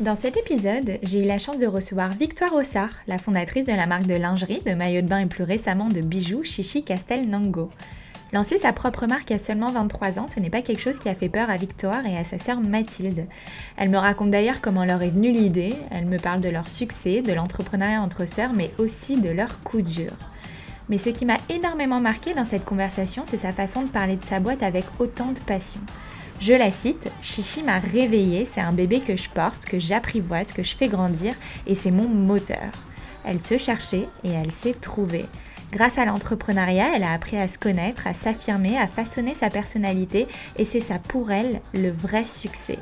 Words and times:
Dans 0.00 0.16
cet 0.16 0.38
épisode, 0.38 0.98
j'ai 1.02 1.22
eu 1.22 1.26
la 1.26 1.36
chance 1.36 1.58
de 1.58 1.66
recevoir 1.66 2.14
Victoire 2.14 2.54
Ossard, 2.54 2.94
la 3.06 3.18
fondatrice 3.18 3.66
de 3.66 3.72
la 3.72 3.84
marque 3.84 4.06
de 4.06 4.14
lingerie, 4.14 4.62
de 4.64 4.72
maillots 4.72 5.02
de 5.02 5.06
bain 5.06 5.18
et 5.18 5.26
plus 5.26 5.44
récemment 5.44 5.90
de 5.90 6.00
bijoux 6.00 6.42
Chichi 6.42 6.82
Castel 6.84 7.28
Nango. 7.28 7.68
Lancer 8.32 8.56
sa 8.56 8.72
propre 8.72 9.06
marque 9.06 9.30
à 9.30 9.36
seulement 9.36 9.70
23 9.70 10.18
ans, 10.18 10.26
ce 10.26 10.40
n'est 10.40 10.48
pas 10.48 10.62
quelque 10.62 10.80
chose 10.80 10.98
qui 10.98 11.10
a 11.10 11.14
fait 11.14 11.28
peur 11.28 11.50
à 11.50 11.58
Victoire 11.58 12.06
et 12.06 12.16
à 12.16 12.24
sa 12.24 12.38
sœur 12.38 12.62
Mathilde. 12.62 13.26
Elle 13.76 13.90
me 13.90 13.98
raconte 13.98 14.30
d'ailleurs 14.30 14.62
comment 14.62 14.86
leur 14.86 15.02
est 15.02 15.10
venue 15.10 15.32
l'idée, 15.32 15.74
elle 15.90 16.06
me 16.06 16.18
parle 16.18 16.40
de 16.40 16.48
leur 16.48 16.66
succès, 16.66 17.20
de 17.20 17.34
l'entrepreneuriat 17.34 18.00
entre 18.00 18.24
sœurs, 18.24 18.54
mais 18.54 18.70
aussi 18.78 19.20
de 19.20 19.28
leur 19.28 19.62
coup 19.64 19.82
dur. 19.82 20.12
Mais 20.88 20.96
ce 20.96 21.10
qui 21.10 21.26
m'a 21.26 21.40
énormément 21.50 22.00
marqué 22.00 22.32
dans 22.32 22.46
cette 22.46 22.64
conversation, 22.64 23.24
c'est 23.26 23.36
sa 23.36 23.52
façon 23.52 23.82
de 23.82 23.90
parler 23.90 24.16
de 24.16 24.24
sa 24.24 24.40
boîte 24.40 24.62
avec 24.62 24.86
autant 24.98 25.32
de 25.32 25.40
passion. 25.40 25.80
Je 26.40 26.54
la 26.54 26.70
cite, 26.70 27.08
Chichi 27.20 27.62
m'a 27.62 27.78
réveillée, 27.78 28.46
c'est 28.46 28.62
un 28.62 28.72
bébé 28.72 29.00
que 29.00 29.14
je 29.14 29.28
porte, 29.28 29.66
que 29.66 29.78
j'apprivoise, 29.78 30.54
que 30.54 30.62
je 30.62 30.74
fais 30.74 30.88
grandir 30.88 31.34
et 31.66 31.74
c'est 31.74 31.90
mon 31.90 32.08
moteur. 32.08 32.72
Elle 33.26 33.38
se 33.38 33.58
cherchait 33.58 34.08
et 34.24 34.30
elle 34.30 34.50
s'est 34.50 34.72
trouvée. 34.72 35.26
Grâce 35.70 35.98
à 35.98 36.06
l'entrepreneuriat, 36.06 36.96
elle 36.96 37.02
a 37.02 37.12
appris 37.12 37.36
à 37.36 37.46
se 37.46 37.58
connaître, 37.58 38.06
à 38.06 38.14
s'affirmer, 38.14 38.78
à 38.78 38.86
façonner 38.86 39.34
sa 39.34 39.50
personnalité 39.50 40.28
et 40.56 40.64
c'est 40.64 40.80
ça 40.80 40.98
pour 40.98 41.30
elle 41.30 41.60
le 41.74 41.90
vrai 41.90 42.24
succès. 42.24 42.78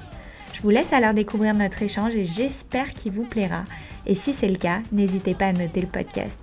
Je 0.53 0.62
vous 0.62 0.70
laisse 0.70 0.92
alors 0.92 1.12
découvrir 1.12 1.53
notre 1.53 1.83
échange 1.83 2.14
et 2.14 2.25
j'espère 2.25 2.95
qu'il 2.95 3.11
vous 3.11 3.25
plaira. 3.25 3.64
Et 4.06 4.14
si 4.14 4.33
c'est 4.33 4.48
le 4.48 4.56
cas, 4.56 4.81
n'hésitez 4.92 5.34
pas 5.34 5.47
à 5.47 5.53
noter 5.53 5.81
le 5.81 5.89
podcast. 5.89 6.39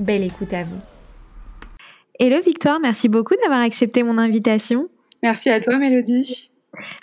Belle 0.00 0.24
écoute 0.24 0.52
à 0.52 0.64
vous. 0.64 0.78
Hello 2.18 2.42
Victoire, 2.42 2.80
merci 2.80 3.08
beaucoup 3.08 3.34
d'avoir 3.40 3.60
accepté 3.60 4.02
mon 4.02 4.18
invitation. 4.18 4.88
Merci 5.22 5.50
à 5.50 5.60
toi 5.60 5.78
Mélodie. 5.78 6.50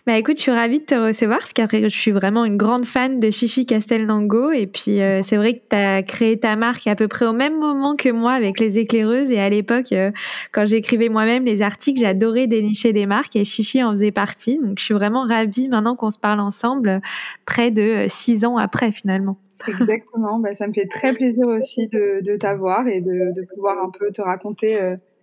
Bah 0.06 0.18
écoute, 0.18 0.38
je 0.38 0.42
suis 0.42 0.52
ravie 0.52 0.80
de 0.80 0.86
te 0.86 0.96
recevoir 0.96 1.40
parce 1.40 1.54
qu'après 1.54 1.84
je 1.84 1.98
suis 1.98 2.12
vraiment 2.12 2.46
une 2.46 2.58
grande 2.58 2.86
fan 2.86 3.20
de 3.20 3.32
Chichi 3.32 3.66
Castelnango 3.66 4.52
et 4.52 4.68
puis 4.68 5.02
euh, 5.02 5.22
c'est 5.24 5.38
vrai 5.38 5.54
que 5.56 5.62
tu 5.70 5.76
as 5.76 6.04
créé 6.04 6.40
ta 6.40 6.56
marque 6.56 6.88
à 6.88 6.96
peu 6.96 7.08
près 7.08 7.26
au 7.26 7.34
même 7.34 7.58
moment 7.58 7.96
que 7.96 8.10
moi 8.10 8.34
avec 8.34 8.60
les 8.60 8.78
éclaireuses 8.78 9.32
et 9.32 9.40
à 9.40 9.50
l'époque 9.50 9.92
euh, 9.92 10.12
quand 10.52 10.66
j'écrivais 10.66 11.10
moi-même 11.10 11.46
les 11.46 11.62
articles, 11.62 12.00
j'adorais 12.00 12.48
dénicher 12.48 12.94
des 12.94 13.06
marques 13.06 13.36
et 13.36 13.46
Chichi 13.46 13.84
en 13.84 13.94
faisait 13.94 14.12
partie. 14.12 14.60
Donc 14.60 14.80
je 14.80 14.84
suis 14.84 14.94
vraiment 14.94 15.26
ravie 15.26 15.68
maintenant 15.68 15.96
qu'on 15.96 16.10
se 16.10 16.20
parle 16.20 16.40
ensemble 16.40 17.02
près 17.46 17.72
de 17.72 17.82
euh, 17.82 18.06
six 18.10 18.46
ans 18.46 18.58
après 18.58 18.92
finalement. 18.92 19.38
Exactement, 19.68 20.40
bah, 20.40 20.54
ça 20.56 20.68
me 20.68 20.74
fait 20.74 20.88
très 20.88 21.14
plaisir 21.14 21.48
aussi 21.48 21.88
de, 21.88 22.38
t'avoir 22.38 22.88
et 22.88 23.00
de, 23.00 23.32
pouvoir 23.54 23.82
un 23.82 23.90
peu 23.90 24.12
te 24.12 24.22
raconter 24.22 24.78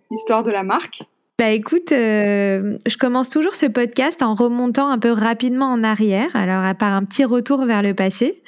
l'histoire 0.09 0.41
de 0.41 0.49
la 0.49 0.63
marque. 0.63 1.03
Bah 1.41 1.49
écoute, 1.49 1.91
euh, 1.91 2.77
je 2.85 2.97
commence 2.97 3.31
toujours 3.31 3.55
ce 3.55 3.65
podcast 3.65 4.21
en 4.21 4.35
remontant 4.35 4.89
un 4.89 4.99
peu 4.99 5.11
rapidement 5.11 5.71
en 5.71 5.83
arrière, 5.83 6.29
alors 6.35 6.63
à 6.63 6.75
part 6.75 6.93
un 6.93 7.03
petit 7.03 7.25
retour 7.25 7.65
vers 7.65 7.81
le 7.81 7.95
passé. 7.95 8.43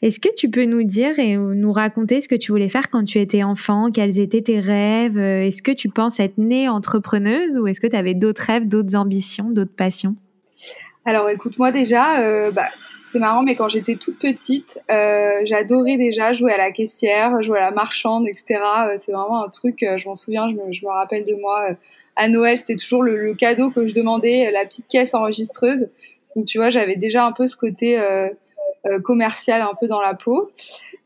Est-ce 0.00 0.20
que 0.20 0.34
tu 0.34 0.48
peux 0.48 0.64
nous 0.64 0.82
dire 0.82 1.18
et 1.18 1.36
nous 1.36 1.70
raconter 1.70 2.22
ce 2.22 2.28
que 2.28 2.34
tu 2.34 2.50
voulais 2.50 2.70
faire 2.70 2.88
quand 2.88 3.04
tu 3.04 3.18
étais 3.18 3.42
enfant, 3.42 3.90
quels 3.92 4.18
étaient 4.18 4.40
tes 4.40 4.58
rêves? 4.58 5.18
Est-ce 5.18 5.60
que 5.60 5.70
tu 5.70 5.90
penses 5.90 6.18
être 6.18 6.38
née 6.38 6.66
entrepreneuse 6.66 7.58
ou 7.58 7.66
est-ce 7.66 7.78
que 7.78 7.86
tu 7.86 7.96
avais 7.96 8.14
d'autres 8.14 8.44
rêves, 8.46 8.66
d'autres 8.66 8.96
ambitions, 8.96 9.50
d'autres 9.50 9.76
passions? 9.76 10.16
Alors 11.04 11.28
écoute, 11.28 11.58
moi 11.58 11.72
déjà, 11.72 12.20
euh, 12.20 12.50
bah, 12.50 12.70
c'est 13.10 13.18
marrant, 13.18 13.42
mais 13.42 13.56
quand 13.56 13.68
j'étais 13.68 13.96
toute 13.96 14.18
petite, 14.18 14.80
euh, 14.90 15.40
j'adorais 15.44 15.96
déjà 15.96 16.32
jouer 16.32 16.52
à 16.52 16.58
la 16.58 16.70
caissière, 16.70 17.42
jouer 17.42 17.58
à 17.58 17.62
la 17.62 17.70
marchande, 17.70 18.28
etc. 18.28 18.60
c'est 18.98 19.12
vraiment 19.12 19.44
un 19.44 19.48
truc, 19.48 19.78
je 19.80 20.08
m'en 20.08 20.14
souviens, 20.14 20.48
je 20.48 20.54
me, 20.54 20.72
je 20.72 20.84
me 20.84 20.90
rappelle 20.90 21.24
de 21.24 21.34
moi 21.34 21.76
à 22.20 22.28
Noël, 22.28 22.58
c'était 22.58 22.76
toujours 22.76 23.02
le, 23.02 23.34
cadeau 23.34 23.70
que 23.70 23.86
je 23.86 23.94
demandais, 23.94 24.50
la 24.52 24.64
petite 24.64 24.86
caisse 24.88 25.14
enregistreuse. 25.14 25.88
Donc 26.36 26.44
tu 26.44 26.58
vois, 26.58 26.68
j'avais 26.68 26.96
déjà 26.96 27.24
un 27.24 27.32
peu 27.32 27.48
ce 27.48 27.56
côté 27.56 27.98
euh, 27.98 28.28
euh, 28.86 29.00
commercial 29.00 29.62
un 29.62 29.72
peu 29.78 29.88
dans 29.88 30.02
la 30.02 30.14
peau. 30.14 30.50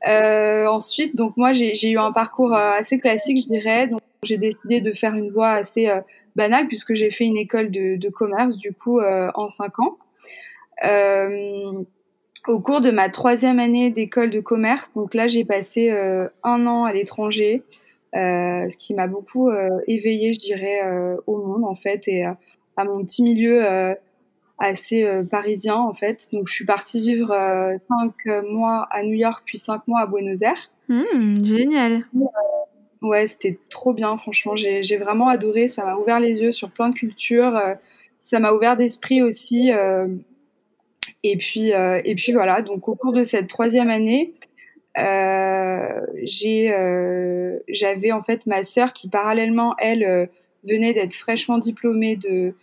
Euh, 0.08 0.66
ensuite, 0.66 1.16
donc 1.16 1.36
moi 1.36 1.52
j'ai 1.52 1.88
eu 1.88 1.98
un 1.98 2.10
parcours 2.10 2.54
assez 2.54 2.98
classique, 2.98 3.38
je 3.44 3.48
dirais. 3.48 3.86
Donc 3.86 4.00
j'ai 4.24 4.38
décidé 4.38 4.80
de 4.80 4.92
faire 4.92 5.14
une 5.14 5.30
voie 5.30 5.50
assez 5.50 5.88
banale 6.34 6.66
puisque 6.66 6.94
j'ai 6.94 7.10
fait 7.10 7.24
une 7.24 7.36
école 7.36 7.70
de, 7.70 8.08
commerce 8.08 8.56
du 8.56 8.72
coup 8.72 9.00
en 9.00 9.48
cinq 9.48 9.78
ans. 9.78 9.96
Au 10.82 12.60
cours 12.60 12.80
de 12.80 12.90
ma 12.90 13.08
troisième 13.08 13.58
année 13.58 13.90
d'école 13.90 14.30
de 14.30 14.40
commerce, 14.40 14.92
donc 14.94 15.14
là 15.14 15.28
j'ai 15.28 15.44
passé 15.44 15.90
un 16.42 16.66
an 16.66 16.84
à 16.84 16.92
l'étranger. 16.92 17.62
Euh, 18.14 18.68
ce 18.70 18.76
qui 18.76 18.94
m'a 18.94 19.08
beaucoup 19.08 19.50
euh, 19.50 19.80
éveillée, 19.88 20.34
je 20.34 20.38
dirais, 20.38 20.82
euh, 20.84 21.16
au 21.26 21.38
monde 21.38 21.64
en 21.64 21.74
fait 21.74 22.06
et 22.06 22.24
à 22.24 22.84
mon 22.84 23.04
petit 23.04 23.24
milieu 23.24 23.64
assez 24.58 25.04
parisien 25.30 25.76
en 25.76 25.94
fait. 25.94 26.28
Donc 26.32 26.48
je 26.48 26.54
suis 26.54 26.64
partie 26.64 27.00
vivre 27.00 27.28
cinq 27.88 28.26
mois 28.48 28.86
à 28.90 29.02
New 29.02 29.14
York 29.14 29.42
puis 29.44 29.58
cinq 29.58 29.86
mois 29.88 30.00
à 30.00 30.06
Buenos 30.06 30.42
Aires. 30.42 30.70
Mmh, 30.88 31.44
génial. 31.44 32.04
Ouais, 33.02 33.26
c'était 33.26 33.58
trop 33.68 33.92
bien, 33.92 34.16
franchement. 34.16 34.56
J'ai 34.56 34.96
vraiment 34.96 35.28
adoré. 35.28 35.68
Ça 35.68 35.84
m'a 35.84 35.96
ouvert 35.96 36.20
les 36.20 36.40
yeux 36.40 36.52
sur 36.52 36.70
plein 36.70 36.88
de 36.90 36.94
cultures. 36.94 37.60
ça 38.22 38.40
m'a 38.40 38.52
ouvert 38.52 38.76
d'esprit 38.76 39.22
aussi. 39.22 39.70
Et 41.24 41.36
puis, 41.36 41.70
et 41.70 42.14
puis 42.14 42.32
voilà. 42.32 42.62
Donc, 42.62 42.86
au 42.88 42.94
cours 42.94 43.12
de 43.12 43.24
cette 43.24 43.48
troisième 43.48 43.90
année, 43.90 44.34
euh, 44.96 46.00
euh, 46.46 47.58
j'avais 47.68 48.12
en 48.12 48.22
fait 48.22 48.46
ma 48.46 48.62
sœur 48.62 48.92
qui 48.92 49.08
parallèlement 49.08 49.74
elle 49.78 50.04
euh, 50.04 50.26
venait 50.62 50.94
d'être 50.94 51.14
fraîchement 51.14 51.58
diplômée 51.58 52.16
de 52.16 52.54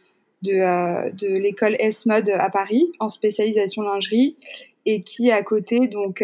de, 0.41 1.11
de 1.11 1.27
l'école 1.27 1.75
S-Mode 1.77 2.29
à 2.29 2.49
Paris 2.49 2.91
en 2.99 3.09
spécialisation 3.09 3.83
lingerie 3.83 4.37
et 4.87 5.03
qui 5.03 5.29
à 5.29 5.43
côté 5.43 5.87
donc 5.87 6.23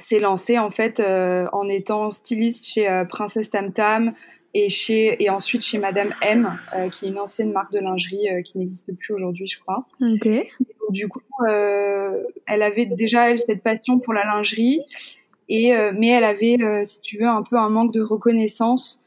s'est 0.00 0.18
lancée 0.18 0.58
en 0.58 0.70
fait 0.70 1.00
en 1.00 1.68
étant 1.68 2.10
styliste 2.10 2.66
chez 2.66 3.04
Princesse 3.08 3.48
Tam 3.48 3.72
Tam 3.72 4.12
et 4.54 4.68
chez 4.68 5.22
et 5.22 5.30
ensuite 5.30 5.62
chez 5.62 5.78
Madame 5.78 6.12
M 6.22 6.58
qui 6.92 7.06
est 7.06 7.08
une 7.08 7.18
ancienne 7.18 7.52
marque 7.52 7.72
de 7.72 7.78
lingerie 7.78 8.26
qui 8.44 8.58
n'existe 8.58 8.92
plus 8.96 9.14
aujourd'hui 9.14 9.46
je 9.46 9.60
crois. 9.60 9.86
Ok 10.00 10.28
du 10.90 11.08
coup, 11.08 11.20
euh, 11.48 12.22
elle 12.46 12.62
avait 12.62 12.86
déjà 12.86 13.30
elle 13.30 13.38
cette 13.38 13.62
passion 13.62 13.98
pour 13.98 14.12
la 14.12 14.24
lingerie, 14.24 14.82
et 15.48 15.74
euh, 15.74 15.92
mais 15.96 16.08
elle 16.08 16.24
avait, 16.24 16.58
euh, 16.60 16.84
si 16.84 17.00
tu 17.00 17.18
veux, 17.18 17.28
un 17.28 17.42
peu 17.42 17.56
un 17.56 17.70
manque 17.70 17.92
de 17.92 18.02
reconnaissance 18.02 19.02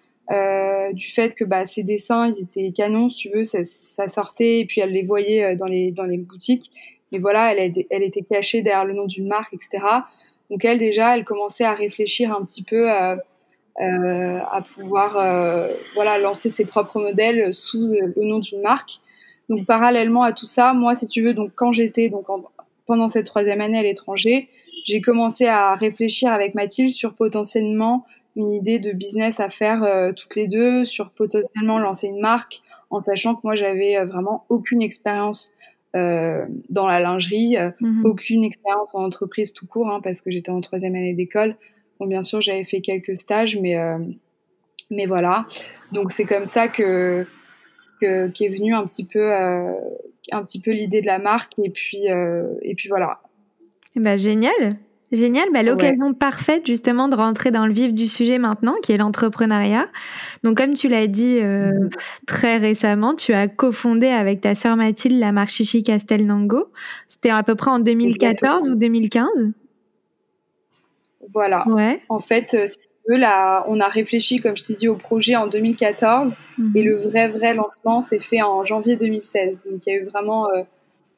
du 0.94 1.12
fait 1.12 1.36
que 1.36 1.44
bah, 1.44 1.66
ses 1.66 1.84
dessins, 1.84 2.28
ils 2.28 2.42
étaient 2.42 2.72
canons, 2.72 3.10
si 3.10 3.18
tu 3.18 3.30
veux, 3.30 3.44
ça, 3.44 3.60
ça, 3.66 4.10
sortait 4.10 4.62
et 4.62 4.66
puis 4.66 4.82
elle 4.82 4.92
les 4.92 5.04
voyait 5.04 5.56
dans 5.56 5.68
les 5.68 5.92
dans 5.92 6.06
les 6.06 6.18
boutiques. 6.18 6.72
Mais 7.12 7.20
voilà, 7.20 7.54
elle, 7.54 7.72
elle 7.92 8.04
était 8.04 8.24
cachée 8.24 8.64
derrière 8.64 8.86
le 8.86 8.94
nom 8.94 9.06
d'une 9.06 9.28
marque, 9.28 9.54
etc. 9.54 9.86
Donc 10.50 10.66
elle 10.66 10.80
déjà, 10.80 11.16
elle 11.16 11.24
commençait 11.24 11.66
à 11.66 11.74
réfléchir 11.74 12.32
un 12.32 12.44
petit 12.46 12.64
peu 12.64 12.90
à, 12.90 13.18
euh, 13.82 14.40
à 14.52 14.62
pouvoir 14.62 15.18
euh, 15.18 15.74
voilà 15.96 16.20
lancer 16.20 16.50
ses 16.50 16.66
propres 16.66 17.00
modèles 17.00 17.54
sous 17.54 17.88
le 17.88 18.24
nom 18.24 18.40
d'une 18.40 18.62
marque. 18.62 19.00
Donc 19.50 19.66
parallèlement 19.66 20.24
à 20.24 20.32
tout 20.32 20.46
ça, 20.46 20.74
moi, 20.74 20.96
si 20.96 21.08
tu 21.08 21.22
veux, 21.22 21.34
donc 21.34 21.52
quand 21.56 21.72
j'étais 21.72 22.10
donc 22.10 22.28
pendant 22.86 23.08
cette 23.08 23.26
troisième 23.26 23.62
année 23.62 23.80
à 23.80 23.84
l'étranger, 23.84 24.50
j'ai 24.86 25.02
commencé 25.02 25.48
à 25.48 25.76
réfléchir 25.76 26.32
avec 26.32 26.56
Mathilde 26.56 26.90
sur 26.90 27.14
potentiellement 27.14 28.06
une 28.36 28.52
idée 28.52 28.80
de 28.80 28.92
business 28.92 29.40
à 29.40 29.50
faire 29.50 29.84
euh, 29.84 30.12
toutes 30.12 30.36
les 30.36 30.48
deux, 30.48 30.86
sur 30.86 31.12
potentiellement 31.12 31.80
lancer 31.80 32.08
une 32.08 32.20
marque, 32.20 32.62
en 32.90 33.02
sachant 33.02 33.36
que 33.36 33.42
moi 33.44 33.56
j'avais 33.56 33.98
euh, 33.98 34.06
vraiment 34.06 34.46
aucune 34.50 34.82
expérience 34.82 35.52
euh, 35.96 36.46
dans 36.70 36.88
la 36.88 37.00
lingerie, 37.00 37.56
mhm. 37.80 38.06
aucune 38.06 38.44
expérience 38.44 38.90
en 38.94 39.04
entreprise 39.04 39.54
tout 39.54 39.68
court, 39.68 39.90
hein, 39.90 40.02
parce 40.04 40.22
que 40.22 40.32
j'étais 40.32 40.50
en 40.50 40.62
troisième 40.62 40.96
année 40.96 41.14
d'école. 41.14 41.56
Bon, 42.04 42.10
bien 42.10 42.24
sûr, 42.24 42.42
j'avais 42.42 42.66
fait 42.66 42.82
quelques 42.82 43.16
stages, 43.16 43.58
mais 43.58 43.78
mais 44.92 45.06
voilà. 45.06 45.46
Donc 45.94 46.12
c'est 46.12 46.26
comme 46.26 46.46
ça 46.46 46.68
que 46.68 47.26
qui 48.34 48.46
est 48.46 48.50
venu 48.50 48.74
un 48.74 48.86
petit 48.86 49.06
peu, 49.06 49.32
euh, 49.32 49.74
un 50.32 50.44
petit 50.44 50.60
peu 50.60 50.72
l'idée 50.72 51.02
de 51.02 51.08
la 51.08 51.20
marque 51.20 51.54
et 51.64 51.70
puis, 51.70 52.12
euh, 52.12 52.48
et 52.62 52.76
puis 52.76 52.90
voilà. 52.90 53.22
Eh 53.96 54.00
ben, 54.00 54.18
génial, 54.18 54.78
Génial, 55.12 55.50
bah, 55.54 55.62
l'occasion 55.62 56.16
parfaite 56.16 56.66
justement 56.66 57.08
de 57.08 57.16
rentrer 57.16 57.52
dans 57.52 57.68
le 57.68 57.74
vif 57.74 57.94
du 57.94 58.08
sujet 58.08 58.40
maintenant, 58.40 58.74
qui 58.82 58.94
est 58.94 58.98
l'entrepreneuriat. 58.98 59.88
Donc 60.44 60.58
comme 60.58 60.74
tu 60.74 60.88
l'as 60.88 61.06
dit 61.06 61.38
euh, 61.40 61.88
très 62.26 62.58
récemment, 62.58 63.14
tu 63.14 63.32
as 63.32 63.48
cofondé 63.48 64.08
avec 64.08 64.42
ta 64.42 64.56
sœur 64.56 64.76
Mathilde 64.76 65.20
la 65.20 65.32
marque 65.32 65.52
Chichi 65.52 65.84
Castelnango. 65.84 66.66
C'était 67.10 67.30
à 67.30 67.44
peu 67.44 67.54
près 67.54 67.70
en 67.70 67.78
2014 67.78 68.70
ou 68.70 68.76
2015 68.76 69.52
Voilà. 71.34 71.68
Ouais. 71.68 72.02
En 72.10 72.20
fait, 72.20 72.54
euh, 72.54 72.68
là, 73.08 73.64
on 73.68 73.80
a 73.80 73.88
réfléchi, 73.88 74.38
comme 74.38 74.58
je 74.58 74.64
t'ai 74.64 74.74
dit, 74.74 74.88
au 74.88 74.96
projet 74.96 75.36
en 75.36 75.48
2014 75.48 76.30
mm-hmm. 76.30 76.78
et 76.78 76.84
le 76.84 76.96
vrai, 76.96 77.28
vrai 77.28 77.54
lancement 77.54 78.02
s'est 78.02 78.20
fait 78.20 78.42
en 78.42 78.64
janvier 78.64 78.96
2016. 78.96 79.62
Donc 79.70 79.82
il 79.86 79.94
y 79.94 79.96
a 79.96 80.00
eu 80.00 80.06
vraiment... 80.06 80.50
Euh, 80.50 80.64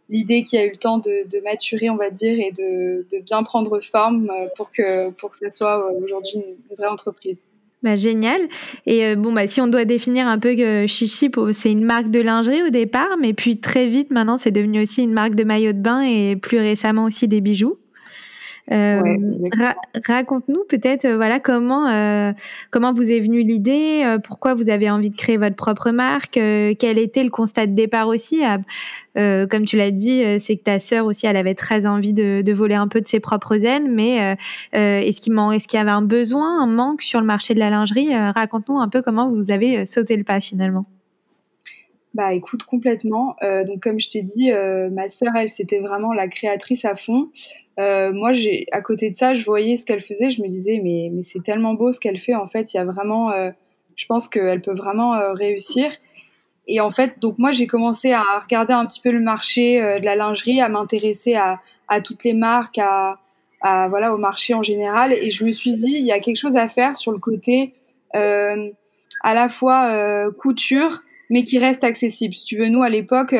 l'idée 0.07 0.43
qui 0.43 0.55
a 0.55 0.63
eu 0.63 0.69
le 0.69 0.77
temps 0.77 0.99
de, 0.99 1.27
de, 1.27 1.43
maturer, 1.43 1.89
on 1.89 1.95
va 1.95 2.11
dire, 2.11 2.37
et 2.39 2.51
de, 2.51 3.07
de, 3.11 3.23
bien 3.23 3.41
prendre 3.41 3.79
forme 3.79 4.29
euh, 4.29 4.47
pour 4.55 4.71
que 4.71 5.09
pour 5.09 5.31
que 5.31 5.37
ça 5.37 5.49
soit 5.49 5.91
aujourd'hui 5.93 6.43
une 6.45 6.75
vraie 6.75 6.87
entreprise. 6.87 7.39
Bah, 7.83 7.95
génial. 7.95 8.41
Et 8.87 9.05
euh, 9.05 9.15
bon, 9.15 9.31
bah, 9.31 9.45
si 9.45 9.61
on 9.61 9.67
doit 9.67 9.85
définir 9.85 10.27
un 10.27 10.39
peu 10.39 10.55
que 10.55 10.87
Chichi, 10.87 11.29
c'est 11.51 11.71
une 11.71 11.85
marque 11.85 12.09
de 12.09 12.19
lingerie 12.19 12.63
au 12.63 12.69
départ, 12.69 13.15
mais 13.21 13.33
puis 13.33 13.59
très 13.59 13.87
vite, 13.87 14.09
maintenant, 14.09 14.37
c'est 14.37 14.51
devenu 14.51 14.81
aussi 14.81 15.03
une 15.03 15.13
marque 15.13 15.35
de 15.35 15.43
maillot 15.43 15.71
de 15.71 15.79
bain 15.79 16.01
et 16.01 16.35
plus 16.35 16.57
récemment 16.57 17.03
aussi 17.03 17.27
des 17.27 17.41
bijoux. 17.41 17.77
Euh, 18.71 19.17
raconte-nous 20.07 20.63
peut-être 20.67 21.05
euh, 21.05 21.17
voilà 21.17 21.39
comment 21.39 21.87
euh, 21.87 22.33
comment 22.71 22.93
vous 22.93 23.11
est 23.11 23.19
venue 23.19 23.43
l'idée, 23.43 24.17
pourquoi 24.23 24.55
vous 24.55 24.69
avez 24.69 24.89
envie 24.89 25.11
de 25.11 25.15
créer 25.15 25.37
votre 25.37 25.55
propre 25.55 25.91
marque, 25.91 26.33
quel 26.33 26.97
était 26.97 27.23
le 27.23 27.29
constat 27.29 27.67
de 27.67 27.75
départ 27.75 28.07
aussi. 28.07 28.41
comme 29.15 29.65
tu 29.65 29.77
l'as 29.77 29.91
dit, 29.91 30.23
c'est 30.39 30.57
que 30.57 30.63
ta 30.63 30.79
sœur 30.79 31.05
aussi, 31.05 31.27
elle 31.27 31.37
avait 31.37 31.53
très 31.53 31.85
envie 31.85 32.13
de, 32.13 32.41
de, 32.41 32.53
voler 32.53 32.75
un 32.75 32.87
peu 32.87 33.01
de 33.01 33.07
ses 33.07 33.19
propres 33.19 33.65
ailes, 33.65 33.89
mais 33.89 34.37
est-ce 34.71 35.19
qu'il 35.21 35.35
est-ce 35.53 35.67
qu'il 35.67 35.77
y 35.77 35.81
avait 35.81 35.91
un 35.91 36.01
besoin, 36.01 36.61
un 36.61 36.67
manque 36.67 37.01
sur 37.01 37.19
le 37.19 37.25
marché 37.25 37.53
de 37.53 37.59
la 37.59 37.69
lingerie 37.69 38.15
Raconte-nous 38.15 38.79
un 38.79 38.89
peu 38.89 39.01
comment 39.01 39.29
vous 39.29 39.51
avez 39.51 39.85
sauté 39.85 40.17
le 40.17 40.23
pas 40.23 40.39
finalement. 40.39 40.85
Bah 42.15 42.33
écoute 42.33 42.63
complètement. 42.63 43.35
donc 43.67 43.83
comme 43.83 43.99
je 43.99 44.09
t'ai 44.09 44.23
dit, 44.23 44.51
ma 44.91 45.09
sœur 45.09 45.33
elle 45.35 45.49
c'était 45.49 45.79
vraiment 45.79 46.13
la 46.13 46.27
créatrice 46.27 46.85
à 46.85 46.95
fond. 46.95 47.29
Euh, 47.79 48.13
moi, 48.13 48.33
j'ai 48.33 48.67
à 48.71 48.81
côté 48.81 49.09
de 49.09 49.15
ça, 49.15 49.33
je 49.33 49.43
voyais 49.43 49.77
ce 49.77 49.85
qu'elle 49.85 50.01
faisait, 50.01 50.31
je 50.31 50.41
me 50.41 50.47
disais 50.47 50.79
mais 50.83 51.09
mais 51.11 51.23
c'est 51.23 51.43
tellement 51.43 51.73
beau 51.73 51.91
ce 51.91 51.99
qu'elle 51.99 52.17
fait. 52.17 52.35
En 52.35 52.47
fait, 52.47 52.73
il 52.73 52.77
y 52.77 52.79
a 52.79 52.85
vraiment, 52.85 53.31
euh, 53.31 53.51
je 53.95 54.05
pense 54.05 54.27
qu'elle 54.29 54.61
peut 54.61 54.75
vraiment 54.75 55.15
euh, 55.15 55.33
réussir. 55.33 55.91
Et 56.67 56.79
en 56.79 56.89
fait, 56.89 57.19
donc 57.19 57.37
moi, 57.37 57.51
j'ai 57.51 57.67
commencé 57.67 58.11
à 58.11 58.23
regarder 58.41 58.73
un 58.73 58.85
petit 58.85 59.01
peu 59.01 59.11
le 59.11 59.19
marché 59.19 59.81
euh, 59.81 59.99
de 59.99 60.05
la 60.05 60.15
lingerie, 60.15 60.61
à 60.61 60.69
m'intéresser 60.69 61.35
à, 61.35 61.59
à 61.87 62.01
toutes 62.01 62.23
les 62.23 62.33
marques, 62.33 62.77
à, 62.79 63.19
à, 63.61 63.87
voilà 63.89 64.13
au 64.13 64.17
marché 64.17 64.53
en 64.53 64.63
général. 64.63 65.13
Et 65.13 65.29
je 65.29 65.43
me 65.43 65.51
suis 65.51 65.75
dit 65.75 65.95
il 65.97 66.05
y 66.05 66.11
a 66.11 66.19
quelque 66.19 66.37
chose 66.37 66.55
à 66.55 66.69
faire 66.69 66.95
sur 66.97 67.11
le 67.11 67.19
côté 67.19 67.73
à 68.13 69.33
la 69.33 69.49
fois 69.49 70.31
couture, 70.39 71.01
mais 71.29 71.43
qui 71.43 71.59
reste 71.59 71.83
accessible. 71.83 72.33
Si 72.33 72.45
tu 72.45 72.57
veux, 72.57 72.67
nous 72.67 72.83
à 72.83 72.89
l'époque 72.89 73.35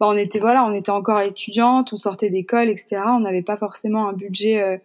bah, 0.00 0.06
on 0.08 0.16
était 0.16 0.38
voilà, 0.38 0.64
on 0.64 0.72
était 0.72 0.90
encore 0.90 1.20
étudiante, 1.20 1.92
on 1.92 1.96
sortait 1.96 2.30
d'école, 2.30 2.68
etc. 2.68 3.02
On 3.06 3.20
n'avait 3.20 3.42
pas 3.42 3.56
forcément 3.56 4.08
un 4.08 4.12
budget 4.12 4.60
euh, 4.62 4.76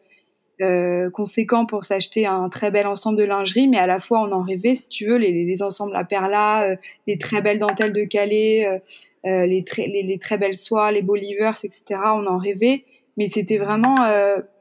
euh, 0.62 1.10
conséquent 1.12 1.66
pour 1.66 1.84
s'acheter 1.84 2.26
un 2.26 2.50
très 2.50 2.72
bel 2.72 2.88
ensemble 2.88 3.18
de 3.20 3.24
lingerie, 3.24 3.68
mais 3.68 3.78
à 3.78 3.86
la 3.86 4.00
fois 4.00 4.22
on 4.22 4.32
en 4.32 4.42
rêvait, 4.42 4.76
si 4.76 4.90
tu 4.90 5.06
veux, 5.06 5.18
les, 5.18 5.32
les 5.32 5.64
ensembles 5.64 5.96
à 5.96 6.04
perla, 6.04 6.64
euh, 6.64 6.76
les 7.06 7.18
très 7.18 7.42
belles 7.42 7.60
dentelles 7.60 7.94
de 7.94 8.04
Calais, 8.06 8.66
euh, 8.68 8.80
euh 9.26 9.46
les, 9.46 9.64
les, 9.78 10.04
les, 10.04 10.18
très 10.18 10.38
belles 10.38 10.56
soies, 10.56 10.92
les 10.92 11.04
bolivers, 11.04 11.56
etc. 11.64 11.84
On 12.06 12.26
en 12.26 12.38
rêvait, 12.40 12.84
mais 13.16 13.30
c'était 13.30 13.58
vraiment 13.58 13.96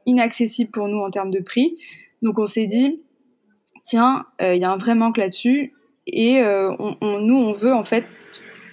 inaccessible 0.05 0.71
pour 0.71 0.87
nous 0.87 0.99
en 0.99 1.09
termes 1.09 1.31
de 1.31 1.39
prix. 1.39 1.77
Donc 2.21 2.39
on 2.39 2.45
s'est 2.45 2.67
dit, 2.67 3.01
tiens, 3.83 4.25
il 4.39 4.55
y 4.55 4.63
a 4.63 4.71
un 4.71 4.77
vrai 4.77 4.95
manque 4.95 5.17
là-dessus, 5.17 5.73
et 6.07 6.41
on, 6.43 7.19
nous 7.19 7.37
on 7.37 7.53
veut 7.53 7.73
en 7.73 7.83
fait 7.83 8.05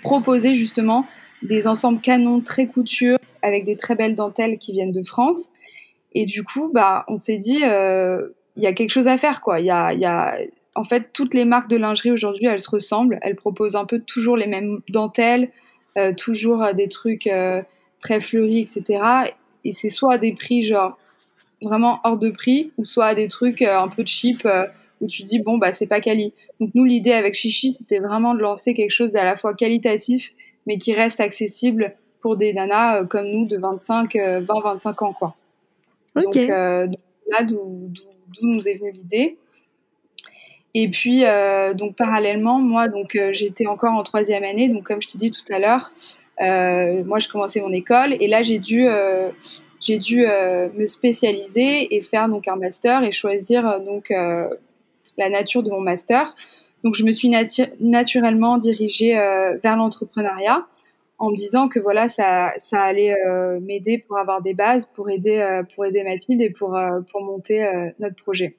proposer 0.02 0.54
justement 0.56 1.06
des 1.42 1.66
ensembles 1.66 2.00
canons 2.00 2.40
très 2.40 2.66
couture 2.66 3.18
avec 3.42 3.64
des 3.64 3.76
très 3.76 3.94
belles 3.94 4.14
dentelles 4.14 4.58
qui 4.58 4.72
viennent 4.72 4.92
de 4.92 5.02
France. 5.02 5.38
Et 6.12 6.26
du 6.26 6.42
coup, 6.42 6.70
bah, 6.72 7.04
on 7.08 7.16
s'est 7.16 7.38
dit, 7.38 7.60
euh, 7.62 8.28
il 8.56 8.62
y 8.62 8.66
a 8.66 8.72
quelque 8.72 8.90
chose 8.90 9.08
à 9.08 9.16
faire, 9.16 9.40
quoi. 9.40 9.60
Il 9.60 9.66
y 9.66 9.70
a, 9.70 10.38
en 10.74 10.84
fait, 10.84 11.12
toutes 11.12 11.34
les 11.34 11.44
marques 11.44 11.70
de 11.70 11.76
lingerie 11.76 12.10
aujourd'hui, 12.10 12.46
elles 12.46 12.60
se 12.60 12.70
ressemblent. 12.70 13.18
Elles 13.22 13.36
proposent 13.36 13.76
un 13.76 13.84
peu 13.84 14.00
toujours 14.00 14.36
les 14.36 14.46
mêmes 14.46 14.80
dentelles, 14.88 15.50
euh, 15.96 16.12
toujours 16.12 16.74
des 16.74 16.88
trucs 16.88 17.26
euh, 17.26 17.62
très 18.00 18.20
fleuris, 18.20 18.60
etc. 18.60 19.02
Et 19.64 19.72
c'est 19.72 19.88
soit 19.88 20.14
à 20.14 20.18
des 20.18 20.32
prix 20.32 20.64
genre 20.64 20.98
vraiment 21.62 22.00
hors 22.04 22.16
de 22.16 22.30
prix, 22.30 22.72
ou 22.78 22.84
soit 22.84 23.06
à 23.06 23.14
des 23.14 23.28
trucs 23.28 23.62
un 23.62 23.88
peu 23.88 24.02
cheap 24.06 24.48
où 25.00 25.06
tu 25.06 25.22
dis 25.22 25.38
bon 25.38 25.58
bah 25.58 25.72
c'est 25.72 25.86
pas 25.86 26.00
quali. 26.00 26.32
Donc 26.60 26.70
nous 26.74 26.84
l'idée 26.84 27.12
avec 27.12 27.34
Chichi 27.34 27.72
c'était 27.72 27.98
vraiment 27.98 28.34
de 28.34 28.40
lancer 28.40 28.74
quelque 28.74 28.90
chose 28.90 29.12
d'à 29.12 29.24
la 29.24 29.36
fois 29.36 29.54
qualitatif 29.54 30.32
mais 30.66 30.78
qui 30.78 30.94
reste 30.94 31.20
accessible 31.20 31.94
pour 32.20 32.36
des 32.36 32.52
nanas 32.52 33.00
euh, 33.00 33.04
comme 33.04 33.26
nous 33.26 33.46
de 33.46 33.56
25, 33.56 34.14
20, 34.14 34.44
25 34.46 35.02
ans, 35.02 35.12
quoi. 35.12 35.34
Donc, 36.14 36.36
euh, 36.36 36.86
là 37.30 37.44
d'où 37.44 37.88
nous 38.42 38.68
est 38.68 38.74
venue 38.74 38.92
l'idée. 38.92 39.38
Et 40.74 40.88
puis, 40.88 41.24
euh, 41.24 41.74
donc 41.74 41.96
parallèlement, 41.96 42.58
moi, 42.60 42.88
donc 42.88 43.18
j'étais 43.32 43.66
encore 43.66 43.94
en 43.94 44.02
troisième 44.02 44.44
année, 44.44 44.68
donc 44.68 44.84
comme 44.84 45.02
je 45.02 45.08
t'ai 45.08 45.18
dit 45.18 45.30
tout 45.30 45.52
à 45.52 45.58
l'heure, 45.58 45.92
moi 47.04 47.18
je 47.18 47.28
commençais 47.28 47.60
mon 47.60 47.72
école 47.72 48.16
et 48.20 48.28
là 48.28 48.42
j'ai 48.42 48.58
dû 48.58 48.88
j'ai 49.80 49.98
dû 49.98 50.24
me 50.24 50.86
spécialiser 50.86 51.94
et 51.94 52.00
faire 52.02 52.28
donc 52.28 52.46
un 52.46 52.56
master 52.56 53.02
et 53.02 53.12
choisir 53.12 53.80
donc 53.80 54.12
la 55.20 55.28
nature 55.28 55.62
de 55.62 55.70
mon 55.70 55.80
master. 55.80 56.34
Donc 56.82 56.94
je 56.94 57.04
me 57.04 57.12
suis 57.12 57.30
naturellement 57.80 58.58
dirigée 58.58 59.16
euh, 59.16 59.56
vers 59.62 59.76
l'entrepreneuriat 59.76 60.66
en 61.18 61.30
me 61.30 61.36
disant 61.36 61.68
que 61.68 61.78
voilà 61.78 62.08
ça 62.08 62.54
ça 62.56 62.80
allait 62.80 63.14
euh, 63.26 63.60
m'aider 63.60 63.98
pour 63.98 64.16
avoir 64.16 64.40
des 64.40 64.54
bases 64.54 64.86
pour 64.86 65.10
aider 65.10 65.38
euh, 65.38 65.62
pour 65.74 65.84
aider 65.84 66.02
Mathilde 66.02 66.40
et 66.40 66.50
pour 66.50 66.78
pour 67.12 67.22
monter 67.22 67.64
notre 67.98 68.16
projet. 68.16 68.56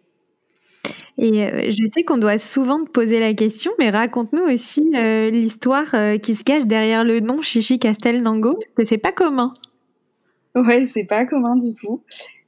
Et 1.17 1.71
je 1.71 1.89
sais 1.93 2.03
qu'on 2.03 2.17
doit 2.17 2.37
souvent 2.37 2.83
te 2.83 2.89
poser 2.89 3.19
la 3.19 3.33
question, 3.33 3.71
mais 3.77 3.89
raconte-nous 3.89 4.43
aussi 4.43 4.91
l'histoire 5.31 5.93
qui 6.21 6.35
se 6.35 6.43
cache 6.43 6.65
derrière 6.65 7.03
le 7.03 7.19
nom 7.19 7.41
Chichi 7.41 7.79
Castelnango, 7.79 8.53
parce 8.53 8.71
que 8.75 8.85
c'est 8.85 8.97
pas 8.97 9.11
commun. 9.11 9.53
Ouais, 10.55 10.87
c'est 10.87 11.03
pas 11.03 11.25
commun 11.25 11.57
du 11.57 11.73
tout. 11.73 12.01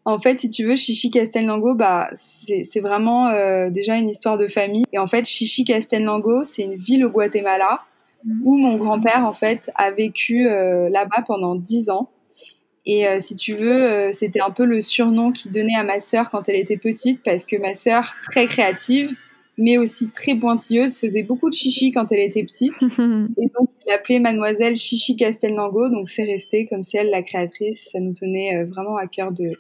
En 0.06 0.20
fait, 0.20 0.42
si 0.42 0.50
tu 0.50 0.66
veux, 0.66 0.76
Chichi 0.76 1.10
Castelnango, 1.10 1.76
bah, 1.76 2.10
c'est 2.14 2.82
vraiment 2.82 3.30
euh, 3.30 3.70
déjà 3.70 3.96
une 3.96 4.10
histoire 4.10 4.38
de 4.38 4.48
famille. 4.48 4.84
Et 4.92 5.00
en 5.00 5.08
fait, 5.08 5.26
Chichi 5.26 5.64
Castelnango, 5.64 6.44
c'est 6.44 6.64
une 6.64 6.76
ville 6.76 7.06
au 7.06 7.10
Guatemala 7.10 7.80
mhm. 8.26 8.42
où 8.44 8.58
mon 8.58 8.76
grand-père, 8.76 9.26
en 9.26 9.32
fait, 9.32 9.72
a 9.76 9.92
vécu 9.92 10.48
euh, 10.50 10.90
là-bas 10.90 11.24
pendant 11.26 11.56
dix 11.56 11.90
ans. 11.90 12.10
Et 12.86 13.08
euh, 13.08 13.22
si 13.22 13.38
tu 13.38 13.54
veux, 13.54 14.12
c'était 14.12 14.42
un 14.42 14.52
peu 14.52 14.66
le 14.66 14.82
surnom 14.82 15.32
qu'il 15.32 15.52
donnait 15.52 15.78
à 15.78 15.84
ma 15.84 16.02
sœur 16.02 16.30
quand 16.30 16.50
elle 16.50 16.58
était 16.58 16.76
petite, 16.76 17.24
parce 17.24 17.46
que 17.46 17.56
ma 17.56 17.74
sœur, 17.74 18.14
très 18.26 18.46
créative, 18.46 19.16
mais 19.58 19.78
aussi 19.78 20.10
très 20.10 20.36
pointilleuse, 20.36 20.98
faisait 20.98 21.24
beaucoup 21.24 21.50
de 21.50 21.56
chichi 21.56 21.94
quand 21.94 22.12
elle 22.12 22.20
était 22.20 22.44
petite. 22.44 22.82
et 22.82 23.48
donc, 23.58 23.70
il 23.86 23.90
l'appelait 23.90 24.20
mademoiselle 24.20 24.76
Chichi 24.76 25.16
Castelnango. 25.16 25.88
Donc, 25.88 26.10
c'est 26.10 26.26
resté 26.26 26.66
comme 26.66 26.84
si 26.84 26.98
elle, 26.98 27.10
la 27.10 27.22
créatrice, 27.22 27.88
ça 27.94 28.02
nous 28.02 28.12
tenait 28.12 28.66
vraiment 28.66 28.98
à 28.98 29.08
cœur 29.08 29.32
de, 29.32 29.54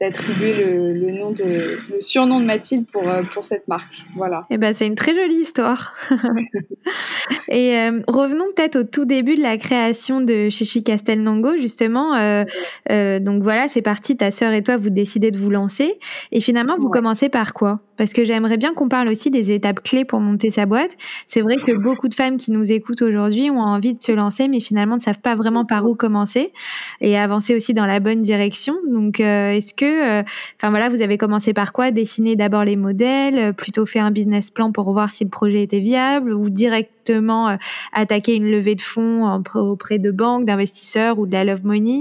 d'attribuer 0.00 0.54
le, 0.54 0.92
le, 0.92 1.10
nom 1.10 1.32
de 1.32 1.78
le 1.90 2.00
surnom 2.00 2.38
de 2.40 2.44
Mathilde 2.44 2.86
pour 2.86 3.08
euh, 3.08 3.22
pour 3.34 3.44
cette 3.44 3.66
marque. 3.66 4.04
Voilà. 4.16 4.46
Et 4.50 4.54
eh 4.54 4.58
ben 4.58 4.72
c'est 4.72 4.86
une 4.86 4.94
très 4.94 5.14
jolie 5.14 5.36
histoire. 5.36 5.92
et 7.48 7.76
euh, 7.76 8.00
revenons 8.06 8.44
peut-être 8.54 8.76
au 8.76 8.84
tout 8.84 9.04
début 9.04 9.34
de 9.34 9.42
la 9.42 9.56
création 9.56 10.20
de 10.20 10.48
Chichi 10.50 10.84
Castelnango 10.84 11.56
justement. 11.56 12.14
Euh, 12.14 12.44
euh, 12.90 13.18
donc 13.18 13.42
voilà, 13.42 13.68
c'est 13.68 13.82
parti. 13.82 14.16
Ta 14.16 14.30
sœur 14.30 14.52
et 14.52 14.62
toi, 14.62 14.76
vous 14.76 14.90
décidez 14.90 15.30
de 15.30 15.38
vous 15.38 15.50
lancer. 15.50 15.98
Et 16.32 16.40
finalement, 16.40 16.76
vous 16.78 16.90
commencez 16.90 17.28
par 17.28 17.52
quoi? 17.52 17.80
Parce 17.96 18.12
que 18.12 18.24
j'aimerais 18.24 18.56
bien 18.56 18.74
qu'on 18.74 18.88
parle 18.88 19.08
aussi 19.08 19.30
des 19.30 19.50
étapes 19.50 19.82
clés 19.82 20.04
pour 20.04 20.20
monter 20.20 20.50
sa 20.50 20.66
boîte. 20.66 20.96
C'est 21.26 21.40
vrai 21.40 21.56
que 21.56 21.72
beaucoup 21.72 22.08
de 22.08 22.14
femmes 22.14 22.36
qui 22.36 22.52
nous 22.52 22.70
écoutent 22.70 23.02
aujourd'hui 23.02 23.50
ont 23.50 23.60
envie 23.60 23.94
de 23.94 24.02
se 24.02 24.12
lancer, 24.12 24.46
mais 24.46 24.60
finalement 24.60 24.96
ne 24.96 25.00
savent 25.00 25.20
pas 25.20 25.34
vraiment 25.34 25.64
par 25.64 25.84
où 25.84 25.94
commencer 25.94 26.52
et 27.00 27.18
avancer 27.18 27.56
aussi 27.56 27.74
dans 27.74 27.86
la 27.86 27.98
bonne 27.98 28.22
direction. 28.22 28.76
Donc 28.86 29.18
est-ce 29.18 29.74
que 29.74 29.87
euh, 29.88 30.22
enfin 30.56 30.70
voilà, 30.70 30.88
vous 30.88 31.02
avez 31.02 31.18
commencé 31.18 31.52
par 31.52 31.72
quoi? 31.72 31.90
Dessiner 31.90 32.36
d'abord 32.36 32.64
les 32.64 32.76
modèles, 32.76 33.38
euh, 33.38 33.52
plutôt 33.52 33.86
faire 33.86 34.04
un 34.04 34.10
business 34.10 34.50
plan 34.50 34.72
pour 34.72 34.92
voir 34.92 35.10
si 35.10 35.24
le 35.24 35.30
projet 35.30 35.62
était 35.62 35.80
viable, 35.80 36.32
ou 36.32 36.50
directement 36.50 37.48
euh, 37.48 37.56
attaquer 37.92 38.34
une 38.34 38.50
levée 38.50 38.74
de 38.74 38.80
fonds 38.80 39.42
auprès 39.54 39.98
de 39.98 40.10
banques, 40.10 40.44
d'investisseurs 40.44 41.18
ou 41.18 41.26
de 41.26 41.32
la 41.32 41.44
love 41.44 41.64
money? 41.64 42.00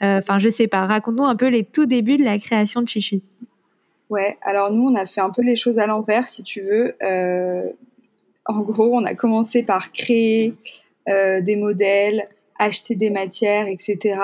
Enfin, 0.00 0.38
je 0.38 0.48
sais 0.48 0.66
pas. 0.66 0.86
Raconte-nous 0.86 1.24
un 1.24 1.36
peu 1.36 1.48
les 1.48 1.64
tout 1.64 1.86
débuts 1.86 2.18
de 2.18 2.24
la 2.24 2.38
création 2.38 2.82
de 2.82 2.88
Chichi. 2.88 3.22
Ouais, 4.10 4.36
alors 4.42 4.70
nous, 4.70 4.88
on 4.88 4.94
a 4.94 5.06
fait 5.06 5.20
un 5.20 5.30
peu 5.30 5.42
les 5.42 5.56
choses 5.56 5.78
à 5.78 5.86
l'envers, 5.86 6.28
si 6.28 6.42
tu 6.42 6.60
veux. 6.62 6.94
en 8.46 8.60
gros, 8.60 8.94
on 8.94 9.04
a 9.04 9.14
commencé 9.14 9.62
par 9.62 9.92
créer 9.92 10.54
des 11.06 11.56
modèles, 11.56 12.28
acheter 12.58 12.94
des 12.94 13.10
matières, 13.10 13.66
etc. 13.66 14.16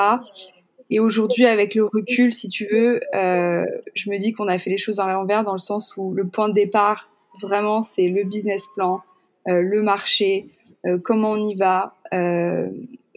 Et 0.91 0.99
aujourd'hui, 0.99 1.47
avec 1.47 1.75
le 1.75 1.85
recul, 1.85 2.33
si 2.33 2.49
tu 2.49 2.67
veux, 2.67 3.01
euh, 3.15 3.65
je 3.95 4.11
me 4.11 4.19
dis 4.19 4.33
qu'on 4.33 4.49
a 4.49 4.59
fait 4.59 4.71
les 4.71 4.79
choses 4.79 4.99
à 4.99 5.07
l'envers 5.07 5.45
dans 5.45 5.53
le 5.53 5.61
sens 5.61 5.95
où 5.97 6.13
le 6.13 6.27
point 6.27 6.49
de 6.49 6.55
départ, 6.55 7.09
vraiment, 7.41 7.83
c'est 7.83 8.09
le 8.09 8.25
business 8.25 8.65
plan, 8.75 9.01
euh, 9.49 9.63
le 9.63 9.83
marché, 9.83 10.47
euh, 10.87 10.99
comment 11.03 11.33
on 11.33 11.49
y 11.49 11.55
va, 11.55 11.95
euh, 12.13 12.69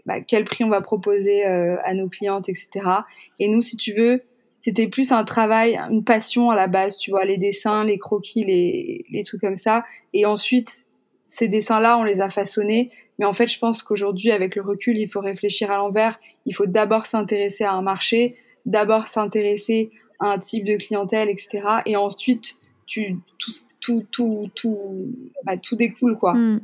bah, 0.06 0.22
quel 0.22 0.46
prix 0.46 0.64
on 0.64 0.70
va 0.70 0.82
proposer 0.82 1.48
euh, 1.48 1.78
à 1.84 1.94
nos 1.94 2.10
clientes, 2.10 2.48
etc. 2.48 2.70
Et 3.40 3.48
nous, 3.48 3.62
si 3.62 3.76
tu 3.76 3.94
veux, 3.94 4.22
c'était 4.62 4.88
plus 4.88 5.12
un 5.12 5.24
travail, 5.24 5.78
une 5.90 6.04
passion 6.04 6.52
à 6.52 6.56
la 6.56 6.68
base, 6.68 6.98
tu 6.98 7.12
vois, 7.12 7.26
les 7.26 7.38
dessins, 7.38 7.84
les 7.84 7.98
croquis, 7.98 8.44
les, 8.44 9.06
les 9.10 9.24
trucs 9.24 9.42
comme 9.42 9.56
ça. 9.56 9.84
Et 10.14 10.26
ensuite, 10.26 10.86
ces 11.34 11.48
dessins-là, 11.48 11.98
on 11.98 12.04
les 12.04 12.22
a 12.22 12.30
façonnés. 12.30 12.92
Mais 13.18 13.26
en 13.26 13.34
fait, 13.34 13.48
je 13.48 13.58
pense 13.58 13.82
qu'aujourd'hui, 13.82 14.32
avec 14.32 14.56
le 14.56 14.62
recul, 14.62 14.98
il 14.98 15.10
faut 15.10 15.20
réfléchir 15.20 15.72
à 15.72 15.78
l'envers. 15.78 16.20
Il 16.46 16.54
faut 16.54 16.68
d'abord 16.68 17.06
s'intéresser 17.06 17.64
à 17.64 17.74
un 17.74 17.82
marché, 17.82 18.36
d'abord 18.66 19.08
s'intéresser 19.08 19.92
à 20.20 20.28
un 20.28 20.40
type 20.40 20.64
de 20.64 20.76
clientèle, 20.76 21.30
etc. 21.30 21.62
Et 21.86 21.96
ensuite, 21.96 22.56
tu, 22.86 23.18
tout, 23.40 23.52
tout, 23.80 24.06
tout, 24.12 24.50
tout, 24.54 25.12
bah, 25.44 25.58
tout 25.58 25.76
découle, 25.76 26.18
quoi. 26.18 26.34
Mm. 26.34 26.62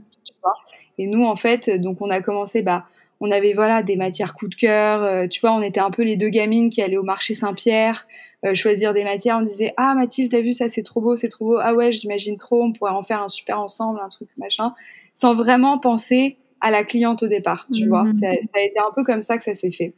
Et 1.00 1.08
nous, 1.08 1.24
en 1.24 1.36
fait, 1.36 1.70
donc 1.70 2.02
on 2.02 2.10
a 2.10 2.22
commencé, 2.22 2.62
bah, 2.62 2.86
on 3.20 3.32
avait 3.32 3.54
voilà 3.54 3.84
des 3.84 3.96
matières 3.96 4.34
coup 4.34 4.48
de 4.48 4.56
cœur. 4.56 5.04
Euh, 5.04 5.28
tu 5.28 5.42
vois, 5.42 5.54
on 5.54 5.62
était 5.62 5.80
un 5.80 5.92
peu 5.92 6.04
les 6.04 6.16
deux 6.16 6.30
gamines 6.30 6.70
qui 6.70 6.82
allaient 6.82 6.98
au 6.98 7.04
marché 7.04 7.34
Saint-Pierre 7.34 8.08
euh, 8.46 8.56
choisir 8.56 8.94
des 8.94 9.04
matières. 9.04 9.38
On 9.38 9.42
disait 9.42 9.74
ah 9.78 9.94
Mathilde, 9.96 10.32
t'as 10.32 10.40
vu 10.40 10.54
ça, 10.54 10.70
c'est 10.70 10.84
trop 10.84 11.02
beau, 11.02 11.16
c'est 11.16 11.28
trop 11.28 11.46
beau. 11.46 11.58
Ah 11.62 11.74
ouais, 11.74 11.92
j'imagine 11.92 12.38
trop. 12.38 12.64
On 12.64 12.72
pourrait 12.72 12.92
en 12.92 13.04
faire 13.04 13.22
un 13.22 13.30
super 13.30 13.60
ensemble, 13.60 14.00
un 14.02 14.08
truc 14.08 14.30
machin, 14.38 14.74
sans 15.14 15.36
vraiment 15.36 15.78
penser 15.78 16.38
à 16.62 16.72
la 16.72 16.84
cliente 16.84 17.24
au 17.24 17.28
départ. 17.28 17.68
Tu 17.74 17.88
vois, 17.88 18.04
mhm. 18.04 18.14
ça, 18.14 18.32
ça, 18.34 18.60
a 18.60 18.62
été 18.62 18.80
un 18.80 18.94
peu 18.96 19.04
comme 19.04 19.22
ça 19.22 19.38
que 19.38 19.44
ça 19.44 19.56
s'est 19.56 19.72
fait. 19.72 19.94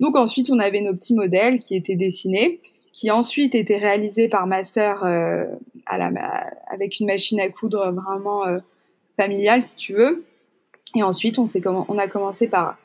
Donc 0.00 0.16
ensuite, 0.16 0.50
on 0.50 0.58
avait 0.58 0.80
nos 0.80 0.94
petits 0.94 1.14
modèles 1.14 1.58
qui 1.58 1.76
étaient 1.76 1.96
dessinés, 1.96 2.60
qui 2.92 3.10
ensuite 3.10 3.54
étaient 3.54 3.78
réalisés 3.78 4.28
par 4.28 4.46
ma 4.46 4.64
sœur 4.64 5.04
euh, 5.04 5.44
à 5.86 5.98
la, 5.98 6.10
avec 6.70 6.98
une 6.98 7.06
machine 7.06 7.40
à 7.40 7.48
coudre 7.48 7.92
vraiment 7.92 8.46
euh, 8.46 8.58
familiale, 9.18 9.62
si 9.62 9.76
tu 9.76 9.92
veux. 9.92 10.24
Et 10.94 11.02
ensuite, 11.02 11.38
on, 11.38 11.44
on 11.88 11.98
a 11.98 12.08
commencé 12.08 12.48
par, 12.48 12.76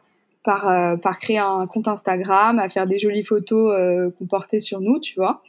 par, 0.44 0.70
euh, 0.70 0.96
par 0.96 1.20
créer 1.20 1.40
un 1.40 1.68
compte 1.68 1.88
Instagram, 1.88 2.60
à 2.60 2.70
faire 2.70 2.88
des 2.88 3.00
jolies 3.00 3.24
photos 3.24 3.74
euh, 3.74 4.10
qu'on 4.18 4.26
portait 4.26 4.60
sur 4.60 4.80
nous, 4.80 5.00
tu 5.00 5.16
vois. 5.16 5.42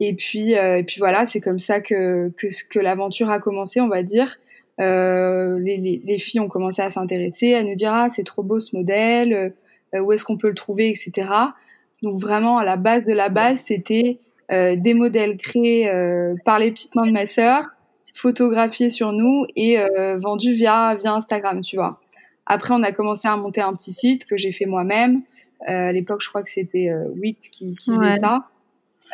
Et 0.00 0.14
puis, 0.14 0.56
euh, 0.56 0.78
et 0.78 0.82
puis 0.82 0.98
voilà, 0.98 1.26
c'est 1.26 1.40
comme 1.40 1.58
ça 1.58 1.80
que, 1.80 2.32
que, 2.38 2.46
que 2.70 2.78
l'aventure 2.78 3.30
a 3.30 3.38
commencé, 3.38 3.80
on 3.80 3.88
va 3.88 4.02
dire. 4.02 4.38
Euh, 4.80 5.58
les, 5.58 5.76
les, 5.76 6.00
les, 6.02 6.18
filles 6.18 6.40
ont 6.40 6.48
commencé 6.48 6.80
à 6.80 6.88
s'intéresser, 6.88 7.54
à 7.54 7.62
nous 7.62 7.74
dire 7.74 7.92
ah 7.92 8.08
c'est 8.08 8.24
trop 8.24 8.42
beau 8.42 8.60
ce 8.60 8.74
modèle, 8.74 9.52
euh, 9.94 10.00
où 10.00 10.12
est-ce 10.12 10.24
qu'on 10.24 10.38
peut 10.38 10.48
le 10.48 10.54
trouver, 10.54 10.88
etc. 10.88 11.28
Donc 12.02 12.18
vraiment 12.18 12.56
à 12.56 12.64
la 12.64 12.76
base 12.76 13.04
de 13.04 13.12
la 13.12 13.28
base, 13.28 13.60
c'était 13.60 14.18
euh, 14.50 14.76
des 14.76 14.94
modèles 14.94 15.36
créés 15.36 15.90
par 16.46 16.58
les 16.58 16.70
petites 16.70 16.94
mains 16.94 17.06
de 17.06 17.12
ma 17.12 17.26
sœur, 17.26 17.66
photographiés 18.14 18.90
sur 18.90 19.12
nous 19.12 19.46
et 19.56 19.78
euh, 19.78 20.18
vendus 20.18 20.52
via 20.52 20.94
via 20.94 21.14
Instagram, 21.14 21.60
tu 21.62 21.76
vois. 21.76 22.00
Après, 22.46 22.74
on 22.74 22.82
a 22.82 22.92
commencé 22.92 23.28
à 23.28 23.36
monter 23.36 23.60
un 23.60 23.74
petit 23.74 23.92
site 23.92 24.26
que 24.26 24.36
j'ai 24.36 24.52
fait 24.52 24.66
moi-même. 24.66 25.22
Euh, 25.68 25.88
à 25.88 25.92
l'époque, 25.92 26.22
je 26.22 26.28
crois 26.28 26.42
que 26.42 26.50
c'était 26.50 26.88
euh, 26.88 27.04
Wix 27.16 27.48
qui, 27.48 27.74
qui 27.76 27.90
faisait 27.92 28.18
ça. 28.18 28.48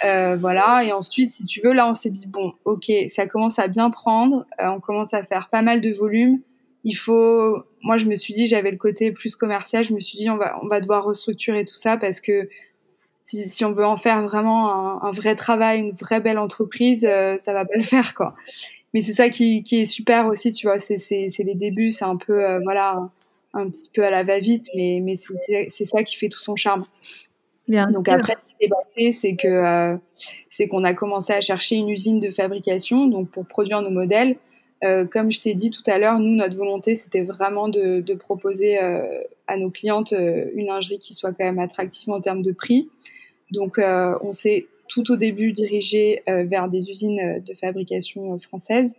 Euh, 0.05 0.37
voilà. 0.37 0.85
Et 0.85 0.93
ensuite, 0.93 1.33
si 1.33 1.45
tu 1.45 1.61
veux, 1.61 1.73
là, 1.73 1.89
on 1.89 1.95
s'est 1.95 2.11
dit 2.11 2.27
bon, 2.27 2.55
ok, 2.65 2.91
ça 3.09 3.27
commence 3.27 3.59
à 3.59 3.69
bien 3.69 3.91
prendre. 3.91 4.47
Euh, 4.61 4.69
on 4.69 4.81
commence 4.81 5.15
à 5.15 5.23
faire 5.23 5.49
pas 5.51 5.63
mal 5.63 5.81
de 5.81 5.93
volume. 5.93 6.41
Il 6.85 6.95
faut. 6.95 7.63
Moi, 7.83 7.99
je 7.99 8.07
me 8.07 8.15
suis 8.15 8.33
dit, 8.33 8.47
j'avais 8.47 8.71
le 8.71 8.77
côté 8.77 9.13
plus 9.13 9.37
commercial. 9.37 9.85
Je 9.85 9.93
me 9.93 10.01
suis 10.01 10.19
dit, 10.19 10.31
on 10.31 10.37
va, 10.37 10.59
on 10.63 10.69
va 10.69 10.81
devoir 10.81 11.05
restructurer 11.05 11.65
tout 11.65 11.77
ça 11.77 11.97
parce 11.97 12.21
que 12.21 12.49
si, 13.25 13.49
si 13.49 13.65
on 13.65 13.73
veut 13.73 13.85
en 13.85 13.97
faire 13.97 14.23
vraiment 14.23 14.73
un, 14.73 15.09
un, 15.09 15.11
vrai 15.11 15.35
travail, 15.35 15.81
une 15.81 15.93
vraie 15.93 16.21
belle 16.21 16.39
entreprise, 16.39 17.05
euh, 17.05 17.39
ça 17.39 17.53
va 17.53 17.65
pas 17.65 17.77
le 17.77 17.83
faire, 17.83 18.15
quoi 18.15 18.35
mais 18.97 19.03
c'est 19.03 19.13
ça 19.13 19.29
qui, 19.29 19.63
qui, 19.63 19.83
est 19.83 19.87
super 19.87 20.27
aussi, 20.27 20.55
tu 20.55 20.67
vois. 20.67 20.79
C'est, 20.79 20.97
c'est, 20.97 21.29
c'est 21.29 21.43
les 21.43 21.55
débuts, 21.55 21.91
c'est 21.91 22.07
un 22.07 22.17
peu, 22.17 22.43
euh, 22.43 22.61
voilà, 22.65 23.11
un, 23.53 23.69
petit 23.69 23.91
peu 23.93 24.03
à 24.03 24.11
la 24.11 24.23
va-vite, 24.23 24.71
mais, 24.75 25.03
mais 25.05 25.17
c'est, 25.17 25.69
c'est 25.71 25.85
ça 25.85 26.03
qui 26.03 26.17
fait 26.17 26.31
tout 26.31 26.41
son 26.41 26.57
charme. 26.57 26.87
Bien 27.69 27.89
Donc 27.89 28.07
sûr. 28.07 28.15
après, 28.15 28.33
ce 28.33 28.55
qui 28.55 28.65
s'est 28.65 28.71
passé, 28.71 29.13
c'est 29.13 29.37
que 29.37 29.49
euh, 29.49 29.99
c'est 30.49 30.67
qu'on 30.67 30.83
a 30.83 30.95
commencé 30.95 31.35
à 31.35 31.43
chercher 31.43 31.77
une 31.77 31.91
usine 31.91 32.21
de 32.21 32.31
fabrication, 32.31 33.07
donc 33.07 33.29
pour 33.29 33.45
produire 33.45 33.83
nos 33.83 33.91
modèles. 33.91 34.37
Euh, 34.83 35.05
comme 35.05 35.31
je 35.31 35.43
t'ai 35.43 35.53
dit 35.53 35.71
tout 35.71 35.83
à 35.85 35.99
l'heure, 35.99 36.19
nous, 36.19 36.35
notre 36.35 36.57
volonté, 36.57 36.95
c'était 36.95 37.23
vraiment 37.23 37.69
de, 37.69 38.01
de 38.01 38.15
proposer 38.15 38.83
euh, 38.83 39.21
à 39.47 39.59
nos 39.59 39.69
clientes 39.69 40.13
une 40.13 40.69
lingerie 40.69 40.99
qui 40.99 41.13
soit 41.13 41.35
quand 41.35 41.45
même 41.45 41.59
attractive 41.59 42.09
en 42.15 42.23
termes 42.23 42.41
de 42.41 42.53
prix. 42.53 42.89
Donc, 43.51 43.79
on 43.79 44.33
s'est 44.33 44.69
tout 44.89 45.11
au 45.13 45.17
début 45.17 45.53
dirigé 45.53 46.23
euh, 46.29 46.45
vers 46.45 46.69
des 46.69 46.91
usines 46.91 47.21
euh, 47.21 47.41
de 47.41 47.55
fabrication 47.55 48.35
euh, 48.35 48.39
françaises, 48.39 48.93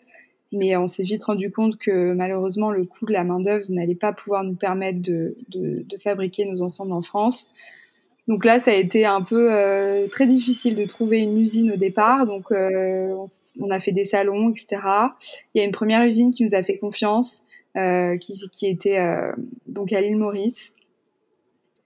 mais 0.52 0.76
on 0.78 0.88
s'est 0.88 1.04
vite 1.04 1.24
rendu 1.24 1.52
compte 1.52 1.78
que 1.78 2.14
malheureusement 2.14 2.72
le 2.72 2.86
coût 2.86 3.06
de 3.06 3.14
la 3.14 3.24
main 3.24 3.40
d'œuvre 3.40 3.66
n'allait 3.70 3.96
pas 3.96 4.14
pouvoir 4.14 4.44
nous 4.44 4.56
permettre 4.56 5.02
de, 5.02 5.36
fabriquer 6.02 6.46
nos 6.46 6.62
ensembles 6.62 6.94
en 6.94 7.02
France. 7.02 7.50
Donc 8.28 8.46
là, 8.46 8.60
ça 8.60 8.72
a 8.72 8.74
été 8.74 9.06
un 9.06 9.22
peu 9.22 9.50
très 10.12 10.26
difficile 10.26 10.76
de 10.76 10.86
trouver 10.86 11.20
une 11.20 11.38
usine 11.38 11.72
au 11.74 11.76
départ. 11.76 12.26
Donc 12.26 12.52
on 12.52 13.72
a 13.72 13.80
fait 13.80 13.92
des 13.92 14.06
salons, 14.06 14.52
etc. 14.52 14.82
Il 15.54 15.60
y 15.60 15.62
a 15.62 15.66
une 15.66 15.72
première 15.72 16.04
usine 16.04 16.32
qui 16.32 16.44
nous 16.44 16.56
a 16.56 16.64
fait 16.64 16.78
confiance, 16.78 17.46
qui, 17.76 18.50
qui 18.52 18.68
était 18.68 19.00
donc 19.68 19.92
à 19.92 20.00
l'île 20.00 20.18
Maurice. 20.18 20.74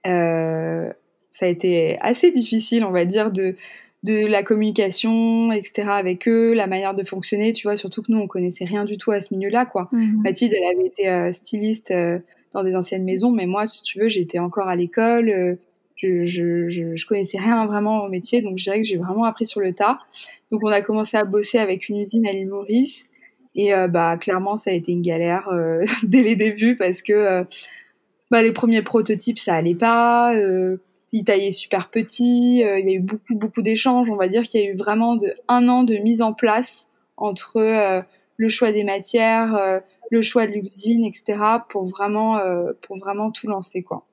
ça 0.04 0.92
a 1.40 1.46
été 1.46 1.98
assez 2.00 2.30
difficile, 2.30 2.84
on 2.84 2.92
va 2.92 3.04
dire, 3.04 3.32
de 3.32 3.56
de 4.02 4.26
la 4.26 4.42
communication, 4.42 5.52
etc. 5.52 5.88
avec 5.90 6.26
eux, 6.26 6.54
la 6.54 6.66
manière 6.66 6.94
de 6.94 7.04
fonctionner, 7.04 7.52
tu 7.52 7.68
vois, 7.68 7.76
surtout 7.76 8.02
que 8.02 8.10
nous, 8.10 8.18
on 8.18 8.26
connaissait 8.26 8.64
rien 8.64 8.84
du 8.84 8.96
tout 8.96 9.12
à 9.12 9.20
ce 9.20 9.32
milieu-là, 9.34 9.64
quoi. 9.64 9.88
Mmh. 9.92 10.22
Mathilde, 10.22 10.54
elle 10.54 10.76
avait 10.76 10.86
été 10.86 11.08
euh, 11.08 11.32
styliste 11.32 11.92
euh, 11.92 12.18
dans 12.52 12.64
des 12.64 12.74
anciennes 12.74 13.04
maisons, 13.04 13.30
mais 13.30 13.46
moi, 13.46 13.68
si 13.68 13.82
tu 13.82 14.00
veux, 14.00 14.08
j'étais 14.08 14.40
encore 14.40 14.68
à 14.68 14.74
l'école, 14.74 15.28
euh, 15.28 15.54
je, 15.96 16.26
je, 16.26 16.68
je, 16.68 16.96
je, 16.96 17.06
connaissais 17.06 17.38
rien 17.38 17.64
vraiment 17.66 18.04
au 18.04 18.08
métier, 18.08 18.42
donc 18.42 18.58
je 18.58 18.64
dirais 18.64 18.78
que 18.78 18.88
j'ai 18.88 18.96
vraiment 18.96 19.24
appris 19.24 19.46
sur 19.46 19.60
le 19.60 19.72
tas. 19.72 20.00
Donc 20.50 20.62
on 20.64 20.68
a 20.68 20.82
commencé 20.82 21.16
à 21.16 21.24
bosser 21.24 21.58
avec 21.58 21.88
une 21.88 22.00
usine 22.00 22.26
à 22.26 22.32
l'île 22.32 22.48
Maurice, 22.48 23.06
et 23.54 23.70
bah 23.88 24.16
clairement, 24.16 24.56
ça 24.56 24.70
a 24.70 24.72
été 24.72 24.90
une 24.92 25.02
galère 25.02 25.48
dès 26.02 26.22
les 26.22 26.34
débuts, 26.34 26.76
parce 26.76 27.02
que 27.02 27.44
bah, 28.32 28.42
les 28.42 28.50
premiers 28.50 28.82
prototypes, 28.82 29.38
ça 29.38 29.54
allait 29.54 29.76
pas 29.76 30.34
il 31.12 31.24
taillait 31.24 31.52
super 31.52 31.90
petit, 31.90 32.64
euh, 32.64 32.78
il 32.78 32.88
y 32.88 32.92
a 32.92 32.94
eu 32.94 33.00
beaucoup 33.00 33.34
beaucoup 33.34 33.62
d'échanges. 33.62 34.10
On 34.10 34.16
va 34.16 34.28
dire 34.28 34.44
qu'il 34.44 34.60
y 34.60 34.64
a 34.64 34.66
eu 34.68 34.76
vraiment 34.76 35.16
de, 35.16 35.34
un 35.48 35.68
an 35.68 35.84
de 35.84 35.96
mise 35.96 36.22
en 36.22 36.32
place 36.32 36.88
entre 37.16 37.58
euh, 37.58 38.02
le 38.36 38.48
choix 38.48 38.72
des 38.72 38.84
matières, 38.84 39.54
euh, 39.54 39.80
le 40.10 40.22
choix 40.22 40.46
de 40.46 40.52
l'usine, 40.52 41.04
etc. 41.04 41.38
pour 41.68 41.86
vraiment 41.86 42.38
euh, 42.38 42.72
pour 42.82 42.98
vraiment 42.98 43.30
tout 43.30 43.46
lancer 43.46 43.82
quoi. 43.82 44.06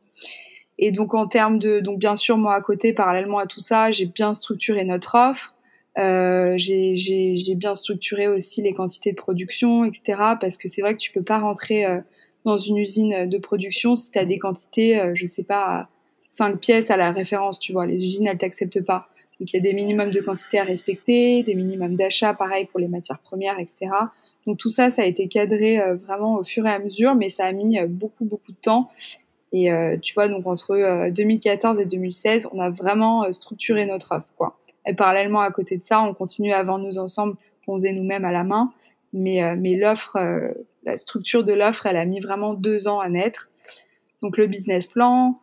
Et 0.77 0.91
donc 0.91 1.13
en 1.13 1.27
termes 1.27 1.59
de 1.59 1.79
donc 1.79 1.99
bien 1.99 2.15
sûr 2.15 2.37
moi 2.37 2.55
à 2.55 2.61
côté 2.61 2.93
parallèlement 2.93 3.39
à 3.39 3.47
tout 3.47 3.59
ça 3.59 3.91
j'ai 3.91 4.05
bien 4.05 4.33
structuré 4.33 4.83
notre 4.85 5.15
offre. 5.15 5.55
Euh, 5.97 6.53
j'ai 6.57 7.55
bien 7.55 7.75
structuré 7.75 8.27
aussi 8.27 8.61
les 8.61 8.73
quantités 8.73 9.11
de 9.11 9.17
production, 9.17 9.83
etc. 9.83 10.35
Parce 10.39 10.57
que 10.57 10.67
c'est 10.69 10.81
vrai 10.81 10.93
que 10.93 10.99
tu 10.99 11.11
peux 11.11 11.23
pas 11.23 11.39
rentrer 11.39 11.85
dans 12.45 12.55
une 12.55 12.77
usine 12.77 13.27
de 13.27 13.37
production 13.37 13.97
si 13.97 14.11
tu 14.11 14.19
as 14.19 14.23
des 14.23 14.37
quantités, 14.37 15.01
je 15.15 15.25
sais 15.25 15.43
pas, 15.43 15.89
5 16.39 16.57
pièces 16.57 16.89
à 16.89 16.95
la 16.95 17.11
référence, 17.11 17.59
tu 17.59 17.73
vois. 17.73 17.85
Les 17.85 18.05
usines, 18.05 18.25
elles 18.25 18.37
t'acceptent 18.37 18.81
pas. 18.81 19.09
Donc 19.39 19.51
il 19.51 19.57
y 19.57 19.59
a 19.59 19.61
des 19.61 19.73
minimums 19.73 20.09
de 20.09 20.21
quantité 20.21 20.57
à 20.57 20.63
respecter, 20.63 21.43
des 21.43 21.53
minimums 21.53 21.95
d'achat, 21.97 22.33
pareil 22.33 22.65
pour 22.65 22.79
les 22.79 22.87
matières 22.87 23.19
premières, 23.19 23.59
etc. 23.59 23.91
Donc 24.47 24.57
tout 24.57 24.69
ça, 24.69 24.89
ça 24.89 25.01
a 25.01 25.05
été 25.05 25.27
cadré 25.27 25.81
euh, 25.81 25.95
vraiment 25.95 26.35
au 26.35 26.43
fur 26.43 26.65
et 26.65 26.71
à 26.71 26.79
mesure, 26.79 27.13
mais 27.13 27.29
ça 27.29 27.45
a 27.45 27.51
mis 27.51 27.77
euh, 27.77 27.87
beaucoup, 27.87 28.23
beaucoup 28.23 28.53
de 28.53 28.57
temps. 28.57 28.89
Et 29.51 29.69
euh, 29.69 29.97
tu 30.01 30.13
vois, 30.13 30.29
donc 30.29 30.47
entre 30.47 31.09
2014 31.09 31.77
et 31.79 31.85
2016, 31.85 32.47
on 32.53 32.59
a 32.61 32.69
vraiment 32.69 33.29
structuré 33.33 33.85
notre 33.85 34.15
offre, 34.15 34.33
quoi. 34.37 34.57
Et 34.85 34.93
parallèlement 34.93 35.41
à 35.41 35.51
côté 35.51 35.77
de 35.77 35.83
ça, 35.83 36.01
on 36.01 36.13
continue 36.13 36.53
à 36.53 36.63
vendre 36.63 36.85
nos 36.85 36.99
ensembles 36.99 37.35
qu'on 37.65 37.75
faisait 37.75 37.91
nous-mêmes 37.91 38.23
à 38.23 38.31
la 38.31 38.45
main. 38.45 38.71
Mais, 39.11 39.55
mais 39.55 39.75
l'offre, 39.75 40.17
la 40.83 40.97
structure 40.97 41.43
de 41.43 41.51
l'offre, 41.51 41.87
elle 41.87 41.97
a 41.97 42.05
mis 42.05 42.19
vraiment 42.19 42.53
deux 42.53 42.87
ans 42.87 42.99
à 42.99 43.09
naître. 43.09 43.49
Donc 44.21 44.37
le 44.37 44.45
business 44.45 44.87
plan, 44.87 45.39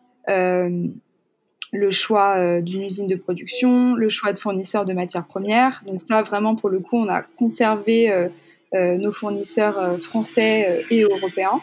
le 1.73 1.91
choix 1.91 2.37
euh, 2.37 2.61
d'une 2.61 2.83
usine 2.83 3.07
de 3.07 3.17
production, 3.17 3.95
le 3.95 4.09
choix 4.09 4.33
de 4.33 4.39
fournisseurs 4.39 4.85
de 4.85 4.93
matières 4.93 5.27
premières. 5.27 5.83
Donc 5.87 6.01
ça, 6.01 6.23
vraiment, 6.23 6.57
pour 6.57 6.69
le 6.69 6.81
coup, 6.81 6.97
on 6.97 7.09
a 7.09 7.23
conservé 7.23 8.11
euh, 8.11 8.29
euh, 8.75 8.97
nos 8.97 9.13
fournisseurs 9.13 10.01
français 10.03 10.85
et 10.91 11.03
européens. 11.03 11.61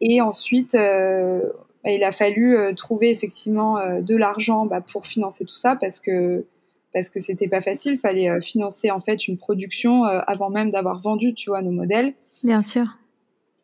Et 0.00 0.20
ensuite, 0.20 0.74
il 0.74 2.04
a 2.04 2.12
fallu 2.12 2.74
trouver 2.74 3.10
effectivement 3.10 3.78
de 4.00 4.16
l'argent 4.16 4.66
bah, 4.66 4.80
pour 4.80 5.06
financer 5.06 5.44
tout 5.44 5.56
ça 5.56 5.76
parce 5.76 6.00
que 6.00 6.44
parce 6.92 7.10
que 7.10 7.20
c'était 7.20 7.48
pas 7.48 7.60
facile. 7.60 7.94
Il 7.94 7.98
fallait 7.98 8.40
financer 8.40 8.90
en 8.90 9.00
fait 9.00 9.28
une 9.28 9.38
production 9.38 10.04
avant 10.04 10.50
même 10.50 10.70
d'avoir 10.70 11.00
vendu, 11.00 11.32
tu 11.34 11.50
vois, 11.50 11.62
nos 11.62 11.70
modèles. 11.70 12.12
Bien 12.42 12.62
sûr. 12.62 12.84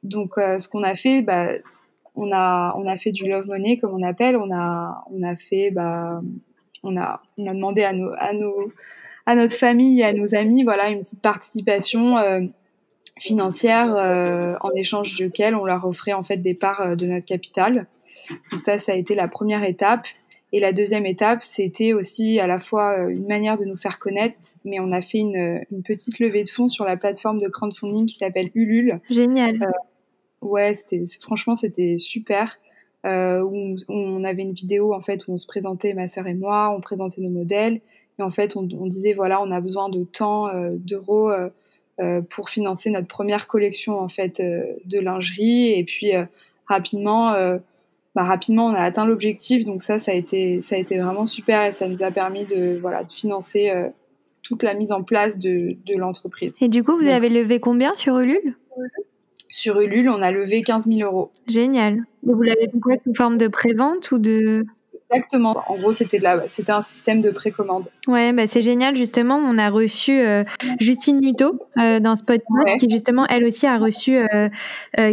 Donc, 0.03 0.35
ce 0.37 0.69
qu'on 0.69 0.83
a 0.83 0.95
fait, 0.95 1.21
bah, 1.21 1.49
on 2.21 2.33
a 2.33 2.75
on 2.77 2.87
a 2.87 2.97
fait 2.97 3.13
du 3.13 3.29
love 3.29 3.47
money 3.47 3.79
comme 3.79 3.95
on 3.95 4.03
appelle. 4.03 4.37
On 4.37 4.55
a 4.55 5.05
on 5.11 5.23
a 5.23 5.37
fait 5.37 5.71
bah 5.71 6.21
on 6.83 6.97
a 6.97 7.23
on 7.39 7.47
a 7.47 7.55
demandé 7.55 7.83
à 7.83 7.93
nos 7.93 8.11
à 8.17 8.33
nos 8.33 8.73
à 9.27 9.35
notre 9.35 9.55
famille 9.55 10.01
et 10.01 10.05
à 10.05 10.13
nos 10.13 10.35
amis 10.35 10.63
voilà 10.63 10.91
une 10.91 11.01
petite 11.01 11.23
participation 11.23 12.19
euh, 12.19 12.43
financière 13.19 13.95
euh, 13.97 14.55
en 14.61 14.71
échange 14.73 15.15
duquel 15.15 15.55
on 15.55 15.65
leur 15.65 15.85
offrait 15.87 16.13
en 16.13 16.23
fait 16.23 16.39
des 16.39 16.55
parts 16.55 16.81
euh, 16.81 16.95
de 16.95 17.07
notre 17.07 17.27
capital. 17.27 17.87
Donc 18.51 18.61
ça 18.61 18.79
ça 18.79 18.93
a 18.93 18.95
été 18.95 19.15
la 19.15 19.29
première 19.29 19.65
étape. 19.65 20.07
Et 20.53 20.59
la 20.59 20.73
deuxième 20.73 21.07
étape, 21.07 21.45
c'était 21.45 21.93
aussi 21.93 22.41
à 22.41 22.49
la 22.49 22.59
fois 22.59 22.97
une 23.09 23.29
manière 23.29 23.57
de 23.57 23.65
nous 23.65 23.77
faire 23.77 24.01
connaître, 24.01 24.37
mais 24.65 24.81
on 24.81 24.91
a 24.91 25.01
fait 25.01 25.19
une, 25.19 25.61
une 25.71 25.85
petite 25.85 26.19
levée 26.19 26.43
de 26.43 26.49
fonds 26.49 26.69
sur 26.69 26.85
la 26.85 26.97
plateforme 26.97 27.39
de 27.39 27.47
crowdfunding 27.47 28.07
qui 28.07 28.17
s'appelle 28.17 28.51
Ulule. 28.57 29.01
Génial. 29.11 29.63
Euh, 29.63 29.71
ouais, 30.43 30.75
c'était 30.75 31.03
franchement 31.21 31.57
c'était 31.57 31.97
super. 31.99 32.59
Euh, 33.07 33.41
où, 33.43 33.77
on 33.89 34.25
avait 34.25 34.43
une 34.43 34.53
vidéo 34.53 34.93
en 34.93 35.01
fait 35.01 35.27
où 35.27 35.33
on 35.33 35.39
se 35.39 35.47
présentait 35.47 35.95
ma 35.95 36.07
sœur 36.07 36.27
et 36.27 36.35
moi, 36.35 36.75
on 36.77 36.81
présentait 36.81 37.23
nos 37.23 37.31
modèles. 37.31 37.81
Et 38.19 38.23
en 38.23 38.31
fait 38.31 38.57
on, 38.57 38.69
on 38.79 38.87
disait 38.87 39.15
voilà 39.15 39.41
on 39.43 39.51
a 39.51 39.61
besoin 39.61 39.89
de 39.89 40.05
tant 40.05 40.49
euh, 40.49 40.73
d'euros 40.75 41.31
euh, 41.31 41.49
euh 42.01 42.21
pour 42.21 42.51
financer 42.51 42.91
notre 42.91 43.07
première 43.07 43.47
collection 43.47 43.99
en 43.99 44.09
fait 44.09 44.41
euh, 44.41 44.65
de 44.85 44.99
lingerie. 44.99 45.73
Et 45.73 45.85
puis 45.85 46.15
euh, 46.15 46.25
rapidement 46.67 47.33
bah, 48.15 48.25
rapidement 48.25 48.67
on 48.67 48.75
a 48.75 48.83
atteint 48.83 49.07
l'objectif. 49.07 49.65
Donc 49.65 49.83
ça 49.83 49.99
ça 49.99 50.13
a 50.13 50.15
été 50.15 50.61
ça 50.61 50.77
a 50.77 50.79
été 50.79 50.99
vraiment 50.99 51.27
super 51.27 51.65
et 51.65 51.73
ça 51.73 51.89
nous 51.89 52.03
a 52.03 52.11
permis 52.11 52.45
de 52.45 52.79
voilà 52.81 53.05
de 53.05 53.13
financer 53.13 53.73
toute 54.43 54.63
la 54.63 54.75
mise 54.75 54.93
en 54.93 55.03
place 55.03 55.39
de, 55.39 55.77
de 55.87 55.95
l'entreprise. 55.97 56.55
Et 56.61 56.69
du 56.69 56.85
coup 56.85 56.93
vous 56.93 57.05
donc, 57.05 57.13
avez 57.13 57.29
levé 57.31 57.61
combien 57.61 57.95
sur 57.95 58.19
Ulule? 58.19 58.57
Sur 59.51 59.81
Ulule, 59.81 60.09
on 60.09 60.23
a 60.23 60.31
levé 60.31 60.63
15 60.63 60.85
000 60.87 61.01
euros. 61.09 61.31
Génial. 61.47 62.05
Et 62.27 62.33
vous 62.33 62.43
l'avez 62.43 62.69
fait 62.73 62.81
quoi 62.81 62.95
sous 63.05 63.15
forme 63.15 63.37
de 63.37 63.49
prévente 63.49 64.13
ou 64.13 64.19
de 64.19 64.65
Exactement. 65.13 65.65
En 65.67 65.77
gros, 65.77 65.93
c'était 65.93 66.21
c'était 66.47 66.71
un 66.71 66.83
système 66.83 67.21
de 67.21 67.31
précommande. 67.31 67.87
Ouais, 68.07 68.33
bah 68.33 68.47
c'est 68.47 68.63
génial 68.63 68.95
justement. 68.95 69.37
On 69.37 69.59
a 69.59 69.69
reçu 69.69 70.21
euh, 70.21 70.45
Justine 70.79 71.21
Nuto 71.21 71.59
euh, 71.79 71.99
dans 71.99 72.15
ce 72.15 72.23
podcast 72.23 72.49
ouais. 72.65 72.77
qui 72.77 72.89
justement 72.89 73.27
elle 73.27 73.45
aussi 73.45 73.67
a 73.67 73.79
reçu, 73.79 74.17
euh, 74.17 74.49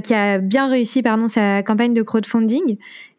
qui 0.01 0.13
a 0.13 0.38
bien 0.38 0.70
réussi 0.70 1.01
pardon 1.01 1.27
sa 1.27 1.63
campagne 1.63 1.96
de 1.96 2.03
crowdfunding. 2.03 2.77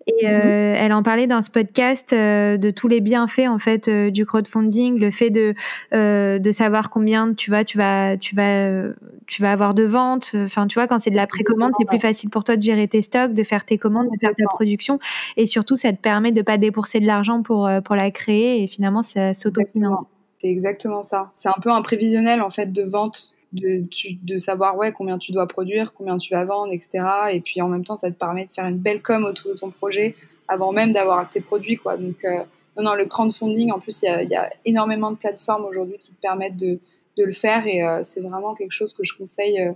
Et 0.09 0.27
euh, 0.27 0.73
mmh. 0.73 0.77
elle 0.77 0.93
en 0.95 1.03
parlait 1.03 1.27
dans 1.27 1.43
ce 1.43 1.51
podcast 1.51 2.15
euh, 2.15 2.57
de 2.57 2.71
tous 2.71 2.89
les 2.89 3.01
bienfaits 3.01 3.47
en 3.47 3.59
fait 3.59 3.89
euh, 3.89 4.11
du 4.11 4.25
crowdfunding, 4.25 4.99
le 4.99 5.11
fait 5.11 5.29
de 5.29 5.55
euh, 5.93 6.39
de 6.39 6.51
savoir 6.53 6.89
combien 6.89 7.35
tu 7.35 7.51
vas 7.51 7.63
tu 7.63 7.77
vas 7.77 8.17
tu 8.17 8.35
vas 8.35 8.95
tu 9.27 9.43
vas 9.43 9.53
avoir 9.53 9.75
de 9.75 9.83
ventes. 9.83 10.33
Enfin 10.35 10.67
tu 10.67 10.79
vois 10.79 10.87
quand 10.87 10.99
c'est 10.99 11.11
de 11.11 11.17
la 11.17 11.27
précommande, 11.27 11.73
c'est 11.79 11.87
plus 11.87 11.99
facile 11.99 12.31
pour 12.31 12.43
toi 12.43 12.57
de 12.57 12.63
gérer 12.63 12.89
tes 12.89 13.03
stocks, 13.03 13.35
de 13.35 13.43
faire 13.43 13.67
tes 13.67 13.77
commandes, 13.77 14.09
de 14.11 14.19
faire 14.19 14.35
ta 14.35 14.45
production, 14.47 14.99
et 15.37 15.45
surtout 15.45 15.77
ça 15.77 15.93
te 15.93 16.01
permet 16.01 16.33
de 16.33 16.41
pas 16.41 16.57
débourser 16.57 17.01
de 17.01 17.07
l'argent 17.07 17.43
pour 17.43 17.69
pour 17.85 17.95
la 17.95 18.11
créer 18.11 18.63
et 18.63 18.67
finalement 18.67 19.03
ça 19.03 19.35
s'autofinance. 19.35 20.05
C'est 20.39 20.49
exactement 20.49 21.03
ça. 21.03 21.31
C'est 21.35 21.49
un 21.49 21.61
peu 21.61 21.71
un 21.71 21.83
prévisionnel 21.83 22.41
en 22.41 22.51
fait 22.51 22.73
de 22.73 22.83
vente 22.83 23.37
de, 23.53 23.85
de 24.23 24.37
savoir 24.37 24.77
ouais 24.77 24.93
combien 24.93 25.19
tu 25.19 25.33
dois 25.33 25.47
produire, 25.47 25.95
combien 25.95 26.19
tu 26.19 26.35
vas 26.35 26.45
vendre, 26.45 26.73
etc. 26.73 27.05
Et 27.33 27.41
puis 27.41 27.61
en 27.63 27.69
même 27.69 27.85
temps, 27.85 27.97
ça 27.97 28.11
te 28.11 28.17
permet 28.17 28.47
de 28.47 28.53
faire 28.53 28.67
une 28.67 28.79
belle 28.79 29.03
com 29.03 29.25
autour 29.25 29.53
de 29.53 29.59
ton 29.59 29.71
projet 29.71 30.15
avant 30.49 30.73
même 30.73 30.93
d'avoir 30.93 31.29
tes 31.29 31.41
produits, 31.41 31.77
quoi. 31.77 31.97
Donc 31.97 32.25
euh, 32.25 32.45
non, 32.79 32.85
non, 32.85 32.95
le 32.95 33.07
crowdfunding, 33.07 33.73
en 33.73 33.81
plus, 33.81 34.03
il 34.03 34.29
y 34.31 34.37
a, 34.37 34.51
énormément 34.65 35.11
de 35.11 35.17
plateformes 35.17 35.65
aujourd'hui 35.65 35.99
qui 35.99 36.13
te 36.13 36.21
permettent 36.21 36.57
de, 36.57 36.79
de 37.17 37.25
le 37.25 37.33
faire 37.33 37.67
et 37.67 37.83
euh, 37.83 38.03
c'est 38.05 38.21
vraiment 38.21 38.55
quelque 38.55 38.73
chose 38.73 38.95
que 38.95 39.03
je 39.05 39.17
conseille 39.17 39.61
euh, 39.61 39.73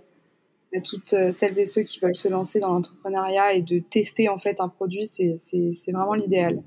à 0.76 0.80
toutes 0.80 1.12
euh, 1.12 1.32
celles 1.32 1.58
et 1.58 1.66
ceux 1.66 1.82
qui 1.82 1.98
veulent 1.98 2.16
se 2.16 2.28
lancer 2.28 2.60
dans 2.60 2.72
l'entrepreneuriat 2.72 3.54
et 3.54 3.60
de 3.60 3.80
tester 3.80 4.28
en 4.28 4.38
fait 4.38 4.60
un 4.60 4.68
produit, 4.68 5.04
c'est 5.04 5.92
vraiment 5.92 6.14
l'idéal. 6.14 6.62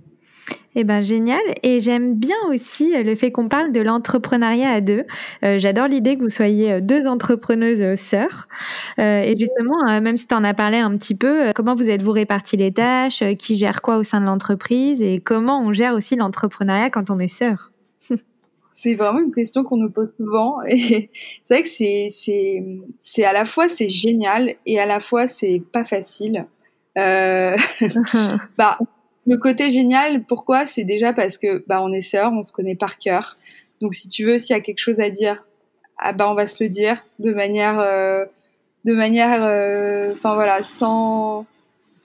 Eh 0.76 0.84
ben 0.84 1.02
génial 1.02 1.42
et 1.64 1.80
j'aime 1.80 2.16
bien 2.16 2.36
aussi 2.50 2.96
euh, 2.96 3.04
le 3.04 3.16
fait 3.16 3.32
qu'on 3.32 3.48
parle 3.48 3.72
de 3.72 3.80
l'entrepreneuriat 3.80 4.70
à 4.72 4.82
deux. 4.82 5.06
Euh, 5.44 5.58
J'adore 5.58 5.88
l'idée 5.88 6.18
que 6.18 6.22
vous 6.22 6.30
soyez 6.30 6.74
euh, 6.74 6.82
deux 6.82 7.08
entrepreneuses 7.08 7.98
sœurs 8.00 8.48
euh, 9.00 9.22
et 9.22 9.38
justement 9.38 9.88
euh, 9.88 10.02
même 10.02 10.18
si 10.18 10.28
tu 10.28 10.36
en 10.36 10.44
as 10.44 10.54
parlé 10.54 10.78
un 10.78 10.96
petit 10.98 11.16
peu, 11.16 11.52
comment 11.56 11.76
vous 11.76 11.90
êtes-vous 11.90 12.12
réparti 12.12 12.58
les 12.58 12.72
tâches, 12.72 13.24
qui 13.40 13.56
gère 13.56 13.82
quoi 13.82 13.98
au 13.98 14.04
sein 14.04 14.20
de 14.20 14.26
l'entreprise 14.26 15.02
et 15.02 15.20
comment 15.20 15.62
on 15.62 15.72
gère 15.72 15.94
aussi 15.94 16.16
l'entrepreneuriat 16.16 16.90
quand 16.90 17.10
on 17.10 17.20
est 17.20 17.30
sœurs. 17.30 17.72
c'est 18.74 18.96
vraiment 18.96 19.20
une 19.20 19.34
question 19.34 19.64
qu'on 19.64 19.78
nous 19.78 19.90
pose 19.90 20.14
souvent 20.18 20.62
et 20.68 21.10
c'est 21.48 21.54
vrai 21.54 21.64
que 21.64 21.70
c'est 21.70 22.10
c'est 22.14 22.64
c'est 23.02 23.24
à 23.24 23.34
la 23.34 23.46
fois 23.46 23.70
c'est 23.70 23.90
génial 23.90 24.56
et 24.66 24.80
à 24.80 24.86
la 24.86 25.00
fois 25.00 25.28
c'est 25.28 25.62
pas 25.72 25.86
facile. 25.86 26.46
Euh, 26.98 27.56
bah 28.58 28.78
le 29.26 29.38
côté 29.38 29.70
génial, 29.70 30.24
pourquoi? 30.24 30.66
C'est 30.66 30.84
déjà 30.84 31.14
parce 31.14 31.38
que 31.38 31.64
bah 31.68 31.82
on 31.82 31.92
est 31.92 32.02
sœurs, 32.02 32.32
on 32.34 32.44
se 32.44 32.52
connaît 32.52 32.76
par 32.76 32.98
cœur. 32.98 33.38
Donc 33.82 33.94
si 33.94 34.08
tu 34.08 34.26
veux, 34.26 34.38
s'il 34.38 34.56
y 34.56 34.60
a 34.60 34.62
quelque 34.62 34.80
chose 34.80 35.00
à 35.00 35.10
dire, 35.10 35.44
ah 35.98 36.14
bah 36.14 36.30
on 36.30 36.36
va 36.36 36.48
se 36.48 36.64
le 36.64 36.70
dire 36.70 37.04
de 37.20 37.34
manière, 37.34 37.80
euh, 37.80 38.26
de 38.86 38.94
manière, 38.94 39.40
enfin 40.14 40.32
euh, 40.32 40.36
voilà, 40.36 40.64
sans 40.64 41.46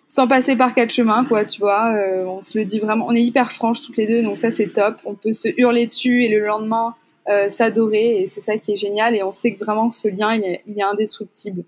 sans 0.09 0.27
passer 0.27 0.57
par 0.57 0.75
quatre 0.75 0.91
chemins, 0.91 1.25
quoi, 1.25 1.45
tu 1.45 1.61
vois. 1.61 1.95
Euh, 1.95 2.25
on 2.25 2.43
se 2.43 2.59
le 2.59 2.65
dit 2.65 2.81
vraiment, 2.81 3.07
on 3.07 3.15
est 3.15 3.23
hyper 3.23 3.53
franches 3.53 3.81
toutes 3.81 3.97
les 3.97 4.09
deux, 4.09 4.23
donc 4.23 4.39
ça 4.39 4.51
c'est 4.51 4.73
top. 4.73 4.97
On 5.05 5.15
peut 5.15 5.33
se 5.33 5.49
hurler 5.57 5.87
dessus 5.87 6.25
et 6.25 6.29
le 6.29 6.45
lendemain 6.45 6.97
euh, 7.29 7.49
s'adorer 7.49 8.21
et 8.21 8.27
c'est 8.27 8.41
ça 8.41 8.57
qui 8.59 8.73
est 8.73 8.77
génial. 8.77 9.15
Et 9.15 9.23
on 9.23 9.31
sait 9.31 9.55
que 9.55 9.65
vraiment 9.65 9.93
ce 9.93 10.09
lien 10.09 10.35
il 10.35 10.45
est, 10.45 10.63
il 10.67 10.79
est 10.79 10.83
indestructible. 10.83 11.63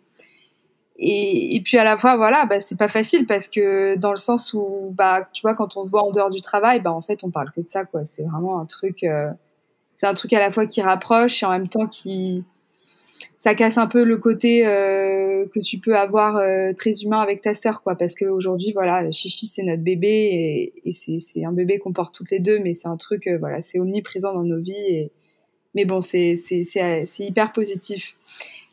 Et, 1.05 1.57
et, 1.57 1.61
puis 1.61 1.79
à 1.79 1.85
la 1.85 1.97
fois 1.97 2.17
voilà 2.17 2.47
bah 2.47 2.61
c'est 2.61 2.79
pas 2.79 2.87
facile 2.87 3.27
parce 3.27 3.49
que 3.49 3.97
dans 3.97 4.13
le 4.13 4.19
sens 4.19 4.55
où 4.55 4.93
bah 4.93 5.29
tu 5.33 5.43
vois 5.43 5.55
quand 5.55 5.77
on 5.77 5.83
se 5.83 5.91
voit 5.91 6.05
en 6.05 6.13
dehors 6.13 6.31
du 6.31 6.41
travail 6.41 6.81
bah 6.81 6.93
en 6.93 7.01
fait 7.01 7.25
on 7.25 7.31
parle 7.31 7.51
que 7.51 7.61
de 7.61 7.67
ça 7.67 7.85
quoi. 7.85 8.05
C'est 8.05 8.23
vraiment 8.23 8.61
un 8.61 8.67
truc 8.67 9.03
euh, 9.03 9.29
c'est 9.99 10.07
un 10.07 10.15
truc 10.15 10.33
à 10.33 10.39
la 10.39 10.53
fois 10.53 10.67
qui 10.67 10.81
rapproche 10.81 11.43
et 11.43 11.47
en 11.47 11.51
même 11.51 11.69
temps 11.69 11.89
qui 11.89 12.45
ça 13.43 13.57
casse 13.57 13.77
un 13.77 13.89
peu 13.89 14.05
le 14.05 14.17
côté 14.19 14.65
euh, 14.65 15.47
que 15.53 15.59
tu 15.59 15.79
peux 15.79 15.97
avoir 15.97 16.37
euh, 16.37 16.73
très 16.75 16.93
humain 17.03 17.19
avec 17.19 17.41
ta 17.43 17.55
sœur 17.55 17.83
quoi. 17.83 17.97
Parce 17.97 18.15
qu'aujourd'hui 18.15 18.73
voilà 18.73 19.11
Chichi 19.11 19.49
c'est 19.49 19.65
notre 19.65 19.83
bébé 19.83 20.73
et, 20.85 20.89
et 20.89 20.93
c'est 20.93 21.45
un 21.45 21.53
bébé 21.53 21.79
qu'on 21.79 21.93
porte 21.93 22.15
toutes 22.15 22.31
les 22.31 22.39
deux 22.39 22.61
mais 22.61 22.73
c'est 22.73 22.87
un 22.87 22.97
truc 22.97 23.27
euh, 23.27 23.39
voilà 23.39 23.61
c'est 23.61 23.81
omniprésent 23.81 24.33
dans 24.33 24.45
nos 24.45 24.61
vies 24.61 24.73
et 24.73 25.11
mais 25.75 25.85
bon 25.85 26.01
c'est 26.01 26.37
hyper 27.19 27.53
positif 27.53 28.15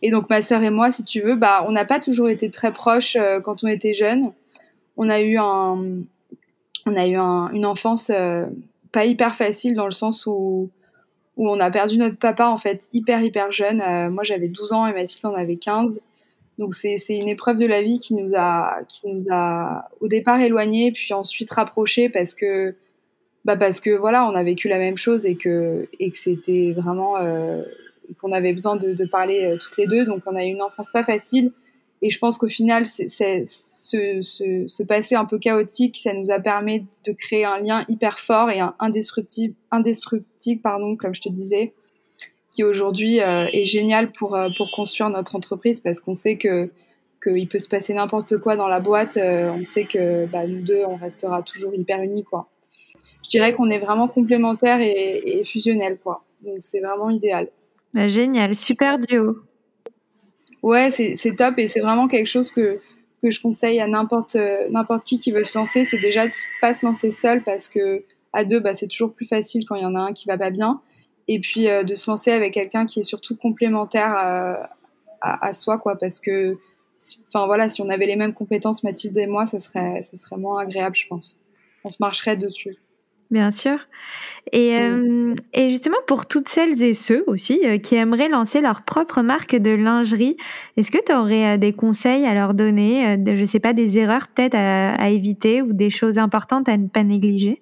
et 0.02 0.12
donc 0.12 0.30
ma 0.30 0.42
sœur 0.42 0.64
et 0.64 0.70
moi, 0.70 0.92
si 0.92 1.04
tu 1.04 1.22
veux, 1.22 1.36
bah 1.36 1.66
on 1.68 1.72
n'a 1.72 1.86
pas 1.86 2.00
toujours 2.00 2.30
été 2.30 2.50
très 2.50 2.72
proches 2.72 3.16
euh, 3.16 3.40
quand 3.40 3.64
on 3.64 3.68
était 3.68 3.94
jeunes. 3.94 4.32
On 4.98 5.10
a 5.10 5.22
eu 5.22 5.38
un, 5.38 6.04
on 6.86 6.96
a 6.96 7.08
eu 7.08 7.16
un, 7.16 7.50
une 7.52 7.66
enfance 7.66 8.10
euh, 8.14 8.46
pas 8.92 9.06
hyper 9.06 9.36
facile 9.36 9.76
dans 9.76 9.86
le 9.86 9.92
sens 9.92 10.26
où 10.26 10.70
où 11.38 11.50
on 11.50 11.60
a 11.62 11.72
perdu 11.72 11.98
notre 11.98 12.18
papa 12.18 12.48
en 12.48 12.58
fait 12.58 12.88
hyper 12.94 13.22
hyper 13.22 13.52
jeune. 13.52 13.82
Euh, 13.82 14.10
moi 14.10 14.24
j'avais 14.24 14.48
12 14.48 14.74
ans 14.74 14.88
et 14.88 14.94
Mathilde 14.94 15.26
en 15.26 15.36
avait 15.36 15.58
15. 15.58 16.00
Donc 16.58 16.74
c'est 16.74 16.98
c'est 16.98 17.18
une 17.18 17.30
épreuve 17.30 17.58
de 17.58 17.66
la 17.66 17.82
vie 17.82 18.00
qui 18.00 18.14
nous 18.14 18.36
a 18.36 18.80
qui 18.88 19.08
nous 19.08 19.26
a 19.32 19.90
au 20.00 20.08
départ 20.08 20.40
éloignés 20.40 20.92
puis 20.92 21.14
ensuite 21.14 21.52
rapprochés 21.52 22.10
parce 22.10 22.36
que 22.36 22.76
bah 23.46 23.56
parce 23.58 23.80
que 23.80 23.92
voilà 23.92 24.30
on 24.30 24.36
a 24.36 24.44
vécu 24.44 24.68
la 24.68 24.80
même 24.80 24.98
chose 24.98 25.26
et 25.26 25.36
que 25.36 25.88
et 26.00 26.12
que 26.12 26.18
c'était 26.18 26.74
vraiment 26.74 27.16
qu'on 28.20 28.32
avait 28.32 28.54
besoin 28.54 28.76
de, 28.76 29.06
parler 29.06 29.46
euh, 29.46 29.58
toutes 29.58 29.78
les 29.78 29.88
deux. 29.88 30.06
Donc 30.06 30.22
on 30.26 30.36
a 30.36 30.44
eu 30.44 30.50
une 30.50 30.62
enfance 30.62 30.90
pas 30.90 31.04
facile. 31.04 31.52
Et 32.02 32.10
je 32.10 32.18
pense 32.20 32.38
qu'au 32.38 32.48
final, 32.48 32.86
ce, 32.86 34.84
passé 34.84 35.16
un 35.16 35.26
peu 35.26 35.38
chaotique, 35.38 35.98
ça 35.98 36.14
nous 36.14 36.32
a 36.32 36.40
permis 36.40 36.86
de 37.06 37.12
créer 37.12 37.44
un 37.44 37.60
lien 37.60 37.84
hyper 37.90 38.20
fort 38.20 38.50
et 38.50 38.62
indestructible, 38.80 39.54
comme 39.72 41.14
je 41.14 41.22
te 41.22 41.30
disais, 41.30 41.74
qui 42.54 42.64
aujourd'hui 42.64 43.20
euh, 43.22 43.48
est 43.52 43.66
génial 43.66 44.12
pour, 44.12 44.36
euh, 44.36 44.48
pour 44.56 44.72
construire 44.72 45.10
notre 45.10 45.36
entreprise 45.36 45.82
parce 45.82 46.00
qu'on 46.00 46.16
sait 46.16 46.38
que 46.38 46.70
qu'il 47.22 47.50
peut 47.50 47.60
se 47.60 47.68
passer 47.68 47.94
n'importe 47.94 48.38
quoi 48.38 48.56
dans 48.56 48.70
la 48.70 48.80
boîte. 48.80 49.18
On 49.22 49.62
sait 49.66 49.84
que 49.84 50.26
bah, 50.28 50.48
nous 50.48 50.62
deux, 50.62 50.86
on 50.86 50.96
restera 50.96 51.44
toujours 51.44 51.76
hyper 51.76 52.02
unis. 52.02 52.24
Quoi. 52.24 52.48
Je 53.26 53.30
dirais 53.30 53.54
qu'on 53.54 53.70
est 53.70 53.78
vraiment 53.78 54.08
complémentaires 54.08 54.80
et, 54.80 55.22
et 55.26 55.44
fusionnels. 55.44 55.98
Quoi. 56.02 56.24
Donc 56.42 56.58
c'est 56.60 56.80
vraiment 56.80 57.10
idéal. 57.10 57.50
Bah, 57.94 58.08
génial, 58.08 58.56
super 58.56 59.00
duo. 59.00 59.38
Ouais, 60.62 60.92
c'est 60.92 61.36
top 61.36 61.58
et 61.58 61.68
c'est 61.68 61.80
vraiment 61.80 62.08
quelque 62.08 62.28
chose 62.28 62.52
que 62.52 62.80
je 63.24 63.42
conseille 63.42 63.80
à 63.80 63.88
n'importe 63.88 64.38
n'importe 64.70 65.04
qui 65.04 65.18
qui 65.18 65.32
veut 65.32 65.44
se 65.44 65.58
lancer, 65.58 65.86
c'est 65.86 66.00
déjà 66.00 66.28
de 66.28 66.34
pas 66.62 66.74
se 66.74 66.86
lancer 66.86 67.12
seul 67.12 67.44
parce 67.44 67.70
que 67.70 68.04
à 68.34 68.44
deux, 68.44 68.60
bah, 68.60 68.74
c'est 68.74 68.88
toujours 68.88 69.14
plus 69.14 69.26
facile 69.26 69.66
quand 69.66 69.76
il 69.76 69.82
y 69.82 69.86
en 69.86 69.96
a 69.96 70.00
un 70.00 70.14
qui 70.14 70.28
va 70.28 70.38
pas 70.38 70.50
bien, 70.52 70.82
et 71.28 71.40
puis 71.40 71.68
euh, 71.68 71.84
de 71.84 71.96
se 71.96 72.10
lancer 72.10 72.32
avec 72.32 72.54
quelqu'un 72.54 72.86
qui 72.86 73.00
est 73.00 73.04
surtout 73.04 73.36
complémentaire 73.36 74.14
à, 74.16 74.70
à, 75.22 75.48
à, 75.48 75.54
soi, 75.54 75.78
quoi, 75.78 75.98
parce 75.98 76.20
que, 76.20 76.58
enfin 77.28 77.46
voilà, 77.46 77.70
si 77.70 77.82
on 77.82 77.90
avait 77.90 78.06
les 78.06 78.16
mêmes 78.16 78.34
compétences, 78.34 78.84
Mathilde 78.84 79.18
et 79.18 79.28
moi, 79.28 79.46
ça 79.46 79.60
serait 79.60 80.04
ça 80.04 80.18
serait 80.18 80.38
moins 80.38 80.62
agréable, 80.62 80.96
je 80.96 81.08
pense. 81.08 81.40
On 81.84 81.90
se 81.90 81.98
marcherait 82.00 82.36
dessus. 82.36 82.76
Bien 83.32 83.52
sûr. 83.52 83.78
Et, 84.52 84.80
euh, 84.80 85.36
et, 85.54 85.70
justement, 85.70 85.98
pour 86.08 86.26
toutes 86.26 86.50
celles 86.50 86.82
et 86.82 86.96
ceux 86.96 87.24
aussi 87.28 87.62
euh, 87.64 87.78
qui 87.78 87.96
aimeraient 87.96 88.30
lancer 88.30 88.62
leur 88.62 88.82
propre 88.82 89.22
marque 89.22 89.56
de 89.56 89.70
lingerie, 89.70 90.38
est-ce 90.78 90.90
que 90.90 90.98
tu 91.04 91.14
aurais 91.14 91.56
euh, 91.56 91.58
des 91.58 91.74
conseils 91.74 92.26
à 92.26 92.34
leur 92.34 92.56
donner, 92.56 93.18
de, 93.18 93.36
je 93.36 93.46
sais 93.46 93.60
pas, 93.60 93.74
des 93.74 94.00
erreurs 94.00 94.28
peut-être 94.28 94.56
à, 94.56 94.96
à, 94.96 95.10
éviter 95.10 95.62
ou 95.62 95.74
des 95.74 95.92
choses 95.92 96.18
importantes 96.18 96.68
à 96.68 96.78
ne 96.78 96.88
pas 96.88 97.04
négliger? 97.04 97.62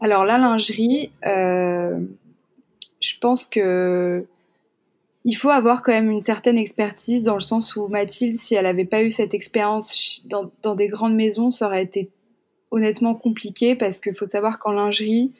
Alors 0.00 0.24
la 0.24 0.38
lingerie, 0.38 1.10
je 1.24 1.98
pense 3.20 3.46
que 3.46 4.26
il 5.24 5.34
faut 5.34 5.48
avoir 5.48 5.82
quand 5.82 5.92
même 5.92 6.10
une 6.10 6.20
certaine 6.20 6.58
expertise 6.58 7.22
dans 7.22 7.34
le 7.34 7.40
sens 7.40 7.76
où 7.76 7.88
Mathilde, 7.88 8.34
si 8.34 8.54
elle 8.54 8.64
n'avait 8.64 8.84
pas 8.84 9.02
eu 9.02 9.10
cette 9.10 9.32
expérience 9.32 10.22
dans, 10.26 10.50
dans, 10.62 10.74
des 10.74 10.88
grandes 10.88 11.14
maisons, 11.14 11.50
ça 11.50 11.66
aurait 11.66 11.82
été 11.82 12.10
honnêtement 12.74 13.14
compliqué 13.14 13.76
parce 13.76 14.00
qu'il 14.00 14.14
faut 14.14 14.26
savoir 14.26 14.58
qu'en 14.58 14.72
lingerie, 14.72 15.32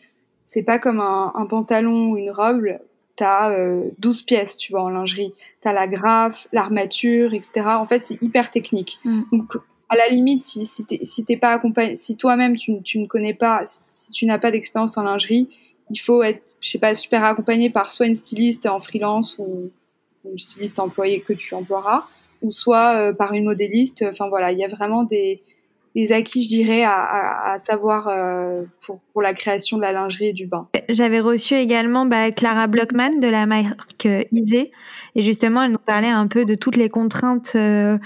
c'est 0.46 0.62
pas 0.62 0.78
comme 0.78 1.00
un, 1.00 1.32
un, 1.34 1.46
pantalon 1.46 2.12
ou 2.12 2.16
une 2.16 2.30
robe. 2.30 2.78
T'as 3.16 3.50
euh, 3.50 3.90
12 3.98 4.22
pièces, 4.22 4.56
tu 4.56 4.72
vois, 4.72 4.82
en 4.82 4.88
lingerie. 4.88 5.34
T'as 5.60 5.72
la 5.72 5.88
graffe, 5.88 6.46
l'armature, 6.52 7.34
etc. 7.34 7.66
En 7.66 7.86
fait, 7.86 8.06
c'est 8.06 8.22
hyper 8.22 8.50
technique. 8.50 8.98
Mm. 9.04 9.22
Donc, 9.32 9.56
à 9.88 9.96
la 9.96 10.08
limite, 10.08 10.42
si, 10.42 10.64
si 10.64 10.86
t'es 10.86 11.04
si 11.04 11.24
pas 11.36 11.50
accompagné, 11.50 11.96
si 11.96 12.16
toi-même 12.16 12.56
tu, 12.56 12.80
tu, 12.82 12.98
ne 12.98 13.06
connais 13.06 13.34
pas, 13.34 13.62
si 13.92 14.12
tu 14.12 14.26
n'as 14.26 14.38
pas 14.38 14.50
d'expérience 14.50 14.96
en 14.96 15.02
lingerie, 15.02 15.48
il 15.90 15.98
faut 15.98 16.22
être, 16.22 16.42
je 16.60 16.70
sais 16.70 16.78
pas, 16.78 16.94
super 16.94 17.24
accompagné 17.24 17.68
par 17.68 17.90
soit 17.90 18.06
une 18.06 18.14
styliste 18.14 18.66
en 18.66 18.78
freelance 18.78 19.36
ou 19.38 19.70
une 20.24 20.38
styliste 20.38 20.78
employée 20.78 21.20
que 21.20 21.32
tu 21.32 21.54
emploieras, 21.54 22.06
ou 22.42 22.52
soit 22.52 22.94
euh, 22.96 23.12
par 23.12 23.32
une 23.32 23.44
modéliste. 23.44 24.04
Enfin 24.08 24.28
voilà, 24.28 24.52
il 24.52 24.58
y 24.58 24.64
a 24.64 24.68
vraiment 24.68 25.02
des, 25.02 25.42
des 25.94 26.12
acquis, 26.12 26.42
je 26.44 26.48
dirais, 26.48 26.82
à, 26.82 26.92
à, 26.92 27.52
à 27.52 27.58
savoir 27.58 28.08
euh, 28.08 28.64
pour, 28.84 29.00
pour 29.12 29.22
la 29.22 29.34
création 29.34 29.76
de 29.76 29.82
la 29.82 29.92
lingerie 29.92 30.26
et 30.26 30.32
du 30.32 30.46
bain. 30.46 30.68
J'avais 30.88 31.20
reçu 31.20 31.54
également 31.54 32.06
bah, 32.06 32.30
Clara 32.30 32.66
Blockman 32.66 33.20
de 33.20 33.28
la 33.28 33.46
marque 33.46 34.08
Isée 34.32 34.72
et 35.14 35.22
justement 35.22 35.62
elle 35.62 35.72
nous 35.72 35.78
parlait 35.78 36.08
un 36.08 36.26
peu 36.26 36.44
de 36.44 36.54
toutes 36.54 36.76
les 36.76 36.88
contraintes 36.88 37.52
euh, 37.54 37.98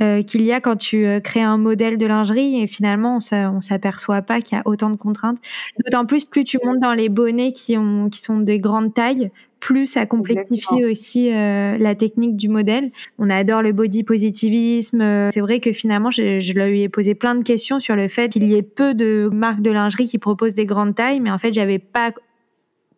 euh, 0.00 0.22
qu'il 0.22 0.42
y 0.42 0.52
a 0.52 0.60
quand 0.60 0.76
tu 0.76 1.06
euh, 1.06 1.20
crées 1.20 1.42
un 1.42 1.56
modèle 1.56 1.98
de 1.98 2.06
lingerie 2.06 2.62
et 2.62 2.66
finalement 2.66 3.18
on 3.32 3.60
s'aperçoit 3.60 4.22
pas 4.22 4.40
qu'il 4.40 4.56
y 4.56 4.60
a 4.60 4.62
autant 4.66 4.90
de 4.90 4.96
contraintes. 4.96 5.38
D'autant 5.84 6.06
plus 6.06 6.24
plus 6.24 6.44
tu 6.44 6.58
montes 6.64 6.80
dans 6.80 6.94
les 6.94 7.08
bonnets 7.08 7.52
qui 7.52 7.76
ont 7.76 8.08
qui 8.08 8.20
sont 8.20 8.38
des 8.38 8.58
grandes 8.58 8.94
tailles, 8.94 9.30
plus 9.60 9.86
ça 9.86 10.06
complexifie 10.06 10.84
aussi 10.84 11.32
euh, 11.32 11.76
la 11.78 11.94
technique 11.94 12.36
du 12.36 12.48
modèle. 12.48 12.90
On 13.18 13.30
adore 13.30 13.62
le 13.62 13.72
body 13.72 14.02
positivisme. 14.02 15.30
C'est 15.30 15.40
vrai 15.40 15.60
que 15.60 15.72
finalement, 15.72 16.10
je, 16.10 16.40
je 16.40 16.52
lui 16.52 16.82
ai 16.82 16.88
posé 16.88 17.14
plein 17.14 17.34
de 17.34 17.44
questions 17.44 17.78
sur 17.78 17.94
le 17.94 18.08
fait 18.08 18.30
qu'il 18.30 18.48
y 18.48 18.56
ait 18.56 18.62
peu 18.62 18.94
de 18.94 19.28
marques 19.32 19.62
de 19.62 19.70
lingerie 19.70 20.06
qui 20.06 20.18
proposent 20.18 20.54
des 20.54 20.66
grandes 20.66 20.94
tailles, 20.94 21.20
mais 21.20 21.30
en 21.30 21.38
fait, 21.38 21.52
j'avais 21.52 21.78
pas 21.78 22.12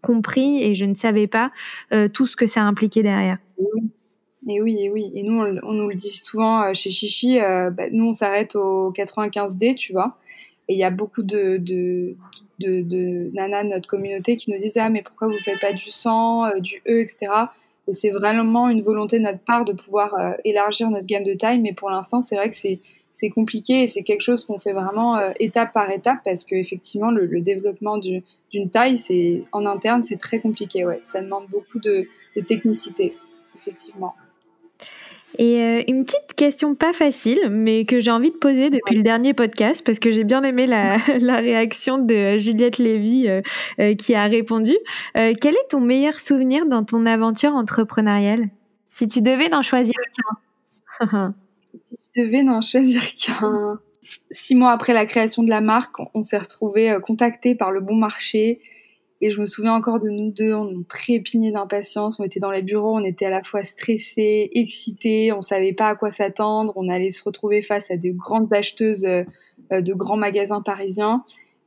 compris 0.02 0.62
et 0.62 0.74
je 0.74 0.84
ne 0.84 0.94
savais 0.94 1.26
pas 1.26 1.50
euh, 1.92 2.08
tout 2.08 2.26
ce 2.26 2.36
que 2.36 2.46
ça 2.46 2.62
impliquait 2.62 3.02
derrière. 3.02 3.38
Oui. 3.58 3.90
Et 4.48 4.60
oui, 4.60 4.76
et 4.80 4.90
oui. 4.90 5.12
Et 5.14 5.22
nous, 5.22 5.40
on, 5.40 5.60
on 5.62 5.72
nous 5.72 5.88
le 5.88 5.94
dit 5.94 6.10
souvent 6.10 6.62
euh, 6.64 6.74
chez 6.74 6.90
Chichi, 6.90 7.40
euh, 7.40 7.70
bah, 7.70 7.84
nous, 7.92 8.08
on 8.08 8.12
s'arrête 8.12 8.56
au 8.56 8.92
95D, 8.92 9.76
tu 9.76 9.92
vois. 9.92 10.18
Et 10.68 10.74
il 10.74 10.78
y 10.78 10.84
a 10.84 10.90
beaucoup 10.90 11.22
de, 11.22 11.58
de, 11.58 12.16
de, 12.62 12.82
de 12.82 13.30
nanas 13.34 13.64
de 13.64 13.68
notre 13.68 13.88
communauté 13.88 14.36
qui 14.36 14.50
nous 14.50 14.58
disent 14.58 14.76
ah 14.76 14.88
mais 14.88 15.02
pourquoi 15.02 15.28
vous 15.28 15.38
faites 15.44 15.60
pas 15.60 15.72
du 15.72 15.90
sang, 15.90 16.46
euh, 16.46 16.58
du 16.58 16.82
E, 16.88 17.00
etc. 17.00 17.32
Et 17.88 17.94
c'est 17.94 18.10
vraiment 18.10 18.68
une 18.68 18.82
volonté 18.82 19.18
de 19.18 19.24
notre 19.24 19.40
part 19.40 19.64
de 19.64 19.72
pouvoir 19.72 20.14
euh, 20.14 20.32
élargir 20.44 20.90
notre 20.90 21.06
gamme 21.06 21.24
de 21.24 21.34
taille, 21.34 21.60
mais 21.60 21.72
pour 21.72 21.90
l'instant 21.90 22.22
c'est 22.22 22.36
vrai 22.36 22.48
que 22.48 22.56
c'est 22.56 22.80
c'est 23.14 23.28
compliqué 23.30 23.82
et 23.82 23.88
c'est 23.88 24.02
quelque 24.02 24.22
chose 24.22 24.44
qu'on 24.46 24.58
fait 24.58 24.72
vraiment 24.72 25.16
euh, 25.16 25.32
étape 25.38 25.72
par 25.72 25.90
étape 25.90 26.18
parce 26.24 26.44
que 26.44 26.54
effectivement 26.54 27.10
le, 27.10 27.26
le 27.26 27.40
développement 27.40 27.98
d'une 27.98 28.70
taille 28.70 28.96
c'est 28.96 29.44
en 29.52 29.66
interne 29.66 30.02
c'est 30.02 30.16
très 30.16 30.40
compliqué 30.40 30.84
ouais 30.84 31.00
ça 31.04 31.20
demande 31.20 31.44
beaucoup 31.48 31.78
de, 31.78 32.08
de 32.36 32.40
technicité 32.40 33.14
effectivement. 33.54 34.14
Et 35.38 35.62
euh, 35.62 35.82
une 35.88 36.04
petite 36.04 36.34
question 36.36 36.74
pas 36.74 36.92
facile, 36.92 37.48
mais 37.50 37.84
que 37.84 38.00
j'ai 38.00 38.10
envie 38.10 38.30
de 38.30 38.36
poser 38.36 38.68
depuis 38.68 38.96
le 38.96 39.02
dernier 39.02 39.32
podcast, 39.32 39.84
parce 39.84 39.98
que 39.98 40.12
j'ai 40.12 40.24
bien 40.24 40.42
aimé 40.42 40.66
la, 40.66 40.96
la, 41.20 41.36
réaction 41.36 41.98
de 41.98 42.38
Juliette 42.38 42.78
Lévy 42.78 43.28
euh, 43.28 43.40
euh, 43.80 43.94
qui 43.94 44.14
a 44.14 44.26
répondu. 44.26 44.72
Euh, 45.16 45.32
quel 45.40 45.54
est 45.54 45.68
ton 45.70 45.80
meilleur 45.80 46.18
souvenir 46.18 46.66
dans 46.66 46.84
ton 46.84 47.06
aventure 47.06 47.54
entrepreneuriale? 47.54 48.48
Si 48.88 49.08
tu 49.08 49.22
devais 49.22 49.48
n'en 49.48 49.62
choisir 49.62 49.94
qu'un. 51.00 51.34
si 51.86 51.96
tu 52.12 52.22
devais 52.22 52.42
n'en 52.42 52.60
choisir 52.60 53.02
qu'un. 53.14 53.78
Six 54.30 54.54
mois 54.54 54.72
après 54.72 54.92
la 54.92 55.06
création 55.06 55.42
de 55.42 55.48
la 55.48 55.62
marque, 55.62 55.96
on, 56.12 56.20
s'est 56.20 56.36
retrouvés 56.36 56.98
contactés 57.02 57.54
par 57.54 57.70
le 57.70 57.80
bon 57.80 57.94
marché 57.94 58.60
et 59.22 59.30
je 59.30 59.40
me 59.40 59.46
souviens 59.46 59.72
encore 59.72 60.00
de 60.00 60.10
nous 60.10 60.32
deux, 60.32 60.52
on 60.52 60.82
trépignait 60.82 61.52
d'impatience, 61.52 62.18
on 62.18 62.24
était 62.24 62.40
dans 62.40 62.50
les 62.50 62.60
bureaux, 62.60 62.96
on 62.96 63.04
était 63.04 63.26
à 63.26 63.30
la 63.30 63.44
fois 63.44 63.62
stressés, 63.62 64.50
excités, 64.52 65.32
on 65.32 65.40
savait 65.40 65.72
pas 65.72 65.90
à 65.90 65.94
quoi 65.94 66.10
s'attendre, 66.10 66.72
on 66.74 66.88
allait 66.88 67.12
se 67.12 67.22
retrouver 67.22 67.62
face 67.62 67.88
à 67.92 67.96
des 67.96 68.10
grandes 68.10 68.52
acheteuses 68.52 69.06
euh, 69.06 69.22
de 69.70 69.94
grands 69.94 70.16
magasins 70.16 70.60
parisiens. 70.60 71.24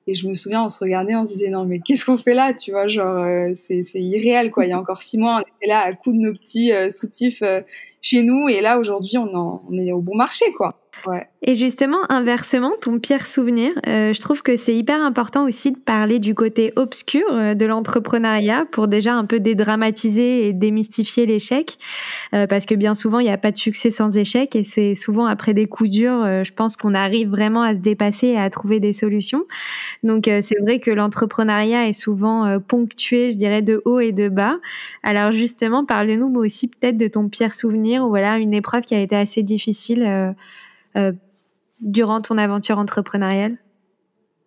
Et 0.07 0.13
je 0.13 0.27
me 0.27 0.33
souviens, 0.35 0.65
on 0.65 0.69
se 0.69 0.79
regardait, 0.79 1.15
on 1.15 1.25
se 1.25 1.31
disait 1.33 1.49
non 1.49 1.63
mais 1.63 1.79
qu'est-ce 1.79 2.05
qu'on 2.05 2.17
fait 2.17 2.33
là, 2.33 2.53
tu 2.53 2.71
vois, 2.71 2.87
genre 2.87 3.23
euh, 3.23 3.53
c'est 3.55 3.85
irréel 3.95 4.51
quoi. 4.51 4.65
Il 4.65 4.69
y 4.69 4.73
a 4.73 4.79
encore 4.79 5.01
six 5.01 5.17
mois, 5.17 5.37
on 5.37 5.39
était 5.39 5.67
là 5.67 5.79
à 5.79 5.93
coup 5.93 6.11
de 6.11 6.17
nos 6.17 6.33
petits 6.33 6.73
euh, 6.73 6.89
soutifs 6.89 7.41
euh, 7.41 7.61
chez 8.01 8.21
nous, 8.21 8.49
et 8.49 8.59
là 8.59 8.77
aujourd'hui, 8.77 9.17
on, 9.17 9.61
on 9.67 9.77
est 9.79 9.93
au 9.93 10.01
bon 10.01 10.15
marché 10.15 10.51
quoi. 10.51 10.77
Ouais. 11.08 11.27
Et 11.43 11.53
justement, 11.53 11.99
inversement, 12.10 12.71
ton 12.81 12.99
pire 12.99 13.27
souvenir, 13.27 13.71
euh, 13.88 14.12
je 14.12 14.19
trouve 14.19 14.41
que 14.41 14.58
c'est 14.58 14.75
hyper 14.75 14.99
important 15.01 15.45
aussi 15.45 15.71
de 15.71 15.77
parler 15.77 16.17
du 16.17 16.34
côté 16.34 16.73
obscur 16.75 17.23
euh, 17.31 17.53
de 17.53 17.65
l'entrepreneuriat 17.65 18.65
pour 18.71 18.88
déjà 18.88 19.13
un 19.13 19.25
peu 19.25 19.39
dédramatiser 19.39 20.47
et 20.47 20.53
démystifier 20.53 21.27
l'échec, 21.27 21.77
euh, 22.34 22.47
parce 22.47 22.65
que 22.65 22.73
bien 22.73 22.95
souvent, 22.95 23.19
il 23.19 23.25
n'y 23.25 23.31
a 23.31 23.38
pas 23.38 23.51
de 23.51 23.58
succès 23.58 23.91
sans 23.91 24.17
échec 24.17 24.55
et 24.55 24.63
c'est 24.63 24.95
souvent 24.95 25.27
après 25.27 25.53
des 25.53 25.67
coups 25.67 25.91
durs, 25.91 26.23
euh, 26.23 26.43
je 26.43 26.53
pense 26.53 26.75
qu'on 26.75 26.95
arrive 26.95 27.29
vraiment 27.29 27.62
à 27.62 27.75
se 27.75 27.79
dépasser 27.79 28.29
et 28.29 28.39
à 28.39 28.49
trouver 28.49 28.79
des 28.79 28.93
solutions. 28.93 29.45
Donc 30.01 30.27
euh, 30.27 30.39
c'est 30.41 30.60
vrai 30.60 30.79
que 30.79 30.89
l'entrepreneuriat 30.89 31.88
est 31.88 31.93
souvent 31.93 32.60
ponctué, 32.67 33.31
je 33.31 33.38
dirais, 33.38 33.62
de 33.62 33.81
haut 33.86 33.99
et 33.99 34.12
de 34.12 34.29
bas. 34.29 34.55
Alors 35.03 35.31
justement, 35.31 35.86
parle-nous 35.86 36.34
aussi 36.39 36.67
peut-être 36.67 36.97
de 36.97 37.08
ton 37.08 37.29
pire 37.29 37.53
souvenir 37.53 38.03
ou 38.03 38.10
voilà 38.10 38.38
une 38.39 38.53
épreuve 38.55 38.81
qui 38.81 38.95
a 38.95 38.99
été 38.99 39.15
assez 39.15 39.43
difficile 39.43 40.36
euh, 40.95 41.12
durant 41.81 42.21
ton 42.21 42.38
aventure 42.38 42.77
entrepreneuriale? 42.77 43.58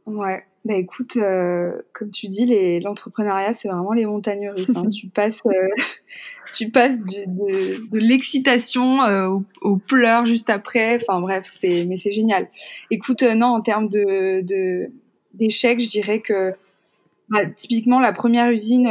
Ouais, 0.06 0.44
bah 0.64 0.74
écoute, 0.74 1.16
euh, 1.16 1.80
comme 1.92 2.10
tu 2.10 2.26
dis, 2.26 2.80
l'entrepreneuriat 2.80 3.54
c'est 3.54 3.68
vraiment 3.68 3.92
les 3.92 4.06
montagnes 4.06 4.50
russes. 4.50 4.70
Hein. 4.76 4.88
tu 4.88 5.08
passes, 5.08 5.40
euh, 5.46 5.68
tu 6.56 6.70
passes 6.70 6.98
du, 6.98 7.26
de, 7.26 7.90
de 7.90 7.98
l'excitation 7.98 9.02
euh, 9.02 9.28
aux, 9.28 9.44
aux, 9.62 9.76
pleurs 9.76 10.26
juste 10.26 10.50
après. 10.50 10.96
Enfin 10.96 11.20
bref, 11.20 11.46
c'est 11.46 11.84
mais 11.86 11.96
c'est 11.96 12.10
génial. 12.10 12.48
Écoute, 12.90 13.22
non, 13.22 13.46
en 13.46 13.60
termes 13.60 13.88
de 13.88 14.90
d'échecs, 15.34 15.80
je 15.80 15.88
dirais 15.88 16.20
que 16.20 16.52
bah, 17.28 17.46
typiquement 17.46 18.00
la 18.00 18.12
première 18.12 18.50
usine 18.50 18.88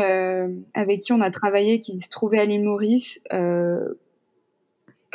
avec 0.74 1.02
qui 1.02 1.13
on 1.13 1.22
a 1.22 1.32
travaillé, 1.32 1.80
qui 1.80 2.00
se 2.00 2.10
trouvait 2.10 2.39
à 2.39 2.46
l'île 2.46 2.63
Maurice, 2.63 3.22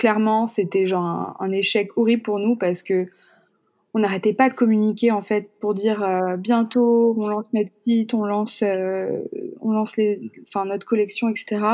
clairement, 0.03 0.49
c'était 0.49 0.89
genre 0.89 1.05
un, 1.05 1.37
un, 1.39 1.53
échec 1.53 1.97
horrible 1.97 2.23
pour 2.23 2.41
nous 2.41 2.57
parce 2.57 2.83
que 2.83 3.07
on 3.95 4.01
n'arrêtait 4.01 4.33
pas 4.33 4.49
de 4.49 4.55
communiquer 4.55 5.13
en 5.13 5.23
fait 5.23 5.49
pour 5.61 5.75
dire 5.75 6.03
euh, 6.03 6.37
bientôt 6.37 7.15
on 7.17 7.29
lance 7.29 7.47
notre 7.53 7.73
site, 7.73 8.13
on 8.13 8.25
lance, 8.25 8.65
euh, 8.65 9.23
on 9.61 9.71
lance 9.71 9.97
les, 9.97 10.33
enfin 10.45 10.65
notre 10.65 10.85
collection, 10.85 11.29
etc. 11.29 11.65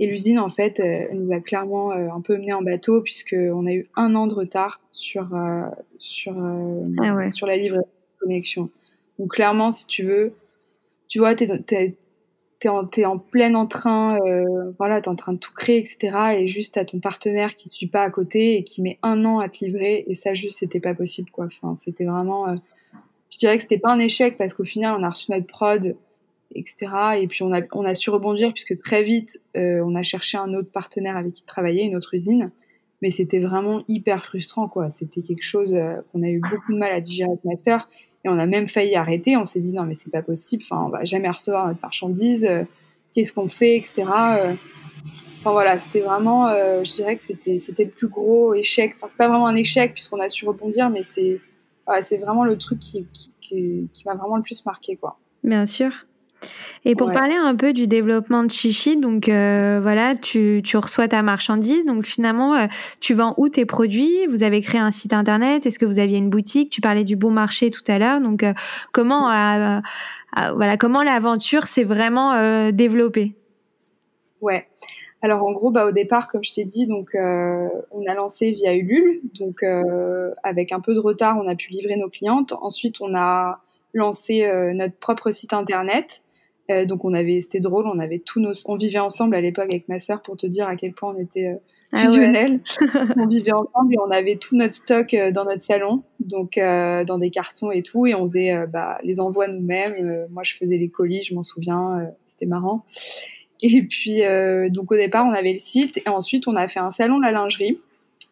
Et 0.00 0.08
l'usine 0.08 0.40
en 0.40 0.50
fait 0.50 0.80
euh, 0.80 1.04
nous 1.12 1.32
a 1.32 1.38
clairement 1.38 1.92
un 1.92 2.20
peu 2.20 2.36
mené 2.38 2.52
en 2.52 2.62
bateau 2.62 3.02
puisque 3.02 3.36
on 3.38 3.64
a 3.66 3.72
eu 3.72 3.86
un 3.94 4.16
an 4.16 4.26
de 4.26 4.34
retard 4.34 4.80
sur 4.90 5.28
sur 6.00 6.36
ah 6.36 7.14
ouais. 7.14 7.30
sur 7.30 7.46
la 7.46 7.56
livraison 7.56 7.86
de 7.86 8.20
connexion. 8.20 8.68
Donc 9.20 9.34
clairement, 9.34 9.70
si 9.70 9.86
tu 9.86 10.02
veux, 10.02 10.32
tu 11.06 11.20
vois, 11.20 11.36
t'es, 11.36 11.46
t'es, 11.62 11.94
t'es 12.60 12.68
en, 12.68 12.88
en 13.04 13.18
plein 13.18 13.54
en 13.54 13.66
train, 13.66 14.18
euh, 14.20 14.72
voilà, 14.78 15.00
t'es 15.00 15.08
en 15.08 15.16
train 15.16 15.32
de 15.32 15.38
tout 15.38 15.52
créer, 15.54 15.78
etc. 15.78 16.36
Et 16.38 16.46
juste 16.46 16.74
t'as 16.74 16.84
ton 16.84 17.00
partenaire 17.00 17.54
qui 17.54 17.68
suit 17.68 17.86
pas 17.86 18.02
à 18.02 18.10
côté 18.10 18.56
et 18.56 18.64
qui 18.64 18.82
met 18.82 18.98
un 19.02 19.24
an 19.24 19.40
à 19.40 19.48
te 19.48 19.64
livrer. 19.64 20.04
Et 20.06 20.14
ça, 20.14 20.34
juste, 20.34 20.58
c'était 20.58 20.80
pas 20.80 20.94
possible, 20.94 21.30
quoi. 21.30 21.46
Enfin, 21.46 21.76
c'était 21.78 22.04
vraiment, 22.04 22.48
euh, 22.48 22.56
je 23.30 23.38
dirais 23.38 23.56
que 23.56 23.62
c'était 23.62 23.78
pas 23.78 23.90
un 23.90 23.98
échec 23.98 24.36
parce 24.36 24.54
qu'au 24.54 24.64
final, 24.64 24.94
on 24.98 25.02
a 25.02 25.08
reçu 25.08 25.32
notre 25.32 25.46
prod, 25.46 25.96
etc. 26.54 26.92
Et 27.20 27.26
puis 27.26 27.42
on 27.42 27.52
a, 27.52 27.62
on 27.72 27.84
a 27.84 27.94
su 27.94 28.10
rebondir 28.10 28.52
puisque 28.52 28.78
très 28.78 29.02
vite, 29.02 29.40
euh, 29.56 29.82
on 29.84 29.94
a 29.94 30.02
cherché 30.02 30.36
un 30.36 30.52
autre 30.54 30.70
partenaire 30.70 31.16
avec 31.16 31.32
qui 31.32 31.44
travailler, 31.44 31.84
une 31.84 31.96
autre 31.96 32.14
usine. 32.14 32.50
Mais 33.02 33.10
c'était 33.10 33.40
vraiment 33.40 33.82
hyper 33.88 34.24
frustrant, 34.24 34.68
quoi. 34.68 34.90
C'était 34.90 35.22
quelque 35.22 35.42
chose 35.42 35.74
euh, 35.74 35.96
qu'on 36.12 36.22
a 36.22 36.28
eu 36.28 36.40
beaucoup 36.40 36.72
de 36.72 36.78
mal 36.78 36.92
à 36.92 37.00
digérer 37.00 37.30
avec 37.30 37.44
ma 37.44 37.56
sœur 37.56 37.88
et 38.24 38.28
on 38.28 38.38
a 38.38 38.46
même 38.46 38.66
failli 38.66 38.94
arrêter. 38.96 39.36
On 39.36 39.44
s'est 39.44 39.60
dit 39.60 39.72
non 39.72 39.84
mais 39.84 39.94
c'est 39.94 40.10
pas 40.10 40.22
possible. 40.22 40.62
Enfin, 40.64 40.84
on 40.86 40.90
va 40.90 41.04
jamais 41.04 41.30
recevoir 41.30 41.66
notre 41.66 41.80
marchandise. 41.82 42.44
Euh, 42.44 42.64
Qu'est-ce 43.12 43.32
qu'on 43.32 43.48
fait, 43.48 43.76
etc. 43.76 44.04
Euh, 44.06 44.54
enfin 45.40 45.50
voilà, 45.50 45.78
c'était 45.78 46.00
vraiment, 46.00 46.46
euh, 46.46 46.84
je 46.84 46.92
dirais 46.92 47.16
que 47.16 47.24
c'était 47.24 47.58
c'était 47.58 47.84
le 47.84 47.90
plus 47.90 48.06
gros 48.06 48.54
échec. 48.54 48.92
Enfin 48.96 49.08
c'est 49.08 49.16
pas 49.16 49.26
vraiment 49.26 49.48
un 49.48 49.56
échec 49.56 49.94
puisqu'on 49.94 50.20
a 50.20 50.28
su 50.28 50.46
rebondir, 50.46 50.90
mais 50.90 51.02
c'est 51.02 51.40
c'est 52.02 52.18
vraiment 52.18 52.44
le 52.44 52.56
truc 52.56 52.78
qui, 52.78 53.04
qui, 53.12 53.32
qui, 53.40 53.88
qui 53.92 54.04
m'a 54.06 54.14
vraiment 54.14 54.36
le 54.36 54.44
plus 54.44 54.64
marqué, 54.64 54.94
quoi. 54.94 55.18
Bien 55.42 55.66
sûr. 55.66 56.06
Et 56.84 56.94
pour 56.94 57.12
parler 57.12 57.34
un 57.34 57.54
peu 57.54 57.74
du 57.74 57.86
développement 57.86 58.42
de 58.42 58.50
Chichi, 58.50 58.96
donc 58.96 59.28
euh, 59.28 59.80
voilà, 59.82 60.14
tu, 60.14 60.62
tu, 60.64 60.78
reçois 60.78 61.08
ta 61.08 61.22
marchandise, 61.22 61.84
donc 61.84 62.06
finalement, 62.06 62.54
euh, 62.54 62.66
tu 63.00 63.12
vends 63.12 63.34
où 63.36 63.50
tes 63.50 63.66
produits? 63.66 64.26
Vous 64.28 64.42
avez 64.42 64.62
créé 64.62 64.80
un 64.80 64.90
site 64.90 65.12
internet? 65.12 65.66
Est-ce 65.66 65.78
que 65.78 65.84
vous 65.84 65.98
aviez 65.98 66.16
une 66.16 66.30
boutique? 66.30 66.70
Tu 66.70 66.80
parlais 66.80 67.04
du 67.04 67.16
bon 67.16 67.30
marché 67.30 67.70
tout 67.70 67.82
à 67.86 67.98
l'heure, 67.98 68.20
donc 68.20 68.42
euh, 68.42 68.54
comment 68.92 69.28
voilà 70.54 70.76
comment 70.76 71.02
l'aventure 71.02 71.66
s'est 71.66 71.84
vraiment 71.84 72.70
développée? 72.70 73.34
Ouais. 74.40 74.66
Alors 75.22 75.44
en 75.44 75.52
gros, 75.52 75.70
bah, 75.70 75.84
au 75.84 75.92
départ, 75.92 76.28
comme 76.28 76.42
je 76.44 76.52
t'ai 76.52 76.64
dit, 76.64 76.86
donc 76.86 77.10
on 77.14 78.06
a 78.06 78.14
lancé 78.14 78.52
via 78.52 78.72
Ulule, 78.72 79.20
donc 79.38 79.62
avec 80.42 80.72
un 80.72 80.80
peu 80.80 80.94
de 80.94 81.00
retard, 81.00 81.36
on 81.36 81.46
a 81.46 81.54
pu 81.54 81.72
livrer 81.72 81.96
nos 81.96 82.08
clientes. 82.08 82.54
Ensuite, 82.62 83.02
on 83.02 83.14
a 83.14 83.60
lancé 83.92 84.48
notre 84.72 84.94
propre 84.96 85.30
site 85.30 85.52
internet 85.52 86.22
euh, 86.70 86.84
donc 86.84 87.04
on 87.04 87.14
avait, 87.14 87.40
c'était 87.40 87.60
drôle, 87.60 87.86
on 87.86 87.98
avait 87.98 88.18
tous 88.18 88.40
nos, 88.40 88.52
on 88.66 88.76
vivait 88.76 88.98
ensemble 88.98 89.34
à 89.34 89.40
l'époque 89.40 89.66
avec 89.72 89.88
ma 89.88 89.98
sœur 89.98 90.22
pour 90.22 90.36
te 90.36 90.46
dire 90.46 90.68
à 90.68 90.76
quel 90.76 90.92
point 90.92 91.14
on 91.16 91.20
était 91.20 91.48
euh, 91.48 91.56
ah 91.92 92.02
fusionnels. 92.02 92.60
on 93.16 93.26
vivait 93.26 93.52
ensemble 93.52 93.94
et 93.94 93.98
on 93.98 94.10
avait 94.10 94.36
tout 94.36 94.56
notre 94.56 94.74
stock 94.74 95.12
euh, 95.14 95.32
dans 95.32 95.44
notre 95.44 95.62
salon, 95.62 96.02
donc 96.20 96.56
dans 96.56 97.18
des 97.18 97.30
cartons 97.30 97.70
et 97.70 97.82
tout, 97.82 98.06
et 98.06 98.14
on 98.14 98.22
faisait 98.22 98.66
bah, 98.66 98.98
les 99.02 99.20
envois 99.20 99.48
nous-mêmes. 99.48 100.26
moi 100.30 100.44
je 100.44 100.54
faisais 100.54 100.78
les 100.78 100.88
colis, 100.88 101.22
je 101.24 101.34
m'en 101.34 101.42
souviens, 101.42 102.10
c'était 102.26 102.46
marrant. 102.46 102.84
Et 103.62 103.82
puis 103.82 104.22
donc 104.70 104.92
au 104.92 104.96
départ 104.96 105.26
on 105.26 105.32
avait 105.32 105.52
le 105.52 105.58
site 105.58 105.98
et 105.98 106.08
ensuite 106.08 106.46
on 106.46 106.56
a 106.56 106.68
fait 106.68 106.80
un 106.80 106.90
salon 106.90 107.18
de 107.18 107.24
la 107.24 107.32
lingerie. 107.32 107.80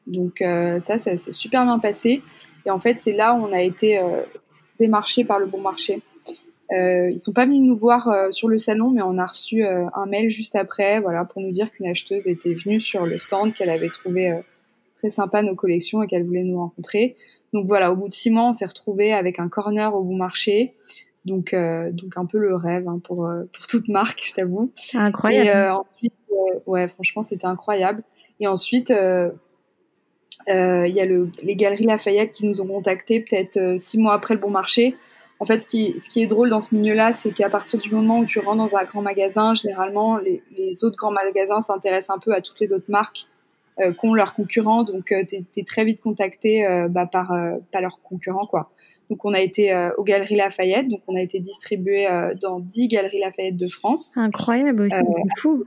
Donc 0.06 0.38
ça, 0.38 0.98
ça 0.98 1.18
s'est 1.18 1.32
super 1.32 1.64
bien 1.64 1.78
passé. 1.78 2.22
Et 2.66 2.70
en 2.70 2.78
fait 2.78 3.00
c'est 3.00 3.12
là 3.12 3.34
où 3.34 3.38
on 3.38 3.52
a 3.52 3.60
été 3.60 4.00
démarché 4.78 5.24
par 5.24 5.38
le 5.38 5.46
bon 5.46 5.60
marché. 5.60 6.02
Euh, 6.72 7.10
ils 7.10 7.18
sont 7.18 7.32
pas 7.32 7.46
venus 7.46 7.62
nous 7.62 7.76
voir 7.76 8.08
euh, 8.08 8.30
sur 8.30 8.48
le 8.48 8.58
salon, 8.58 8.90
mais 8.90 9.00
on 9.02 9.16
a 9.18 9.24
reçu 9.26 9.64
euh, 9.64 9.86
un 9.94 10.06
mail 10.06 10.28
juste 10.30 10.54
après, 10.54 11.00
voilà, 11.00 11.24
pour 11.24 11.40
nous 11.40 11.50
dire 11.50 11.70
qu'une 11.70 11.86
acheteuse 11.86 12.26
était 12.26 12.52
venue 12.52 12.80
sur 12.80 13.06
le 13.06 13.18
stand, 13.18 13.54
qu'elle 13.54 13.70
avait 13.70 13.88
trouvé 13.88 14.30
euh, 14.30 14.40
très 14.96 15.08
sympa 15.08 15.42
nos 15.42 15.54
collections 15.54 16.02
et 16.02 16.06
qu'elle 16.06 16.24
voulait 16.24 16.42
nous 16.42 16.58
rencontrer. 16.58 17.16
Donc 17.54 17.66
voilà, 17.66 17.90
au 17.90 17.96
bout 17.96 18.08
de 18.08 18.14
six 18.14 18.30
mois, 18.30 18.48
on 18.48 18.52
s'est 18.52 18.66
retrouvé 18.66 19.14
avec 19.14 19.38
un 19.38 19.48
corner 19.48 19.94
au 19.94 20.02
bon 20.02 20.16
marché. 20.16 20.74
Donc, 21.24 21.54
donc 21.54 22.16
un 22.16 22.24
peu 22.24 22.38
le 22.38 22.54
rêve 22.54 22.88
hein, 22.88 23.00
pour, 23.04 23.28
pour 23.52 23.66
toute 23.66 23.88
marque, 23.88 24.22
je 24.24 24.32
t'avoue. 24.32 24.72
Incroyable. 24.94 25.48
Et 25.48 25.68
ensuite, 25.68 26.14
ouais, 26.66 26.88
franchement, 26.88 27.22
c'était 27.22 27.46
incroyable. 27.46 28.02
Et 28.40 28.46
ensuite, 28.46 28.90
il 28.90 29.32
y 30.46 30.52
a 30.52 31.04
le, 31.04 31.30
les 31.42 31.56
Galeries 31.56 31.84
Lafayette 31.84 32.30
qui 32.30 32.46
nous 32.46 32.60
ont 32.62 32.66
contactés 32.66 33.20
peut-être 33.20 33.78
six 33.78 33.98
mois 33.98 34.14
après 34.14 34.34
le 34.34 34.40
bon 34.40 34.50
marché 34.50 34.96
en 35.40 35.44
fait, 35.44 35.62
ce 35.62 35.66
qui, 35.66 36.00
ce 36.02 36.08
qui 36.08 36.22
est 36.22 36.26
drôle 36.26 36.50
dans 36.50 36.60
ce 36.60 36.74
milieu-là, 36.74 37.12
c'est 37.12 37.30
qu'à 37.30 37.48
partir 37.48 37.78
du 37.78 37.94
moment 37.94 38.18
où 38.18 38.24
tu 38.24 38.40
rentres 38.40 38.56
dans 38.56 38.76
un 38.76 38.84
grand 38.84 39.02
magasin, 39.02 39.54
généralement, 39.54 40.18
les, 40.18 40.42
les 40.56 40.84
autres 40.84 40.96
grands 40.96 41.12
magasins 41.12 41.60
s'intéressent 41.60 42.16
un 42.16 42.18
peu 42.18 42.34
à 42.34 42.40
toutes 42.40 42.58
les 42.60 42.72
autres 42.72 42.88
marques 42.90 43.28
euh, 43.80 43.92
qu'ont 43.92 44.14
leurs 44.14 44.34
concurrents. 44.34 44.82
Donc, 44.82 45.12
euh, 45.12 45.22
tu 45.28 45.44
es, 45.56 45.64
très 45.64 45.84
vite 45.84 46.00
contacté 46.00 46.66
euh, 46.66 46.88
bah, 46.88 47.06
par, 47.06 47.30
euh, 47.30 47.58
par 47.70 47.80
leurs 47.80 48.00
concurrents. 48.02 48.46
quoi. 48.46 48.72
Donc, 49.08 49.24
on 49.24 49.32
a 49.32 49.40
été 49.40 49.72
euh, 49.72 49.90
aux 49.96 50.02
Galeries 50.02 50.34
Lafayette. 50.34 50.88
Donc, 50.88 51.02
on 51.06 51.14
a 51.14 51.20
été 51.20 51.38
distribué 51.38 52.08
dans 52.40 52.58
10 52.58 52.88
Galeries 52.88 53.20
Lafayette 53.20 53.56
de 53.56 53.68
France. 53.68 54.16
Incroyable, 54.16 54.88
c'est 54.90 55.40
fou. 55.40 55.64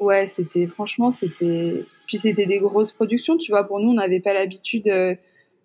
Ouais, 0.00 0.26
c'était 0.26 0.66
franchement, 0.66 1.12
c'était. 1.12 1.84
Puis 2.08 2.18
c'était 2.18 2.46
des 2.46 2.58
grosses 2.58 2.90
productions, 2.90 3.36
tu 3.36 3.52
vois. 3.52 3.62
Pour 3.62 3.78
nous, 3.78 3.90
on 3.90 3.94
n'avait 3.94 4.18
pas 4.18 4.34
l'habitude 4.34 4.88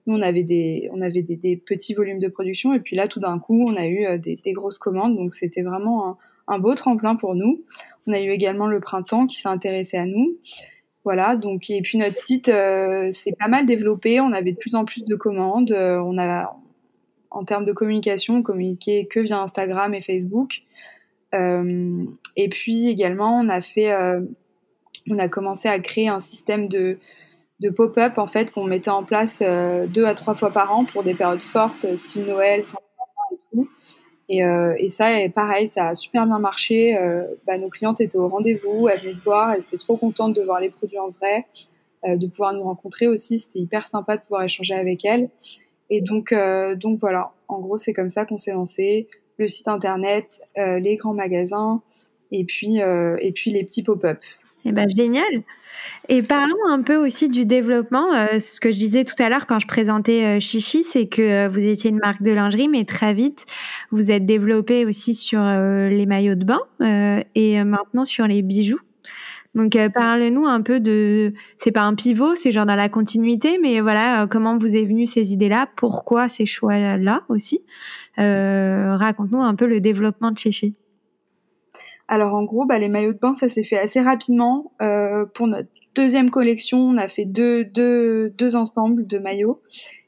nous, 0.08 0.17
on 0.17 0.22
avait 0.22 0.43
des, 0.43 1.62
petits 1.65 1.93
volumes 1.93 2.20
de 2.20 2.30
production, 2.30 2.74
et 2.74 2.80
puis 2.80 2.96
là, 2.96 3.08
tout 3.08 3.20
d'un 3.20 3.39
coup, 3.39 3.67
on 3.67 3.76
a 3.76 3.86
eu 3.86 4.06
euh, 4.06 4.17
des, 4.17 4.54
grosses 4.54 4.78
commandes, 4.78 5.15
donc 5.15 5.34
c'était 5.34 5.62
vraiment 5.62 6.17
un, 6.48 6.60
beau 6.60 6.74
tremplin 6.76 7.15
pour 7.15 7.36
nous. 7.36 7.63
On 8.08 8.13
a 8.13 8.22
eu 8.22 8.32
également 8.32 8.67
le 8.67 8.80
printemps 8.80 9.28
qui 9.28 9.36
s'est 9.36 9.50
intéressé 9.50 9.98
à 9.98 10.06
nous. 10.06 10.38
Voilà, 11.04 11.36
donc 11.36 11.70
et 11.70 11.82
puis 11.82 11.98
notre 11.98 12.15
site 12.15 12.50
euh, 12.50 13.12
s'est 13.12 13.36
pas 13.38 13.48
mal 13.48 13.65
développé. 13.65 14.20
On 14.20 14.34
avait 14.34 14.52
de 14.52 14.58
plus 14.58 14.76
en 14.76 14.84
plus 14.84 15.06
de 15.06 15.15
commandes. 15.15 15.72
Euh, 15.72 16.00
on 16.00 16.17
a, 16.17 16.58
en 17.32 17.43
termes 17.46 17.65
de 17.65 17.72
communication, 17.72 18.38
on 18.38 18.43
communiquait 18.43 19.08
que 19.10 19.20
via 19.20 19.39
Instagram 19.39 19.93
et 19.93 20.02
Facebook. 20.02 20.63
Et 21.34 22.50
puis 22.50 22.88
également, 22.88 23.39
on 23.39 23.48
a 23.50 23.62
fait, 23.62 23.93
on 25.10 25.20
a 25.20 25.28
commencé 25.28 25.67
à 25.67 25.80
créer 25.80 26.08
un 26.08 26.20
système 26.20 26.67
de 26.67 26.98
de 27.60 27.70
pop-up 27.70 28.17
en 28.17 28.28
fait 28.28 28.52
qu'on 28.52 28.65
mettait 28.65 28.89
en 28.89 29.04
place 29.04 29.39
euh, 29.41 29.88
deux 29.88 30.06
à 30.06 30.13
trois 30.13 30.36
fois 30.36 30.52
par 30.52 30.72
an 30.76 30.86
pour 30.86 31.04
des 31.04 31.13
périodes 31.13 31.41
fortes, 31.41 31.86
euh, 31.86 31.96
style 31.96 32.26
Noël, 32.26 32.63
Saint-Valentin 32.63 33.32
et 33.32 33.39
tout. 33.52 33.70
Et, 34.30 34.43
euh, 34.43 34.76
et 34.78 34.89
ça, 34.89 35.20
et 35.22 35.30
pareil, 35.30 35.67
ça 35.67 35.89
a 35.89 35.96
super 35.96 36.26
bien 36.26 36.39
marché. 36.39 36.98
Euh, 36.98 37.24
bah, 37.46 37.58
nos 37.58 37.70
clientes 37.70 38.02
étaient 38.02 38.17
au 38.17 38.28
rendez-vous, 38.28 38.88
elles 38.89 39.00
venaient 39.00 39.13
te 39.13 39.24
voir, 39.24 39.54
elles 39.54 39.63
étaient 39.63 39.78
trop 39.78 39.96
contentes 39.96 40.34
de 40.34 40.41
voir 40.41 40.60
les 40.60 40.70
produits 40.70 41.00
en 41.00 41.10
vrai, 41.10 41.46
euh, 42.06 42.17
de 42.17 42.28
pouvoir 42.28 42.54
nous 42.54 42.63
rencontrer 42.63 43.08
aussi. 43.08 43.39
C'était 43.39 43.60
hyper 43.60 43.88
sympa 43.88 44.17
de 44.17 44.22
pouvoir 44.22 44.43
échanger 44.43 44.74
avec 44.74 45.06
elles. 45.06 45.30
Et 45.89 46.02
donc, 46.02 46.34
euh, 46.34 46.76
donc 46.76 47.00
voilà, 47.00 47.32
en 47.48 47.60
gros, 47.60 47.78
c'est 47.78 47.93
comme 47.93 48.10
ça 48.10 48.26
qu'on 48.26 48.38
s'est 48.38 48.52
lancé. 48.52 49.08
Le 49.38 49.48
site 49.48 49.67
internet, 49.67 50.41
les 50.56 50.96
grands 50.96 51.13
magasins, 51.13 51.84
et 52.32 52.43
puis, 52.43 52.80
et 52.80 53.32
puis 53.34 53.52
les 53.52 53.63
petits 53.63 53.84
pop-up. 53.84 54.17
Eh 54.67 54.73
ben 54.73 54.88
génial. 54.89 55.43
Et 56.10 56.21
parlons 56.21 56.67
un 56.67 56.82
peu 56.82 56.97
aussi 56.97 57.30
du 57.30 57.45
développement. 57.45 58.13
Euh, 58.13 58.39
ce 58.39 58.60
que 58.60 58.71
je 58.71 58.77
disais 58.77 59.06
tout 59.06 59.15
à 59.19 59.30
l'heure 59.30 59.47
quand 59.47 59.60
je 59.60 59.67
présentais 59.67 60.25
euh, 60.25 60.39
Chichi, 60.41 60.84
c'est 60.84 61.08
que 61.08 61.21
euh, 61.21 61.49
vous 61.49 61.60
étiez 61.60 61.89
une 61.89 61.99
marque 61.99 62.21
de 62.21 62.32
lingerie, 62.32 62.67
mais 62.67 62.84
très 62.84 63.13
vite, 63.13 63.45
vous 63.91 64.12
êtes 64.12 64.25
développé 64.25 64.86
aussi 64.86 65.13
sur 65.13 65.39
les 65.39 66.06
maillots 66.06 66.36
de 66.36 66.43
bain 66.43 66.60
et 67.36 67.63
maintenant 67.63 68.03
sur 68.03 68.27
les 68.27 68.41
bijoux. 68.41 68.80
Donc 69.56 69.77
parle-nous 69.93 70.45
un 70.45 70.62
peu 70.62 70.80
de, 70.80 71.34
c'est 71.58 71.71
pas 71.71 71.82
un 71.82 71.95
pivot, 71.95 72.36
c'est 72.36 72.51
genre 72.51 72.65
dans 72.65 72.75
la 72.75 72.89
continuité, 72.89 73.58
mais 73.62 73.80
voilà, 73.80 74.27
comment 74.30 74.58
vous 74.58 74.75
est 74.75 74.84
venu 74.84 75.08
ces 75.08 75.34
idées-là, 75.34 75.67
pourquoi 75.77 76.27
ces 76.27 76.45
choix-là 76.45 77.23
aussi. 77.30 77.62
Raconte-nous 78.17 79.41
un 79.41 79.56
peu 79.56 79.65
le 79.65 79.80
développement 79.80 80.32
de 80.32 80.38
Chichi. 80.38 80.75
Alors 82.08 82.34
en 82.36 82.43
gros, 82.43 82.65
bah, 82.65 82.80
les 82.80 82.89
maillots 82.89 83.13
de 83.13 83.20
bain, 83.20 83.36
ça 83.36 83.50
s'est 83.50 83.63
fait 83.63 83.78
assez 83.78 84.00
rapidement. 84.00 84.72
Euh, 84.82 85.26
pour 85.26 85.48
notre 85.48 85.70
deuxième 85.96 86.30
collection, 86.30 86.80
on 86.80 86.98
a 86.98 87.08
fait 87.08 87.26
deux, 87.26 87.65
deux, 87.65 88.30
deux 88.30 88.56
ensembles 88.56 89.06
de 89.06 89.17
maillots. 89.17 89.62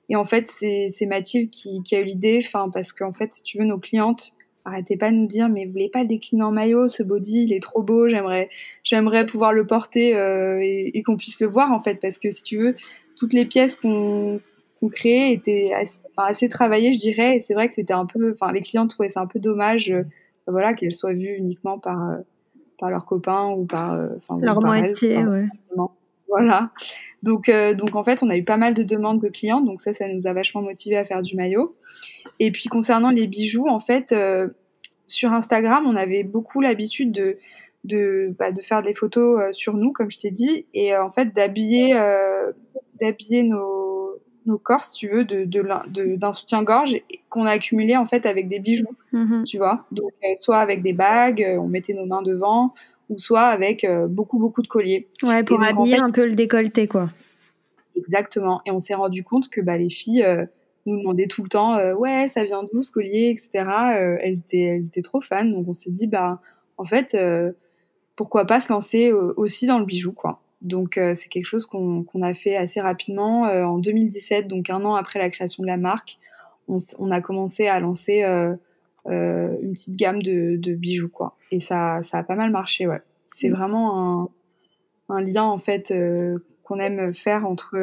Et 0.07 0.15
en 0.15 0.25
fait, 0.25 0.49
c'est 0.49 1.05
Mathilde 1.05 1.49
qui, 1.49 1.83
qui 1.83 1.95
a 1.95 1.99
eu 1.99 2.05
l'idée, 2.05 2.39
enfin 2.43 2.69
parce 2.73 2.93
qu'en 2.93 3.13
fait, 3.13 3.33
si 3.33 3.43
tu 3.43 3.59
veux, 3.59 3.65
nos 3.65 3.77
clientes 3.77 4.35
arrêtez 4.65 4.97
pas 4.97 5.09
de 5.09 5.15
nous 5.15 5.27
dire 5.27 5.49
mais 5.49 5.65
vous 5.65 5.71
voulez 5.71 5.89
pas 5.89 6.01
le 6.01 6.07
décliner 6.07 6.43
en 6.43 6.51
maillot, 6.51 6.89
ce 6.89 7.01
body 7.01 7.43
il 7.43 7.53
est 7.53 7.61
trop 7.61 7.81
beau, 7.81 8.07
j'aimerais 8.07 8.49
j'aimerais 8.83 9.25
pouvoir 9.25 9.53
le 9.53 9.65
porter 9.65 10.15
euh, 10.15 10.59
et, 10.61 10.91
et 10.93 11.01
qu'on 11.01 11.17
puisse 11.17 11.39
le 11.39 11.47
voir 11.47 11.71
en 11.71 11.79
fait 11.79 11.95
parce 11.95 12.19
que 12.19 12.29
si 12.29 12.43
tu 12.43 12.57
veux, 12.57 12.75
toutes 13.17 13.33
les 13.33 13.45
pièces 13.45 13.75
qu'on 13.75 14.41
qu'on 14.79 14.89
créait 14.89 15.33
étaient 15.33 15.71
assez, 15.73 15.99
enfin, 16.15 16.29
assez 16.29 16.49
travaillées, 16.49 16.93
je 16.93 16.99
dirais. 16.99 17.35
Et 17.35 17.39
c'est 17.39 17.53
vrai 17.53 17.67
que 17.67 17.73
c'était 17.73 17.93
un 17.93 18.05
peu, 18.05 18.31
enfin 18.31 18.51
les 18.51 18.61
clients 18.61 18.87
trouvaient 18.87 19.09
ça 19.09 19.21
un 19.21 19.27
peu 19.27 19.39
dommage 19.39 19.93
voilà, 20.49 20.73
qu'elles 20.73 20.93
soient 20.93 21.13
vues 21.13 21.35
uniquement 21.35 21.79
par, 21.79 22.09
euh, 22.09 22.17
par 22.77 22.89
leurs 22.89 23.05
copains 23.05 23.49
ou 23.51 23.65
par, 23.65 23.93
euh, 23.93 24.07
enfin, 24.17 24.39
leur 24.41 24.61
moitié, 24.61 25.23
ouais. 25.25 25.47
Voilà. 26.27 26.69
Donc, 27.23 27.49
euh, 27.49 27.73
donc 27.73 27.95
en 27.95 28.03
fait, 28.03 28.21
on 28.21 28.29
a 28.29 28.37
eu 28.37 28.43
pas 28.43 28.57
mal 28.57 28.75
de 28.75 28.83
demandes 28.83 29.19
de 29.19 29.29
clients, 29.29 29.61
donc 29.61 29.81
ça, 29.81 29.93
ça 29.93 30.07
nous 30.07 30.27
a 30.27 30.33
vachement 30.33 30.61
motivé 30.61 30.95
à 30.95 31.03
faire 31.03 31.23
du 31.23 31.35
maillot. 31.35 31.75
Et 32.39 32.51
puis 32.51 32.69
concernant 32.69 33.09
les 33.09 33.25
bijoux, 33.25 33.67
en 33.67 33.79
fait, 33.79 34.13
sur 35.07 35.33
Instagram, 35.33 35.85
on 35.87 35.95
avait 35.95 36.23
beaucoup 36.23 36.61
l'habitude 36.61 37.11
de 37.11 37.37
de, 37.85 38.35
bah, 38.37 38.51
de 38.51 38.61
faire 38.61 38.83
des 38.83 38.93
photos 38.93 39.55
sur 39.55 39.73
nous, 39.73 39.91
comme 39.91 40.11
je 40.11 40.17
t'ai 40.17 40.31
dit, 40.31 40.65
et 40.73 40.95
en 40.95 41.11
fait 41.11 41.33
d'habiller 41.33 41.93
d'habiller 43.01 43.43
nos 43.43 43.98
nos 44.49 44.57
corps, 44.57 44.83
si 44.83 44.97
tu 44.97 45.07
veux, 45.07 45.23
de, 45.23 45.45
d'un 46.15 46.31
soutien-gorge 46.31 46.99
qu'on 47.29 47.45
a 47.45 47.51
accumulé 47.51 47.95
en 47.95 48.05
fait 48.05 48.25
avec 48.25 48.49
des 48.49 48.59
bijoux, 48.59 48.95
mm-hmm. 49.13 49.43
tu 49.45 49.57
vois. 49.57 49.85
Donc 49.91 50.11
euh, 50.23 50.27
soit 50.39 50.57
avec 50.57 50.81
des 50.81 50.93
bagues, 50.93 51.43
euh, 51.43 51.57
on 51.57 51.67
mettait 51.67 51.93
nos 51.93 52.05
mains 52.05 52.23
devant, 52.23 52.73
ou 53.09 53.19
soit 53.19 53.45
avec 53.45 53.83
euh, 53.83 54.07
beaucoup 54.07 54.39
beaucoup 54.39 54.61
de 54.61 54.67
colliers. 54.67 55.07
Ouais, 55.23 55.43
pour 55.43 55.63
habiller 55.63 55.97
un 55.97 56.11
peu 56.11 56.25
le 56.25 56.35
décolleté, 56.35 56.87
quoi. 56.87 57.09
Exactement. 57.95 58.61
Et 58.65 58.71
on 58.71 58.79
s'est 58.79 58.95
rendu 58.95 59.23
compte 59.23 59.49
que 59.49 59.61
bah, 59.61 59.77
les 59.77 59.89
filles 59.89 60.25
nous 60.85 60.97
demandaient 60.97 61.27
tout 61.27 61.43
le 61.43 61.49
temps, 61.49 61.77
ouais, 61.93 62.29
ça 62.29 62.43
vient 62.43 62.63
d'où 62.63 62.81
ce 62.81 62.91
collier, 62.91 63.29
etc. 63.29 63.69
elles 64.21 64.39
étaient 64.39 64.61
elles 64.61 64.85
étaient 64.85 65.01
trop 65.01 65.21
fans, 65.21 65.45
donc 65.45 65.67
on 65.67 65.73
s'est 65.73 65.91
dit 65.91 66.07
bah 66.07 66.39
en 66.77 66.85
fait 66.85 67.15
pourquoi 68.15 68.45
pas 68.45 68.59
se 68.59 68.71
lancer 68.71 69.11
aussi 69.11 69.65
dans 69.65 69.79
le 69.79 69.85
bijou, 69.85 70.13
quoi. 70.13 70.41
Donc 70.61 70.97
euh, 70.97 71.15
c'est 71.15 71.29
quelque 71.29 71.45
chose 71.45 71.65
qu'on 71.65 72.21
a 72.21 72.33
fait 72.33 72.55
assez 72.55 72.81
rapidement. 72.81 73.47
Euh, 73.47 73.63
en 73.63 73.77
2017, 73.77 74.47
donc 74.47 74.69
un 74.69 74.83
an 74.83 74.95
après 74.95 75.19
la 75.19 75.29
création 75.29 75.63
de 75.63 75.67
la 75.67 75.77
marque, 75.77 76.17
on, 76.67 76.77
on 76.97 77.11
a 77.11 77.21
commencé 77.21 77.67
à 77.67 77.79
lancer 77.79 78.23
euh, 78.23 78.55
une 79.05 79.73
petite 79.73 79.95
gamme 79.95 80.21
de, 80.21 80.57
de, 80.57 80.73
bijoux 80.73 81.09
quoi. 81.09 81.35
Et 81.51 81.59
ça, 81.59 82.01
ça 82.03 82.19
a 82.19 82.23
pas 82.23 82.35
mal 82.35 82.51
marché, 82.51 82.87
ouais. 82.87 83.01
C'est 83.27 83.49
mmh. 83.49 83.53
vraiment 83.53 84.21
un, 85.09 85.15
un, 85.15 85.21
lien 85.21 85.43
en 85.43 85.57
fait 85.57 85.93
qu'on 86.63 86.79
aime 86.79 87.13
faire 87.13 87.45
entre 87.45 87.77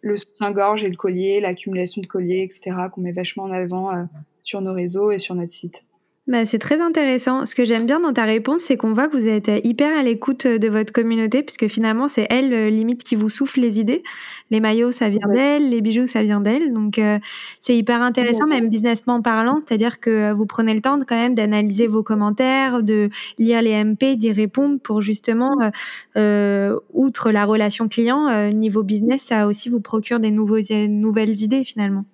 le 0.00 0.16
soutien-gorge 0.16 0.84
et 0.84 0.88
le 0.88 0.96
collier, 0.96 1.40
l'accumulation 1.40 2.00
de 2.00 2.06
colliers, 2.06 2.42
etc., 2.42 2.76
qu'on 2.92 3.02
met 3.02 3.12
vachement 3.12 3.44
en 3.44 3.52
avant 3.52 4.08
sur 4.42 4.60
nos 4.62 4.72
réseaux 4.72 5.10
et 5.12 5.18
sur 5.18 5.34
notre 5.34 5.52
site. 5.52 5.84
Bah, 6.26 6.44
c'est 6.44 6.58
très 6.58 6.80
intéressant. 6.80 7.46
Ce 7.46 7.54
que 7.54 7.64
j'aime 7.64 7.86
bien 7.86 8.00
dans 8.00 8.12
ta 8.12 8.24
réponse, 8.24 8.62
c'est 8.62 8.76
qu'on 8.76 8.92
voit 8.92 9.06
que 9.06 9.16
vous 9.16 9.28
êtes 9.28 9.48
hyper 9.62 9.96
à 9.96 10.02
l'écoute 10.02 10.44
de 10.44 10.68
votre 10.68 10.92
communauté, 10.92 11.44
puisque 11.44 11.68
finalement, 11.68 12.08
c'est 12.08 12.26
elle, 12.30 12.52
euh, 12.52 12.68
limite, 12.68 13.04
qui 13.04 13.14
vous 13.14 13.28
souffle 13.28 13.60
les 13.60 13.78
idées. 13.78 14.02
Les 14.50 14.58
maillots, 14.58 14.90
ça 14.90 15.08
vient 15.08 15.28
d'elle, 15.32 15.70
les 15.70 15.80
bijoux, 15.80 16.08
ça 16.08 16.24
vient 16.24 16.40
d'elle. 16.40 16.72
Donc, 16.72 16.98
euh, 16.98 17.20
c'est 17.60 17.76
hyper 17.76 18.02
intéressant, 18.02 18.48
même 18.48 18.68
businessment 18.68 19.22
parlant, 19.22 19.60
c'est-à-dire 19.60 20.00
que 20.00 20.32
vous 20.32 20.46
prenez 20.46 20.74
le 20.74 20.80
temps 20.80 20.98
de, 20.98 21.04
quand 21.04 21.14
même 21.14 21.36
d'analyser 21.36 21.86
vos 21.86 22.02
commentaires, 22.02 22.82
de 22.82 23.08
lire 23.38 23.62
les 23.62 23.84
MP, 23.84 24.16
d'y 24.16 24.32
répondre 24.32 24.80
pour 24.80 25.02
justement, 25.02 25.60
euh, 25.62 25.70
euh 26.16 26.76
outre 26.92 27.30
la 27.30 27.44
relation 27.44 27.88
client, 27.88 28.50
niveau 28.50 28.82
business, 28.82 29.22
ça 29.22 29.46
aussi 29.46 29.68
vous 29.68 29.80
procure 29.80 30.18
des 30.18 30.32
nouveaux, 30.32 30.58
nouvelles 30.88 31.40
idées 31.42 31.62
finalement. 31.62 32.04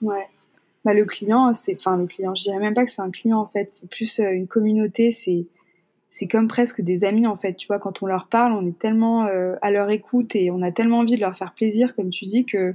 Ouais. 0.00 0.26
Bah, 0.84 0.94
le 0.94 1.04
client, 1.04 1.52
c'est, 1.54 1.74
enfin 1.74 1.96
le 1.96 2.06
client, 2.06 2.34
je 2.34 2.44
dirais 2.44 2.58
même 2.58 2.74
pas 2.74 2.84
que 2.84 2.90
c'est 2.90 3.02
un 3.02 3.10
client 3.10 3.38
en 3.38 3.46
fait, 3.46 3.70
c'est 3.72 3.90
plus 3.90 4.20
euh, 4.20 4.30
une 4.30 4.46
communauté, 4.46 5.12
c'est 5.12 5.46
c'est 6.10 6.26
comme 6.26 6.48
presque 6.48 6.80
des 6.80 7.04
amis 7.04 7.26
en 7.26 7.36
fait. 7.36 7.54
Tu 7.54 7.66
vois, 7.68 7.78
quand 7.78 8.02
on 8.02 8.06
leur 8.06 8.28
parle, 8.28 8.52
on 8.52 8.66
est 8.66 8.78
tellement 8.78 9.26
euh, 9.26 9.54
à 9.62 9.70
leur 9.70 9.90
écoute 9.90 10.34
et 10.34 10.50
on 10.50 10.62
a 10.62 10.72
tellement 10.72 10.98
envie 10.98 11.16
de 11.16 11.20
leur 11.20 11.36
faire 11.36 11.52
plaisir, 11.54 11.94
comme 11.94 12.10
tu 12.10 12.24
dis, 12.24 12.44
que 12.44 12.74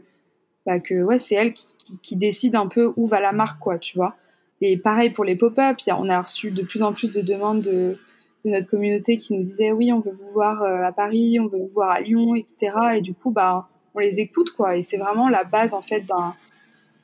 bah, 0.66 0.80
que 0.80 1.04
ouais, 1.04 1.20
c'est 1.20 1.36
elle 1.36 1.54
qui, 1.54 1.76
qui, 1.78 1.98
qui, 1.98 2.16
décide 2.16 2.56
un 2.56 2.68
peu 2.68 2.94
où 2.96 3.06
va 3.06 3.20
la 3.20 3.34
marque, 3.34 3.60
quoi, 3.60 3.78
tu 3.78 3.98
vois. 3.98 4.16
Et 4.62 4.78
pareil 4.78 5.10
pour 5.10 5.26
les 5.26 5.36
pop-up, 5.36 5.78
on 5.90 6.10
a 6.10 6.22
reçu 6.22 6.52
de 6.52 6.64
plus 6.64 6.84
en 6.84 6.94
plus 6.94 7.12
de 7.12 7.20
demandes 7.20 7.62
de, 7.62 7.98
de 8.46 8.50
notre 8.50 8.68
communauté 8.68 9.18
qui 9.18 9.34
nous 9.34 9.44
disaient 9.44 9.74
oui, 9.74 9.92
on 9.92 10.00
veut 10.00 10.14
vous 10.14 10.32
voir 10.32 10.64
euh, 10.64 10.84
à 10.84 10.94
Paris, 10.94 11.38
on 11.42 11.48
veut 11.48 11.60
vous 11.60 11.72
voir 11.74 11.92
à 11.92 12.00
Lyon, 12.00 12.36
etc. 12.36 12.74
Et 12.96 13.02
du 13.02 13.14
coup, 13.14 13.32
bah, 13.32 13.68
on 13.94 14.00
les 14.00 14.22
écoute, 14.22 14.52
quoi. 14.52 14.78
Et 14.78 14.84
c'est 14.84 14.98
vraiment 14.98 15.28
la 15.28 15.44
base 15.44 15.74
en 15.74 15.82
fait 15.82 16.02
d'un 16.02 16.34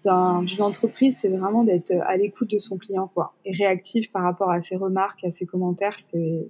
d'une 0.04 0.62
entreprise, 0.62 1.18
c'est 1.20 1.30
vraiment 1.30 1.64
d'être 1.64 1.94
à 2.06 2.16
l'écoute 2.18 2.50
de 2.50 2.58
son 2.58 2.78
client, 2.78 3.10
quoi, 3.14 3.34
et 3.46 3.54
réactif 3.54 4.12
par 4.12 4.24
rapport 4.24 4.52
à 4.52 4.62
ses 4.62 4.76
remarques, 4.76 5.24
à 5.24 5.32
ses 5.32 5.46
commentaires. 5.46 5.98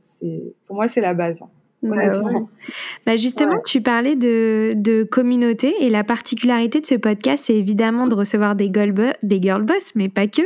C'est, 0.02 0.54
pour 0.68 0.76
moi, 0.76 0.88
c'est 0.88 1.02
la 1.02 1.14
base. 1.14 1.44
Bah 1.82 1.96
honnêtement. 1.96 2.50
Bah 3.06 3.16
justement, 3.16 3.56
tu 3.66 3.82
parlais 3.82 4.18
de, 4.18 4.74
de 4.76 5.04
communauté 5.04 5.74
et 5.80 5.90
la 5.90 6.04
particularité 6.04 6.82
de 6.82 6.86
ce 6.86 6.96
podcast, 6.96 7.46
c'est 7.48 7.56
évidemment 7.56 8.08
de 8.08 8.16
recevoir 8.16 8.56
des 8.58 8.70
girl, 8.74 9.14
des 9.24 9.42
girl 9.42 9.64
boss, 9.64 9.94
mais 9.96 10.10
pas 10.10 10.28
que. 10.28 10.42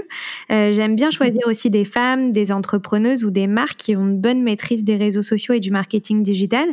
Euh, 0.51 0.73
j'aime 0.73 0.95
bien 0.95 1.09
choisir 1.09 1.41
aussi 1.47 1.71
des 1.71 1.85
femmes, 1.85 2.31
des 2.31 2.51
entrepreneuses 2.51 3.23
ou 3.23 3.31
des 3.31 3.47
marques 3.47 3.77
qui 3.77 3.95
ont 3.95 4.01
une 4.01 4.21
bonne 4.21 4.43
maîtrise 4.43 4.83
des 4.83 4.95
réseaux 4.95 5.23
sociaux 5.23 5.55
et 5.55 5.59
du 5.59 5.71
marketing 5.71 6.21
digital. 6.21 6.67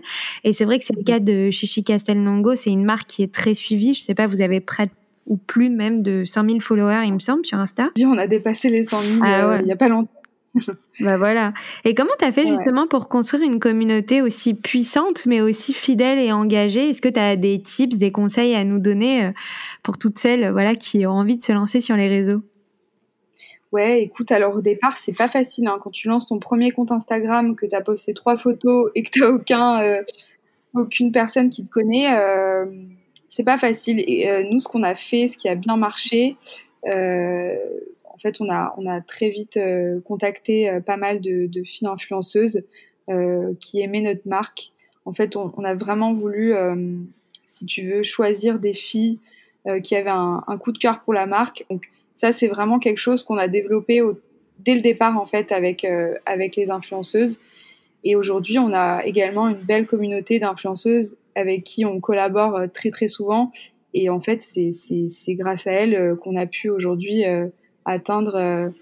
Et 0.45 0.53
c'est 0.53 0.67
vrai 0.67 0.79
que 0.79 0.85
c'est 0.85 0.97
le 0.97 1.05
cas 1.05 1.21
de 1.21 1.51
Chichi 1.51 1.83
Castelnongo. 1.83 2.55
C'est 2.55 2.71
une 2.71 2.85
marque 2.85 3.09
qui 3.09 3.23
est 3.23 3.33
très 3.33 3.55
suivie. 3.55 3.95
Je 3.95 4.03
sais 4.03 4.15
pas, 4.15 4.27
vous 4.27 4.43
avez 4.43 4.61
près 4.61 4.91
ou 5.27 5.37
plus 5.37 5.71
même 5.71 6.03
de 6.03 6.25
100 6.25 6.45
000 6.45 6.61
followers, 6.61 7.03
il 7.05 7.15
me 7.15 7.19
semble, 7.19 7.45
sur 7.45 7.59
Insta. 7.59 7.91
On 8.05 8.19
a 8.19 8.27
dépassé 8.27 8.69
les 8.69 8.87
100 8.87 9.01
000 9.01 9.21
ah 9.23 9.45
euh, 9.45 9.59
il 9.61 9.67
n'y 9.67 9.73
a 9.73 9.77
pas 9.77 9.89
longtemps. 9.89 10.11
bah 11.01 11.17
voilà. 11.17 11.53
Et 11.85 11.95
comment 11.95 12.11
tu 12.19 12.25
as 12.25 12.33
fait 12.33 12.47
justement 12.47 12.89
pour 12.89 13.09
construire 13.09 13.45
une 13.45 13.61
communauté 13.61 14.21
aussi 14.21 14.55
puissante, 14.55 15.25
mais 15.27 15.41
aussi 15.41 15.73
fidèle 15.73 16.19
et 16.19 16.33
engagée? 16.33 16.91
Est-ce 16.91 17.01
que 17.01 17.09
tu 17.09 17.21
as 17.21 17.37
des 17.37 17.63
tips, 17.63 17.97
des 17.99 18.11
conseils 18.11 18.55
à 18.55 18.65
nous 18.65 18.81
donner 18.81 19.27
euh, 19.27 19.31
pour 19.83 19.99
toutes 19.99 20.19
celles 20.19 20.51
voilà, 20.51 20.75
qui 20.75 21.07
ont 21.07 21.13
envie 21.13 21.37
de 21.37 21.43
se 21.43 21.53
lancer 21.53 21.81
sur 21.81 21.97
les 21.97 22.09
réseaux? 22.09 22.43
Ouais, 23.73 24.03
écoute, 24.03 24.33
alors 24.33 24.57
au 24.57 24.61
départ, 24.61 24.97
c'est 24.99 25.17
pas 25.17 25.29
facile. 25.29 25.69
Hein. 25.69 25.79
Quand 25.81 25.91
tu 25.91 26.09
lances 26.09 26.27
ton 26.27 26.41
premier 26.41 26.73
compte 26.73 26.91
Instagram, 26.91 27.55
que 27.55 27.67
tu 27.67 27.75
as 27.75 27.81
posté 27.81 28.15
trois 28.15 28.37
photos 28.37 28.91
et 28.97 29.05
que 29.05 29.11
tu 29.11 29.25
aucun, 29.25 29.81
euh, 29.83 30.03
aucune 30.75 31.13
personne 31.13 31.51
qui 31.51 31.65
te 31.65 31.71
connaît, 31.71 32.13
euh, 32.13 32.67
c'est 33.41 33.45
pas 33.45 33.59
facile. 33.59 34.05
Et 34.07 34.29
euh, 34.29 34.43
nous, 34.43 34.61
ce 34.61 34.69
qu'on 34.69 34.83
a 34.83 34.95
fait, 34.95 35.29
ce 35.29 35.39
qui 35.39 35.49
a 35.49 35.55
bien 35.55 35.79
marché, 35.79 36.37
euh, 36.87 37.57
en 38.05 38.19
fait, 38.19 38.39
on 38.39 38.51
a, 38.51 39.01
très 39.01 39.31
vite 39.31 39.57
euh, 39.57 39.99
contacté 40.03 40.71
pas 40.85 40.99
mal 40.99 41.23
de, 41.23 41.49
filles 41.65 41.89
influenceuses 41.89 42.63
qui 43.59 43.81
aimaient 43.81 44.03
notre 44.03 44.29
marque. 44.29 44.73
En 45.07 45.15
fait, 45.15 45.37
on, 45.37 45.65
a 45.65 45.75
vraiment 45.75 46.13
voulu, 46.13 46.55
si 47.47 47.65
tu 47.65 47.91
veux, 47.91 48.03
choisir 48.03 48.59
des 48.59 48.75
filles 48.75 49.19
qui 49.83 49.97
avaient 49.97 50.11
un, 50.11 50.59
coup 50.61 50.71
de 50.71 50.79
cœur 50.79 51.01
pour 51.01 51.15
la 51.15 51.27
marque. 51.27 51.65
Donc 51.71 51.91
ça, 52.15 52.33
c'est 52.33 52.47
vraiment 52.47 52.79
quelque 52.79 52.99
chose 52.99 53.25
qu'on 53.25 53.39
a 53.39 53.49
développé 53.49 54.03
dès 54.61 54.75
le 54.75 54.81
départ, 54.81 55.17
en 55.17 55.25
fait, 55.25 55.51
avec, 55.51 55.85
avec 56.27 56.57
les 56.57 56.71
influenceuses. 56.71 57.41
Et 58.05 58.17
aujourd'hui, 58.17 58.59
on 58.59 58.73
a 58.73 59.05
également 59.05 59.49
une 59.49 59.59
belle 59.59 59.87
communauté 59.87 60.39
d'influenceuses 60.39 61.17
avec 61.35 61.65
qui 61.65 61.85
on 61.85 62.01
collabore 62.01 62.57
euh, 62.57 62.67
très 62.67 62.91
très 62.91 63.09
souvent. 63.09 63.53
Et 63.93 64.09
en 64.09 64.21
fait, 64.21 64.41
c'est 64.41 65.35
grâce 65.35 65.67
à 65.67 65.73
elle 65.73 65.95
euh, 65.95 66.17
qu'on 66.17 66.37
a 66.37 66.47
pu 66.47 66.71
aujourd'hui 66.71 67.25
euh, 67.25 67.49
atteindre 67.85 68.73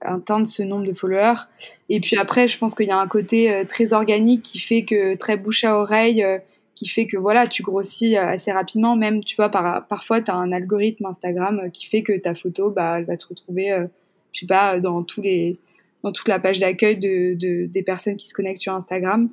atteindre 0.00 0.48
ce 0.48 0.64
nombre 0.64 0.84
de 0.84 0.92
followers. 0.92 1.46
Et 1.88 2.00
puis 2.00 2.18
après, 2.18 2.48
je 2.48 2.58
pense 2.58 2.74
qu'il 2.74 2.86
y 2.86 2.90
a 2.90 2.98
un 2.98 3.06
côté 3.06 3.62
très 3.68 3.92
organique 3.92 4.42
qui 4.42 4.58
fait 4.58 4.84
que 4.84 5.14
très 5.14 5.36
bouche 5.36 5.62
à 5.62 5.78
oreille, 5.78 6.26
qui 6.74 6.88
fait 6.88 7.06
que 7.06 7.16
voilà, 7.16 7.46
tu 7.46 7.62
grossis 7.62 8.16
assez 8.16 8.50
rapidement. 8.50 8.96
Même, 8.96 9.22
tu 9.22 9.36
vois, 9.36 9.48
par, 9.48 9.86
parfois, 9.86 10.20
tu 10.20 10.30
as 10.32 10.34
un 10.34 10.50
algorithme 10.50 11.06
Instagram 11.06 11.70
qui 11.72 11.86
fait 11.86 12.02
que 12.02 12.18
ta 12.18 12.34
photo, 12.34 12.70
bah, 12.70 12.96
elle 12.98 13.04
va 13.04 13.16
se 13.16 13.28
retrouver, 13.28 13.86
je 14.32 14.40
sais 14.40 14.46
pas, 14.46 14.80
dans 14.80 15.04
tous 15.04 15.22
les 15.22 15.56
dans 16.06 16.12
toute 16.12 16.28
la 16.28 16.38
page 16.38 16.60
d'accueil 16.60 16.96
de, 16.98 17.34
de, 17.34 17.66
des 17.66 17.82
personnes 17.82 18.14
qui 18.14 18.28
se 18.28 18.32
connectent 18.32 18.60
sur 18.60 18.72
Instagram. 18.72 19.28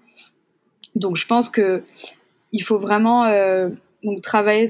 Donc, 0.95 1.17
je 1.17 1.27
pense 1.27 1.51
que 1.51 1.83
il 2.51 2.63
faut 2.63 2.79
vraiment 2.79 3.25
euh, 3.25 3.69
travailler 4.23 4.67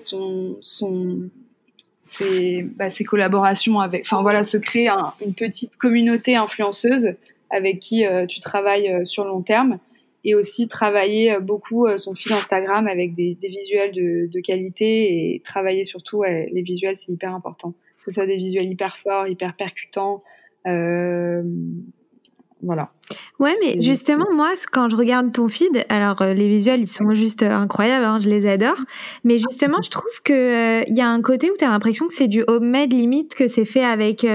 bah, 2.75 2.89
ses, 2.89 3.03
collaborations 3.05 3.79
avec, 3.79 4.01
enfin 4.01 4.21
voilà, 4.21 4.43
se 4.43 4.57
créer 4.57 4.89
un, 4.89 5.13
une 5.25 5.33
petite 5.33 5.77
communauté 5.77 6.35
influenceuse 6.35 7.13
avec 7.49 7.79
qui 7.79 8.05
euh, 8.05 8.25
tu 8.25 8.41
travailles 8.41 8.91
euh, 8.91 9.05
sur 9.05 9.23
long 9.23 9.41
terme 9.41 9.79
et 10.25 10.35
aussi 10.35 10.67
travailler 10.67 11.37
beaucoup 11.39 11.87
son 11.97 12.13
fil 12.13 12.33
Instagram 12.33 12.87
avec 12.87 13.13
des, 13.13 13.37
visuels 13.41 13.93
de, 13.93 14.39
qualité 14.41 15.35
et 15.35 15.41
travailler 15.43 15.85
surtout 15.85 16.23
les 16.23 16.61
visuels, 16.61 16.95
c'est 16.95 17.11
hyper 17.11 17.33
important. 17.33 17.73
Que 17.97 18.03
ce 18.05 18.11
soit 18.11 18.25
des 18.25 18.37
visuels 18.37 18.69
hyper 18.69 18.97
forts, 18.97 19.27
hyper 19.27 19.53
percutants. 19.57 20.21
Euh, 20.67 21.43
voilà. 22.63 22.89
Ouais, 23.39 23.53
mais 23.61 23.81
justement, 23.81 24.27
moi, 24.33 24.51
quand 24.71 24.87
je 24.89 24.95
regarde 24.95 25.33
ton 25.33 25.49
feed, 25.49 25.85
alors 25.89 26.21
euh, 26.21 26.33
les 26.33 26.47
visuels, 26.47 26.79
ils 26.79 26.87
sont 26.87 27.13
juste 27.13 27.43
euh, 27.43 27.51
incroyables, 27.51 28.05
hein, 28.05 28.19
je 28.21 28.29
les 28.29 28.47
adore. 28.47 28.77
Mais 29.25 29.37
justement, 29.37 29.81
je 29.83 29.89
trouve 29.89 30.21
que 30.23 30.83
il 30.87 30.91
euh, 30.91 30.95
y 30.95 31.01
a 31.01 31.09
un 31.09 31.21
côté 31.21 31.51
où 31.51 31.53
tu 31.57 31.65
as 31.65 31.69
l'impression 31.69 32.07
que 32.07 32.13
c'est 32.13 32.29
du 32.29 32.45
homemade 32.47 32.93
limite, 32.93 33.35
que 33.35 33.49
c'est 33.49 33.65
fait 33.65 33.83
avec 33.83 34.25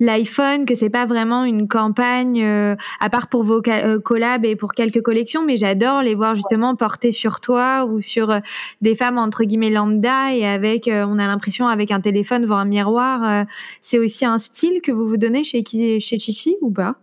l'iPhone, 0.00 0.64
que 0.64 0.74
c'est 0.74 0.88
pas 0.88 1.04
vraiment 1.04 1.44
une 1.44 1.68
campagne, 1.68 2.42
à 2.42 3.10
part 3.10 3.28
pour 3.28 3.42
vos 3.42 3.60
collabs 4.02 4.44
et 4.44 4.56
pour 4.56 4.72
quelques 4.72 5.02
collections. 5.02 5.44
Mais 5.44 5.58
j'adore 5.58 6.02
les 6.02 6.14
voir 6.14 6.34
justement 6.34 6.74
porter 6.76 7.12
sur 7.12 7.40
toi 7.40 7.84
ou 7.84 8.00
sur 8.00 8.40
des 8.80 8.94
femmes 8.94 9.18
entre 9.18 9.44
guillemets 9.44 9.70
lambda 9.70 10.34
et 10.34 10.46
avec, 10.46 10.88
on 10.90 11.18
a 11.18 11.26
l'impression 11.26 11.66
avec 11.66 11.90
un 11.90 12.00
téléphone 12.00 12.42
devant 12.42 12.56
un 12.56 12.64
miroir. 12.64 13.44
c'est 13.80 13.98
aussi 13.98 14.24
un 14.24 14.38
style 14.38 14.80
que 14.80 14.92
vous 14.92 15.06
vous 15.06 15.18
donnez 15.18 15.44
chez 15.44 15.62
chez 16.00 16.18
Chichi 16.18 16.56
ou 16.62 16.70
pas? 16.70 16.96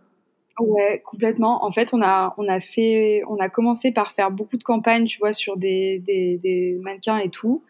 Ouais, 0.59 1.01
complètement. 1.03 1.65
En 1.65 1.71
fait, 1.71 1.93
on 1.93 2.01
a, 2.03 2.35
on 2.37 2.47
a 2.47 2.59
fait, 2.59 3.23
on 3.27 3.37
a 3.37 3.49
commencé 3.49 3.91
par 3.91 4.11
faire 4.11 4.29
beaucoup 4.29 4.57
de 4.57 4.63
campagnes, 4.63 5.05
tu 5.05 5.17
vois, 5.17 5.33
sur 5.33 5.57
des, 5.57 5.97
des, 5.99 6.37
des 6.37 6.77
mannequins 6.81 7.17
et 7.17 7.29
tout. 7.29 7.63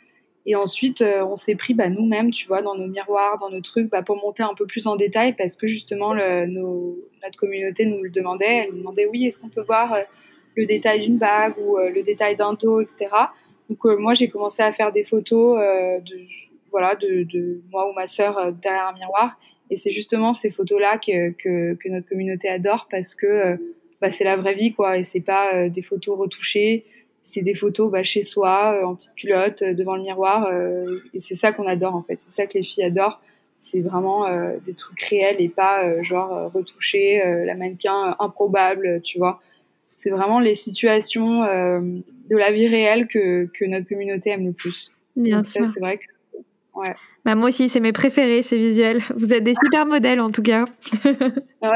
Et 0.46 0.56
ensuite, 0.56 1.02
euh, 1.02 1.24
on 1.26 1.38
s'est 1.38 1.56
pris 1.56 1.74
bah, 1.74 1.89
nous-mêmes, 1.89 2.32
tu 2.32 2.46
vois, 2.46 2.62
dans 2.62 2.76
nos 2.76 2.88
miroirs, 2.88 3.38
dans 3.38 3.50
nos 3.50 3.62
trucs, 3.62 3.89
bah, 3.89 4.02
pour 4.04 4.17
monter 4.17 4.43
un 4.43 4.54
peu 4.54 4.65
plus 4.65 4.86
en 4.88 4.98
détail, 4.98 5.34
parce 5.34 5.56
que 5.56 5.67
justement, 5.67 6.13
le, 6.13 6.46
nos, 6.46 6.98
notre 7.24 7.38
communauté 7.38 7.86
nous 7.86 8.04
le 8.04 8.10
demandait. 8.10 8.65
Elle 8.65 8.72
nous 8.72 8.80
demandait, 8.80 9.06
oui, 9.06 9.26
est-ce 9.28 9.39
qu'on 9.39 9.48
peut 9.50 9.63
voir 9.63 9.93
euh, 9.93 10.02
le 10.58 10.65
détail 10.65 11.02
d'une 11.06 11.17
bague 11.17 11.56
ou 11.60 11.78
euh, 11.78 11.89
le 11.89 12.04
détail 12.04 12.36
d'un 12.36 12.54
dos, 12.54 12.82
etc. 12.82 13.08
Donc 13.69 13.86
moi, 13.86 14.13
j'ai 14.13 14.28
commencé 14.28 14.62
à 14.62 14.74
faire 14.74 14.91
des 14.91 15.06
photos 15.06 15.58
de, 15.58 16.17
voilà, 16.69 16.96
de, 16.96 17.24
de 17.24 17.62
moi 17.72 17.89
ou 17.89 17.93
ma 17.93 18.08
sœur 18.08 18.52
derrière 18.52 18.89
un 18.89 18.93
miroir. 18.93 19.38
Et 19.69 19.76
c'est 19.76 19.91
justement 19.91 20.34
ces 20.34 20.49
photos-là 20.49 20.97
que, 20.97 21.32
que, 21.32 21.73
que, 21.76 21.89
notre 21.89 22.08
communauté 22.08 22.49
adore 22.49 22.88
parce 22.91 23.15
que 23.15 23.26
euh, 23.26 23.58
bah, 24.02 24.12
c'est 24.12 24.23
la 24.23 24.36
vraie 24.36 24.54
vie, 24.54 24.73
quoi. 24.73 24.97
Et 24.97 25.04
c'est 25.04 25.21
pas 25.21 25.54
euh, 25.56 25.69
des 25.69 25.82
photos 25.82 26.17
retouchées, 26.17 26.86
c'est 27.21 27.41
des 27.41 27.56
photos 27.56 27.91
bah, 27.91 28.04
chez 28.04 28.23
soi, 28.23 28.78
euh, 28.78 28.86
en 28.86 28.95
petite 28.95 29.15
culotte, 29.15 29.63
devant 29.63 29.95
le 29.95 30.04
miroir. 30.04 30.52
et 31.13 31.19
c'est 31.19 31.36
ça 31.36 31.52
qu'on 31.52 31.67
adore, 31.67 31.95
en 31.95 32.02
fait. 32.02 32.19
C'est 32.19 32.36
ça 32.36 32.45
que 32.45 32.58
les 32.58 32.63
filles 32.63 32.84
adorent. 32.84 33.21
C'est 33.58 33.80
vraiment 33.80 34.28
des 34.65 34.73
trucs 34.73 35.02
réels 35.04 35.38
et 35.39 35.47
pas 35.47 36.04
genre 36.04 36.52
retouchés, 36.52 37.23
la 37.45 37.56
mannequin 37.56 38.13
improbable, 38.19 39.02
tu 39.04 39.19
vois. 39.19 39.41
C'est 39.93 40.10
vraiment 40.10 40.41
les 40.41 40.54
situations 40.54 41.43
de 41.43 42.36
la 42.38 42.52
vie 42.52 42.67
réelle 42.67 43.08
que, 43.08 43.45
que 43.58 43.63
notre 43.63 43.88
communauté 43.88 44.32
aime 44.32 44.45
le 44.45 44.52
plus. 44.52 44.92
Bien 45.15 45.46
sûr. 45.46 45.65
C'est 45.73 45.79
vrai 45.79 45.98
que 45.98 46.04
Ouais. 46.75 46.96
Bah 47.26 47.36
moi 47.36 47.50
aussi, 47.50 47.69
c'est 47.69 47.80
mes 47.80 47.94
préférés, 47.94 48.44
ces 48.44 48.58
visuels. 48.58 49.00
Vous 49.15 49.34
êtes 49.34 49.46
des 49.46 49.54
super 49.54 49.86
modèles 49.86 50.19
en 50.19 50.30
tout 50.30 50.42
cas. 50.42 50.65
Ouais. 51.62 51.69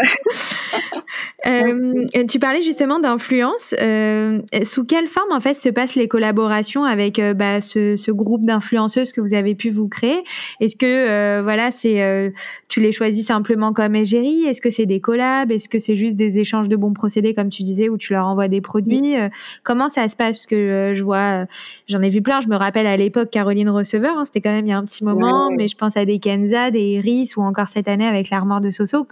euh, 1.47 2.25
tu 2.27 2.39
parlais 2.39 2.61
justement 2.61 2.99
d'influence. 2.99 3.73
Euh, 3.79 4.41
sous 4.63 4.83
quelle 4.83 5.07
forme 5.07 5.31
en 5.31 5.39
fait 5.39 5.53
se 5.53 5.69
passent 5.69 5.95
les 5.95 6.09
collaborations 6.09 6.83
avec 6.83 7.19
euh, 7.19 7.33
bah, 7.33 7.61
ce, 7.61 7.95
ce, 7.95 8.11
groupe 8.11 8.45
d'influenceuses 8.45 9.13
que 9.13 9.21
vous 9.21 9.33
avez 9.33 9.55
pu 9.55 9.69
vous 9.69 9.87
créer? 9.87 10.25
Est-ce 10.59 10.75
que 10.75 10.85
euh, 10.85 11.41
voilà, 11.41 11.71
c'est 11.71 12.01
euh, 12.01 12.31
tu 12.67 12.81
les 12.81 12.91
choisis 12.91 13.25
simplement 13.25 13.71
comme 13.71 13.95
égérie? 13.95 14.43
Est-ce 14.43 14.59
que 14.59 14.69
c'est 14.69 14.85
des 14.85 14.99
collabs? 14.99 15.49
Est-ce 15.49 15.69
que 15.69 15.79
c'est 15.79 15.95
juste 15.95 16.17
des 16.17 16.39
échanges 16.39 16.67
de 16.67 16.75
bons 16.75 16.91
procédés 16.91 17.33
comme 17.33 17.49
tu 17.49 17.63
disais 17.63 17.87
où 17.87 17.97
tu 17.97 18.11
leur 18.11 18.25
envoies 18.25 18.49
des 18.49 18.59
produits? 18.59 19.15
Comment 19.63 19.87
ça 19.87 20.09
se 20.09 20.17
passe? 20.17 20.35
Parce 20.35 20.47
que 20.47 20.93
je 20.93 21.03
vois, 21.03 21.45
j'en 21.87 22.01
ai 22.01 22.09
vu 22.09 22.21
plein. 22.21 22.41
Je 22.41 22.49
me 22.49 22.57
rappelle 22.57 22.87
à 22.87 22.97
l'époque 22.97 23.29
Caroline 23.29 23.69
Receveur, 23.69 24.17
hein, 24.17 24.25
c'était 24.25 24.41
quand 24.41 24.51
même 24.51 24.65
il 24.65 24.69
y 24.69 24.73
a 24.73 24.77
un 24.77 24.83
petit 24.83 25.05
moment, 25.05 25.36
ouais. 25.36 25.36
Mais 25.55 25.67
je 25.67 25.75
pense 25.75 25.97
à 25.97 26.05
des 26.05 26.19
Kenza, 26.19 26.71
des 26.71 26.95
Iris 26.95 27.37
ou 27.37 27.41
encore 27.41 27.67
cette 27.67 27.87
année 27.87 28.07
avec 28.07 28.29
l'armoire 28.29 28.61
de 28.61 28.71
Soso. 28.71 29.07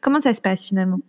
Comment 0.00 0.20
ça 0.20 0.32
se 0.32 0.40
passe 0.40 0.64
finalement? 0.64 1.00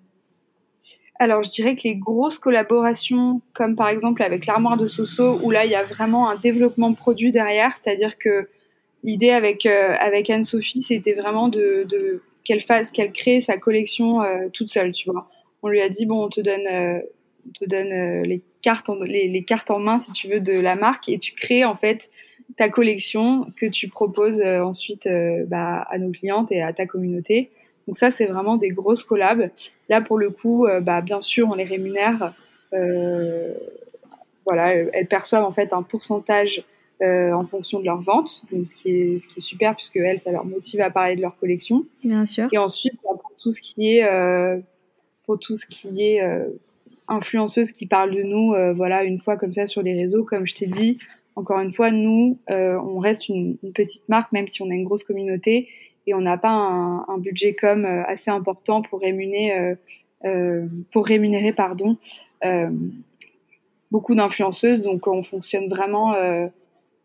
Alors, 1.20 1.44
je 1.44 1.50
dirais 1.50 1.76
que 1.76 1.84
les 1.84 1.96
grosses 1.96 2.38
collaborations, 2.38 3.42
comme 3.54 3.76
par 3.76 3.90
exemple 3.90 4.22
avec 4.22 4.46
l'armoire 4.46 4.78
de 4.78 4.86
Soso, 4.86 5.40
où 5.42 5.50
là, 5.50 5.66
il 5.66 5.72
y 5.72 5.76
a 5.76 5.84
vraiment 5.84 6.30
un 6.30 6.36
développement 6.36 6.92
de 6.92 6.96
produit 6.96 7.32
derrière, 7.32 7.76
c'est-à-dire 7.76 8.18
que 8.18 8.48
l'idée 9.04 9.32
avec 9.32 9.66
euh, 9.66 9.96
avec 10.00 10.30
Anne-Sophie, 10.30 10.84
c'était 10.84 11.14
vraiment 11.14 11.48
de, 11.48 11.86
de 11.90 12.22
qu'elle 12.44 12.62
fasse, 12.62 12.92
qu'elle 12.92 13.12
crée 13.12 13.42
sa 13.42 13.58
collection 13.58 14.22
euh, 14.22 14.48
toute 14.54 14.70
seule, 14.70 14.92
tu 14.92 15.10
vois. 15.10 15.28
On 15.64 15.70
lui 15.70 15.82
a 15.82 15.90
dit 15.90 16.06
bon, 16.06 16.26
on 16.26 16.30
te 16.30 16.40
donne, 16.40 16.68
euh, 16.68 17.00
on 17.48 17.52
te 17.52 17.66
donne 17.66 18.22
les 18.24 18.44
cartes, 18.62 18.90
en, 18.90 18.96
les, 19.00 19.28
les, 19.28 19.44
cartes 19.44 19.72
en 19.72 19.80
main 19.80 19.98
si 19.98 20.12
tu 20.12 20.28
veux 20.28 20.40
de 20.40 20.54
la 20.54 20.76
marque, 20.76 21.10
et 21.10 21.18
tu 21.18 21.34
crées 21.34 21.66
en 21.66 21.76
fait 21.76 22.12
ta 22.56 22.70
collection 22.70 23.48
que 23.56 23.66
tu 23.66 23.90
proposes 23.90 24.42
ensuite 24.42 25.08
bah, 25.48 25.86
à 25.90 25.98
nos 26.00 26.12
clientes 26.12 26.52
et 26.52 26.62
à 26.62 26.74
ta 26.74 26.86
communauté. 26.86 27.52
Donc 27.88 27.96
ça, 27.96 28.12
c'est 28.12 28.26
vraiment 28.26 28.58
des 28.58 28.70
grosses 28.70 29.04
collabs. 29.04 29.50
Là, 29.90 30.02
pour 30.02 30.18
le 30.18 30.30
coup, 30.30 30.66
euh, 30.66 30.82
bah, 30.82 31.02
bien 31.02 31.22
sûr, 31.22 31.48
on 31.50 31.56
les 31.56 31.64
rémunère. 31.64 32.34
Euh, 32.74 33.54
voilà, 34.46 34.74
elles 34.74 35.08
perçoivent 35.08 35.46
en 35.46 35.52
fait 35.52 35.74
un 35.74 35.84
pourcentage 35.84 36.64
euh, 37.02 37.32
en 37.32 37.44
fonction 37.44 37.80
de 37.80 37.86
leur 37.86 38.02
vente, 38.02 38.44
donc 38.52 38.66
ce 38.66 38.76
qui 38.76 38.90
est 38.90 39.18
ce 39.18 39.28
qui 39.28 39.40
est 39.40 39.42
super 39.42 39.76
puisque 39.76 39.98
elles, 39.98 40.20
ça 40.20 40.32
leur 40.32 40.46
motive 40.46 40.82
à 40.82 40.90
parler 40.90 41.16
de 41.16 41.22
leur 41.22 41.38
collection. 41.38 41.86
Bien 42.04 42.26
sûr. 42.26 42.48
Et 42.52 42.58
ensuite, 42.58 43.00
pour 43.02 43.32
tout 43.42 43.52
ce 43.52 43.62
qui 43.62 43.96
est 43.96 44.04
euh, 44.04 44.58
pour 45.26 45.38
tout 45.40 45.56
ce 45.56 45.66
qui 45.66 46.02
est 46.02 46.22
euh, 46.22 46.48
influenceuse 47.08 47.72
qui 47.72 47.86
parle 47.86 48.16
de 48.16 48.24
nous, 48.24 48.54
euh, 48.54 48.74
voilà, 48.74 49.04
une 49.04 49.20
fois 49.20 49.38
comme 49.38 49.54
ça 49.54 49.68
sur 49.68 49.82
les 49.82 49.94
réseaux, 49.94 50.24
comme 50.24 50.48
je 50.48 50.56
t'ai 50.56 50.68
dit. 50.68 50.98
Encore 51.38 51.60
une 51.60 51.72
fois, 51.72 51.92
nous, 51.92 52.40
on 52.50 52.98
reste 52.98 53.30
une, 53.30 53.58
petite 53.76 54.10
marque, 54.10 54.32
même 54.32 54.48
si 54.48 54.64
on 54.64 54.72
a 54.72 54.74
une 54.74 54.86
grosse 54.86 55.04
communauté 55.04 55.70
et 56.08 56.16
on 56.16 56.22
n'a 56.22 56.36
pas 56.36 56.50
un, 56.50 57.18
budget 57.20 57.54
com 57.54 57.86
assez 57.86 58.32
important 58.32 58.82
pour 58.82 59.02
rémunérer, 59.02 59.56
euh, 59.56 59.76
euh, 60.26 60.66
pour 60.92 61.06
rémunérer 61.06 61.54
pardon, 61.54 61.98
euh, 62.44 62.72
beaucoup 63.92 64.16
d'influenceuses. 64.16 64.82
Donc 64.82 65.06
on 65.06 65.22
fonctionne 65.22 65.68
vraiment 65.68 66.16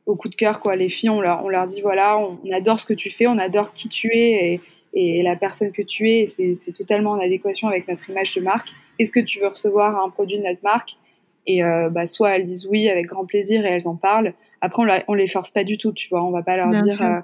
au 0.06 0.16
coup 0.16 0.30
de 0.30 0.34
cœur. 0.34 0.60
Quoi. 0.60 0.76
Les 0.76 0.88
filles, 0.88 1.10
on 1.10 1.20
leur, 1.20 1.66
dit 1.66 1.82
voilà, 1.82 2.18
on, 2.18 2.38
on, 2.42 2.52
adore 2.52 2.80
ce 2.80 2.86
que 2.86 2.94
tu 2.94 3.10
fais, 3.10 3.26
on 3.26 3.36
adore 3.36 3.74
qui 3.74 3.90
tu 3.90 4.16
es 4.16 4.54
et, 4.54 4.60
et 4.94 5.22
la 5.22 5.36
personne 5.36 5.72
que 5.72 5.82
tu 5.82 6.10
es. 6.10 6.26
C'est 6.26 6.72
totalement 6.72 7.10
en 7.10 7.20
adéquation 7.20 7.68
avec 7.68 7.86
notre 7.86 8.08
image 8.08 8.34
de 8.34 8.40
marque. 8.40 8.70
Est-ce 8.98 9.12
que 9.12 9.20
tu 9.20 9.40
veux 9.40 9.48
recevoir 9.48 10.02
un 10.02 10.08
produit 10.08 10.38
de 10.38 10.44
notre 10.44 10.62
marque? 10.62 10.96
Et 11.46 11.62
euh, 11.64 11.90
bah, 11.90 12.06
soit 12.06 12.36
elles 12.36 12.44
disent 12.44 12.66
oui 12.66 12.88
avec 12.88 13.06
grand 13.06 13.24
plaisir 13.24 13.64
et 13.64 13.68
elles 13.68 13.88
en 13.88 13.96
parlent. 13.96 14.34
Après, 14.60 14.82
on, 14.82 14.84
la, 14.84 15.02
on 15.08 15.14
les 15.14 15.28
force 15.28 15.50
pas 15.50 15.64
du 15.64 15.78
tout, 15.78 15.92
tu 15.92 16.08
vois. 16.08 16.22
On 16.22 16.30
va 16.30 16.42
pas 16.42 16.56
leur 16.56 16.70
Bien 16.70 16.80
dire, 16.80 17.02
euh, 17.02 17.20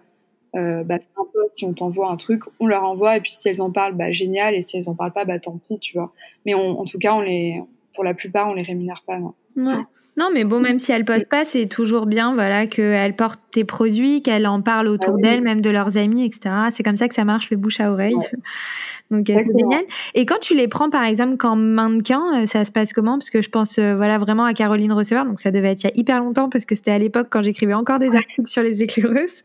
euh, 0.57 0.83
bah, 0.85 0.97
un 1.17 1.25
peu, 1.33 1.41
si 1.53 1.65
on 1.65 1.73
t'envoie 1.73 2.11
un 2.11 2.17
truc, 2.17 2.43
on 2.59 2.67
leur 2.67 2.85
envoie, 2.85 3.17
et 3.17 3.21
puis 3.21 3.33
si 3.33 3.49
elles 3.49 3.63
en 3.63 3.71
parlent, 3.71 3.95
bah, 3.95 4.11
génial, 4.13 4.55
et 4.55 4.63
si 4.63 4.77
elles 4.77 4.89
en 4.89 4.95
parlent 4.95 5.13
pas, 5.13 5.25
bah, 5.25 5.39
tant 5.39 5.59
pis, 5.69 5.79
tu 5.79 5.97
vois. 5.97 6.13
Mais 6.47 6.55
on, 6.55 6.81
en 6.81 6.85
tout 6.85 6.99
cas, 6.99 7.15
on 7.15 7.21
les, 7.21 7.63
pour 7.95 8.05
la 8.05 8.15
plupart, 8.15 8.49
on 8.49 8.55
les 8.55 8.63
rémunère 8.63 9.03
pas, 9.07 9.19
non. 9.19 9.35
Ouais. 9.57 9.83
Non, 10.17 10.31
mais 10.35 10.43
bon, 10.43 10.59
même 10.59 10.81
si 10.81 10.91
elles 10.91 11.05
postent 11.05 11.29
pas, 11.29 11.45
c'est 11.45 11.67
toujours 11.67 12.07
bien, 12.07 12.35
voilà, 12.35 12.67
qu'elles 12.67 13.15
portent 13.15 13.41
tes 13.53 13.63
produits, 13.63 14.21
qu'elles 14.21 14.49
en 14.49 14.63
parlent 14.63 14.89
autour 14.89 15.13
Ah 15.13 15.17
oui. 15.17 15.23
d'elles, 15.23 15.43
même 15.43 15.61
de 15.61 15.71
leurs 15.71 15.97
amis, 15.97 16.25
etc. 16.25 16.53
C'est 16.73 16.83
comme 16.83 16.97
ça 16.97 17.07
que 17.07 17.15
ça 17.15 17.25
marche, 17.25 17.51
le 17.51 17.57
bouche 17.57 17.79
à 17.79 17.93
oreille. 17.93 18.17
Ouais. 18.17 18.31
Donc, 19.11 19.31
euh, 19.31 19.35
c'est 19.39 19.59
génial. 19.59 19.85
Et 20.15 20.27
quand 20.27 20.39
tu 20.39 20.55
les 20.55 20.69
prends, 20.69 20.91
par 20.91 21.05
exemple, 21.05 21.37
comme 21.37 21.71
mannequin, 21.71 22.43
euh, 22.43 22.47
ça 22.47 22.65
se 22.65 22.73
passe 22.73 22.93
comment? 22.93 23.13
Parce 23.13 23.31
que 23.31 23.41
je 23.41 23.49
pense, 23.49 23.79
euh, 23.79 23.97
voilà, 23.97 24.19
vraiment 24.19 24.45
à 24.45 24.53
Caroline 24.53 24.93
Receveur. 24.93 25.25
Donc, 25.25 25.39
ça 25.39 25.51
devait 25.51 25.73
être 25.73 25.83
il 25.85 25.87
y 25.87 25.91
a 25.91 25.97
hyper 25.97 26.21
longtemps 26.21 26.51
parce 26.51 26.67
que 26.67 26.75
c'était 26.75 26.91
à 26.91 26.99
l'époque 26.99 27.29
quand 27.31 27.43
j'écrivais 27.43 27.75
encore 27.75 27.99
des 27.99 28.15
articles 28.15 28.47
sur 28.47 28.63
les 28.63 28.83
éclaireuses. 28.83 29.45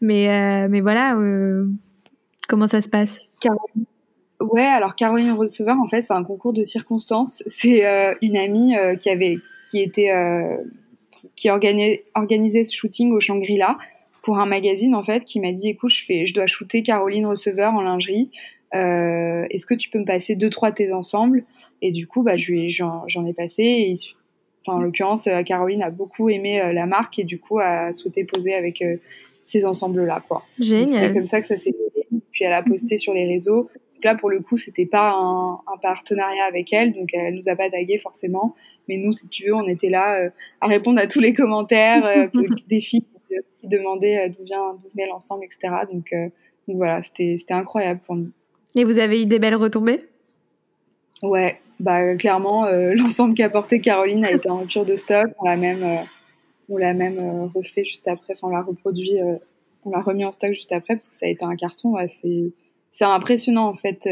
Mais, 0.00 0.28
euh, 0.28 0.68
mais 0.70 0.80
voilà, 0.80 1.16
euh, 1.16 1.66
comment 2.48 2.66
ça 2.66 2.80
se 2.80 2.88
passe? 2.88 3.20
Caroline. 3.40 3.84
Ouais, 4.40 4.64
alors 4.64 4.96
Caroline 4.96 5.32
Receveur, 5.32 5.76
en 5.78 5.88
fait, 5.88 6.02
c'est 6.02 6.14
un 6.14 6.24
concours 6.24 6.52
de 6.52 6.64
circonstances. 6.64 7.42
C'est 7.46 7.86
euh, 7.86 8.14
une 8.22 8.36
amie 8.36 8.74
qui 8.98 9.10
avait, 9.10 9.38
qui 9.70 9.80
était, 9.80 10.10
qui, 11.36 11.50
organisait 11.50 12.64
ce 12.64 12.74
shooting 12.74 13.12
au 13.12 13.20
Shangri-La 13.20 13.78
pour 14.22 14.38
un 14.38 14.46
magazine, 14.46 14.94
en 14.94 15.04
fait, 15.04 15.24
qui 15.24 15.38
m'a 15.38 15.52
dit, 15.52 15.68
écoute, 15.68 15.90
je 15.90 16.04
fais, 16.04 16.26
je 16.26 16.34
dois 16.34 16.46
shooter 16.46 16.82
Caroline 16.82 17.26
Receveur 17.26 17.74
en 17.74 17.82
lingerie. 17.82 18.30
Euh, 18.74 19.46
Est-ce 19.50 19.66
que 19.66 19.74
tu 19.74 19.90
peux 19.90 19.98
me 19.98 20.04
passer 20.04 20.36
deux, 20.36 20.50
trois 20.50 20.72
tes 20.72 20.92
ensembles? 20.92 21.44
Et 21.80 21.90
du 21.90 22.06
coup, 22.06 22.22
bah, 22.22 22.36
j'en 22.36 23.26
ai 23.26 23.32
passé. 23.32 23.62
Et, 23.62 23.94
enfin, 24.66 24.78
en 24.78 24.80
l'occurrence, 24.80 25.26
euh, 25.26 25.42
Caroline 25.42 25.82
a 25.82 25.90
beaucoup 25.90 26.28
aimé 26.28 26.60
euh, 26.60 26.72
la 26.72 26.86
marque 26.86 27.18
et 27.18 27.24
du 27.24 27.38
coup 27.38 27.58
a 27.58 27.92
souhaité 27.92 28.24
poser 28.24 28.54
avec 28.54 28.82
euh, 28.82 28.96
ces 29.44 29.64
ensembles-là, 29.64 30.22
quoi. 30.26 30.44
Génial. 30.58 30.88
C'est 30.88 31.12
comme 31.12 31.26
ça 31.26 31.40
que 31.40 31.46
ça 31.46 31.58
s'est 31.58 31.72
fait. 31.72 32.06
Puis 32.30 32.44
elle 32.44 32.52
a 32.52 32.62
posté 32.62 32.96
sur 32.96 33.12
les 33.12 33.26
réseaux. 33.26 33.68
Là, 34.04 34.16
pour 34.16 34.30
le 34.30 34.40
coup, 34.40 34.56
c'était 34.56 34.86
pas 34.86 35.12
un, 35.12 35.54
un, 35.54 35.76
partenariat 35.80 36.44
avec 36.44 36.72
elle, 36.72 36.92
donc 36.92 37.10
elle 37.14 37.34
nous 37.34 37.48
a 37.48 37.54
pas 37.54 37.70
tagué 37.70 37.98
forcément. 37.98 38.54
Mais 38.88 38.96
nous, 38.96 39.12
si 39.12 39.28
tu 39.28 39.46
veux, 39.46 39.54
on 39.54 39.68
était 39.68 39.90
là 39.90 40.16
euh, 40.16 40.30
à 40.60 40.66
répondre 40.66 41.00
à 41.00 41.06
tous 41.06 41.20
les 41.20 41.32
commentaires 41.32 42.04
euh, 42.04 42.26
des 42.68 42.80
filles 42.80 43.04
qui 43.60 43.68
demandaient 43.68 44.28
d'où 44.30 44.44
vient, 44.44 44.74
d'où 44.74 44.88
venait 44.94 45.06
l'ensemble, 45.06 45.44
etc. 45.44 45.84
Donc, 45.92 46.12
euh, 46.12 46.28
donc 46.66 46.76
voilà, 46.78 47.00
c'était 47.02 47.36
incroyable 47.50 48.00
pour 48.04 48.16
nous. 48.16 48.30
Et 48.74 48.84
vous 48.84 48.98
avez 48.98 49.22
eu 49.22 49.26
des 49.26 49.38
belles 49.38 49.54
retombées? 49.54 50.00
Ouais, 51.22 51.60
bah 51.78 52.16
clairement, 52.16 52.66
euh, 52.66 52.94
l'ensemble 52.96 53.34
qu'a 53.34 53.50
porté 53.50 53.80
Caroline 53.80 54.24
a 54.24 54.32
été 54.32 54.48
en 54.48 54.58
rupture 54.60 54.84
de 54.84 54.96
stock. 54.96 55.26
On 55.38 55.44
l'a 55.44 55.56
même, 55.56 55.82
euh, 55.82 56.02
on 56.68 56.76
l'a 56.76 56.94
même 56.94 57.18
euh, 57.20 57.46
refait 57.54 57.84
juste 57.84 58.08
après. 58.08 58.34
Enfin, 58.34 58.48
on 58.48 58.50
l'a 58.50 58.62
reproduit, 58.62 59.18
on 59.84 59.90
l'a 59.90 60.00
remis 60.00 60.24
en 60.24 60.32
stock 60.32 60.52
juste 60.52 60.72
après 60.72 60.94
parce 60.94 61.08
que 61.08 61.14
ça 61.14 61.26
a 61.26 61.28
été 61.28 61.44
un 61.44 61.56
carton. 61.56 61.94
C'est, 62.08 63.04
impressionnant 63.04 63.66
en 63.68 63.74
fait 63.74 64.06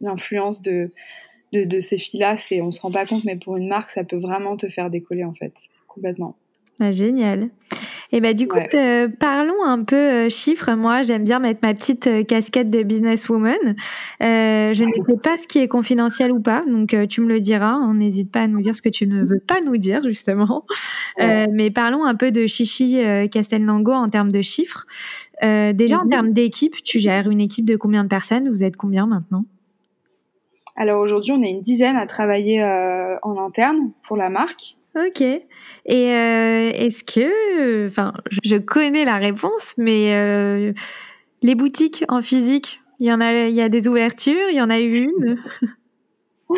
l'influence 0.00 0.62
de, 0.62 0.90
de, 1.52 1.64
de 1.64 1.80
ces 1.80 1.98
filles-là. 1.98 2.36
C'est, 2.36 2.60
on 2.60 2.72
se 2.72 2.80
rend 2.80 2.90
pas 2.90 3.04
compte, 3.04 3.24
mais 3.24 3.36
pour 3.36 3.56
une 3.56 3.68
marque, 3.68 3.90
ça 3.90 4.04
peut 4.04 4.18
vraiment 4.18 4.56
te 4.56 4.68
faire 4.68 4.90
décoller 4.90 5.24
en 5.24 5.34
fait, 5.34 5.54
complètement. 5.86 6.36
Ah, 6.78 6.92
génial. 6.92 7.48
Et 8.12 8.20
bah 8.20 8.34
du 8.34 8.46
coup, 8.46 8.56
Ouais. 8.56 8.68
euh, 8.74 9.08
parlons 9.08 9.64
un 9.64 9.82
peu 9.82 9.96
euh, 9.96 10.28
chiffres. 10.28 10.72
Moi, 10.74 11.02
j'aime 11.02 11.24
bien 11.24 11.38
mettre 11.38 11.60
ma 11.62 11.72
petite 11.72 12.06
euh, 12.06 12.22
casquette 12.22 12.68
de 12.70 12.82
businesswoman. 12.82 13.56
Euh, 14.22 14.74
je 14.74 14.84
ne 14.84 14.92
sais 15.06 15.16
pas 15.16 15.38
ce 15.38 15.48
qui 15.48 15.58
est 15.58 15.68
confidentiel 15.68 16.30
ou 16.32 16.40
pas, 16.40 16.62
donc 16.66 16.94
tu 17.08 17.22
me 17.22 17.28
le 17.28 17.40
diras. 17.40 17.78
N'hésite 17.94 18.30
pas 18.30 18.42
à 18.42 18.46
nous 18.46 18.60
dire 18.60 18.76
ce 18.76 18.82
que 18.82 18.90
tu 18.90 19.06
ne 19.06 19.24
veux 19.24 19.40
pas 19.40 19.60
nous 19.64 19.78
dire 19.78 20.02
justement. 20.04 20.64
Ouais. 21.18 21.46
Mais 21.50 21.70
parlons 21.70 22.04
un 22.04 22.14
peu 22.14 22.30
de 22.30 22.46
Chichi 22.46 23.00
Castelnango 23.32 23.92
en 23.92 24.08
termes 24.10 24.30
de 24.30 24.42
chiffres. 24.42 24.86
Déjà 25.42 25.98
en 25.98 26.04
Mhm. 26.04 26.10
termes 26.10 26.32
d'équipe, 26.32 26.74
tu 26.84 26.98
gères 27.00 27.28
une 27.30 27.40
équipe 27.40 27.64
de 27.64 27.76
combien 27.76 28.04
de 28.04 28.08
personnes? 28.08 28.48
Vous 28.50 28.62
êtes 28.62 28.76
combien 28.76 29.06
maintenant? 29.06 29.44
Alors 30.76 31.00
aujourd'hui, 31.00 31.32
on 31.32 31.42
est 31.42 31.50
une 31.50 31.62
dizaine 31.62 31.96
à 31.96 32.06
travailler 32.06 32.62
en 33.22 33.38
interne 33.44 33.92
pour 34.06 34.16
la 34.18 34.28
marque. 34.28 34.75
Ok. 34.96 35.20
Et 35.20 35.42
euh, 36.12 36.70
est-ce 36.74 37.04
que, 37.04 37.86
enfin, 37.86 38.12
je- 38.42 38.56
connais 38.56 39.04
la 39.04 39.16
réponse, 39.16 39.74
mais 39.78 40.14
euh, 40.14 40.72
les 41.42 41.54
boutiques 41.54 42.04
en 42.08 42.20
physique, 42.22 42.80
il 42.98 43.06
y 43.06 43.12
en 43.12 43.20
a, 43.20 43.46
il 43.46 43.54
y 43.54 43.60
a 43.60 43.68
des 43.68 43.86
ouvertures, 43.88 44.48
il 44.50 44.56
y 44.56 44.60
en 44.60 44.70
a 44.70 44.80
eu 44.80 45.04
une? 45.04 45.38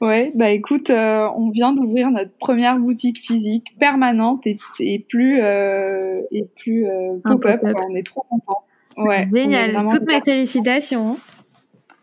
Ouais, 0.00 0.32
bah 0.34 0.50
écoute, 0.50 0.90
euh, 0.90 1.28
on 1.34 1.50
vient 1.50 1.72
d'ouvrir 1.72 2.10
notre 2.10 2.32
première 2.38 2.76
boutique 2.78 3.24
physique 3.24 3.74
permanente 3.78 4.46
et, 4.46 4.56
et 4.80 4.98
plus 4.98 5.38
et 5.38 6.44
plus 6.60 6.86
pop-up. 7.24 7.60
On 7.88 7.94
est 7.94 8.02
trop 8.04 8.26
contents. 8.28 8.64
Ouais, 8.98 9.26
Génial. 9.32 9.86
Toutes 9.90 10.06
mes 10.06 10.20
félicitations. 10.20 11.18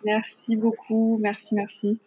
Merci 0.06 0.56
beaucoup, 0.56 1.18
merci, 1.22 1.56
merci. 1.56 2.00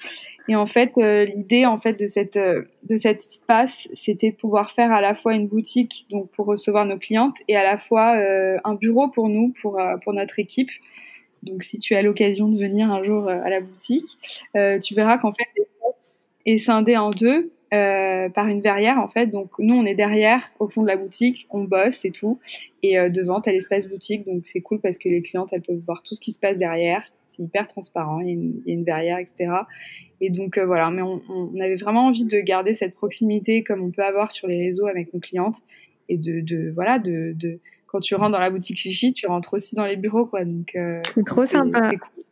Et 0.49 0.57
en 0.57 0.67
fait, 0.67 0.93
euh, 0.99 1.25
l'idée 1.25 1.65
en 1.65 1.79
fait 1.79 1.95
de 1.95 2.07
cette 2.07 2.37
euh, 2.37 2.63
de 2.83 2.97
cet 2.97 3.21
espace, 3.21 3.89
c'était 3.95 4.31
de 4.31 4.37
pouvoir 4.37 4.71
faire 4.71 4.93
à 4.93 5.01
la 5.01 5.15
fois 5.15 5.35
une 5.35 5.47
boutique 5.47 6.07
donc 6.11 6.31
pour 6.33 6.47
recevoir 6.47 6.85
nos 6.85 6.99
clientes 6.99 7.37
et 7.49 7.57
à 7.57 7.65
la 7.65 7.79
fois 7.79 8.17
euh, 8.17 8.59
un 8.65 8.75
bureau 8.75 9.09
pour 9.09 9.29
nous, 9.29 9.55
pour 9.61 9.81
euh, 9.81 9.97
pour 10.03 10.13
notre 10.13 10.39
équipe. 10.39 10.71
Donc 11.43 11.63
si 11.63 11.79
tu 11.79 11.95
as 11.95 12.03
l'occasion 12.03 12.49
de 12.49 12.59
venir 12.59 12.91
un 12.91 13.05
jour 13.05 13.29
à 13.29 13.51
la 13.51 13.61
boutique, 13.61 14.17
tu 14.55 14.95
verras 14.95 15.19
qu'en 15.19 15.35
fait 15.35 15.47
est 16.47 16.59
scindé 16.59 16.97
en 16.97 17.11
deux. 17.11 17.53
Euh, 17.75 18.29
par 18.29 18.47
une 18.47 18.61
verrière 18.61 18.99
en 18.99 19.09
fait. 19.09 19.27
Donc 19.27 19.51
nous 19.59 19.75
on 19.75 19.85
est 19.85 19.95
derrière 19.95 20.51
au 20.59 20.69
fond 20.69 20.83
de 20.83 20.87
la 20.87 20.97
boutique, 20.97 21.47
on 21.51 21.65
bosse 21.65 22.05
et 22.05 22.11
tout, 22.11 22.39
et 22.83 22.99
euh, 22.99 23.09
devant 23.09 23.41
t'as 23.41 23.53
l'espace 23.53 23.89
boutique, 23.89 24.25
donc 24.27 24.47
c'est 24.47 24.61
cool 24.61 24.81
parce 24.81 24.97
que 24.97 25.09
les 25.09 25.23
clientes 25.23 25.51
elles 25.53 25.63
peuvent 25.63 25.83
voir 25.85 26.03
tout 26.03 26.15
ce 26.15 26.21
qui 26.21 26.33
se 26.33 26.39
passe 26.39 26.57
derrière. 26.57 27.05
C'est 27.29 27.43
hyper 27.43 27.67
transparent, 27.67 28.21
il 28.21 28.27
y, 28.27 28.31
a 28.31 28.33
une, 28.33 28.63
il 28.65 28.69
y, 28.69 28.77
a 28.77 28.79
une, 28.79 28.85
verrière, 28.85 29.19
etc. 29.19 29.51
Et 30.21 30.31
donc 30.31 30.57
euh, 30.57 30.65
voilà, 30.65 30.91
mais 30.91 31.03
on, 31.03 31.21
on, 31.29 31.61
avait 31.61 31.75
vraiment 31.75 32.07
envie 32.07 32.25
de 32.25 32.41
garder 32.41 32.75
cette 32.75 32.95
proximité 32.95 33.65
comme 33.65 33.83
on 33.83 33.91
peut 33.91 34.05
avoir 34.05 34.31
sur 34.31 34.47
les 34.47 34.63
réseaux 34.63 34.87
avec 34.87 35.13
nos 35.13 35.21
clientes 35.21 35.57
et 36.09 36.17
de, 36.17 36.41
de 36.41 36.71
voilà 36.73 37.01
de, 37.01 37.33
de 37.35 37.59
quand 37.87 38.01
tu 38.01 38.15
rentres 38.15 38.33
dans 38.33 38.41
la 38.41 38.51
boutique 38.51 38.77
Chichi, 38.77 39.13
tu 39.13 39.27
rentres 39.27 39.55
aussi 39.55 39.75
dans 39.75 39.85
les 39.85 39.97
bureaux 39.97 40.27
quoi. 40.27 40.45
Donc 40.45 40.77
euh, 40.77 41.01
c'est 41.15 41.25
trop 41.25 41.47
sympa. 41.47 41.91
Cool. 41.91 42.25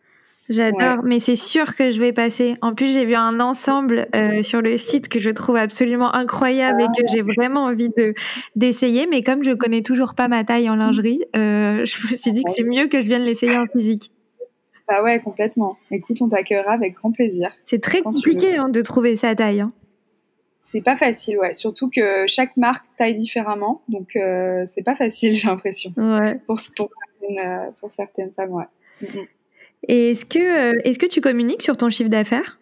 J'adore, 0.53 0.81
ouais. 0.81 0.97
mais 1.05 1.21
c'est 1.21 1.37
sûr 1.37 1.75
que 1.75 1.91
je 1.91 1.99
vais 1.99 2.13
passer. 2.13 2.57
En 2.61 2.75
plus, 2.75 2.93
j'ai 2.93 3.07
vu 3.07 3.15
un 3.15 3.41
ensemble 3.41 4.07
euh, 4.15 4.43
sur 4.43 4.61
le 4.61 4.77
site 4.77 5.09
que 5.09 5.19
je 5.19 5.31
trouve 5.31 5.57
absolument 5.57 6.15
incroyable 6.15 6.83
et 6.83 6.87
que 6.87 7.09
j'ai 7.11 7.23
vraiment 7.23 7.65
envie 7.65 7.89
de 7.89 8.13
d'essayer. 8.55 9.07
Mais 9.07 9.23
comme 9.23 9.43
je 9.43 9.53
connais 9.53 9.83
toujours 9.83 10.15
pas 10.15 10.29
ma 10.29 10.45
taille 10.45 10.69
en 10.69 10.77
lingerie, 10.77 11.25
euh, 11.37 11.85
je 11.87 12.13
me 12.13 12.17
suis 12.17 12.33
dit 12.33 12.45
que 12.45 12.51
c'est 12.51 12.65
mieux 12.65 12.87
que 12.89 13.01
je 13.01 13.07
vienne 13.07 13.23
l'essayer 13.23 13.57
en 13.57 13.67
physique. 13.67 14.13
Bah 14.89 15.03
ouais, 15.03 15.21
complètement. 15.21 15.79
Écoute, 15.91 16.21
on 16.21 16.29
t'accueillera 16.29 16.73
avec 16.73 16.95
grand 16.95 17.13
plaisir. 17.13 17.51
C'est 17.65 17.81
très 17.81 18.03
compliqué 18.03 18.57
hein, 18.57 18.69
de 18.69 18.83
trouver 18.83 19.17
sa 19.17 19.35
taille. 19.35 19.61
Hein. 19.61 19.73
C'est 20.61 20.83
pas 20.83 20.97
facile, 20.97 21.39
ouais. 21.39 21.55
Surtout 21.55 21.89
que 21.89 22.27
chaque 22.27 22.57
marque 22.59 22.85
taille 22.99 23.15
différemment, 23.15 23.83
donc 23.89 24.17
euh, 24.17 24.65
c'est 24.67 24.83
pas 24.83 24.97
facile, 24.97 25.33
j'ai 25.35 25.49
l'impression. 25.49 25.93
Ouais. 25.97 26.35
Pour, 26.47 26.59
pour, 26.77 26.89
certaines, 27.21 27.73
pour 27.81 27.91
certaines 27.91 28.33
femmes, 28.33 28.53
ouais. 28.53 28.67
Et 29.89 30.11
est-ce 30.11 30.25
que, 30.25 30.87
est-ce 30.89 30.99
que 30.99 31.07
tu 31.07 31.21
communiques 31.21 31.63
sur 31.63 31.77
ton 31.77 31.91
chiffre 31.91 32.11
d'affaires? 32.11 32.59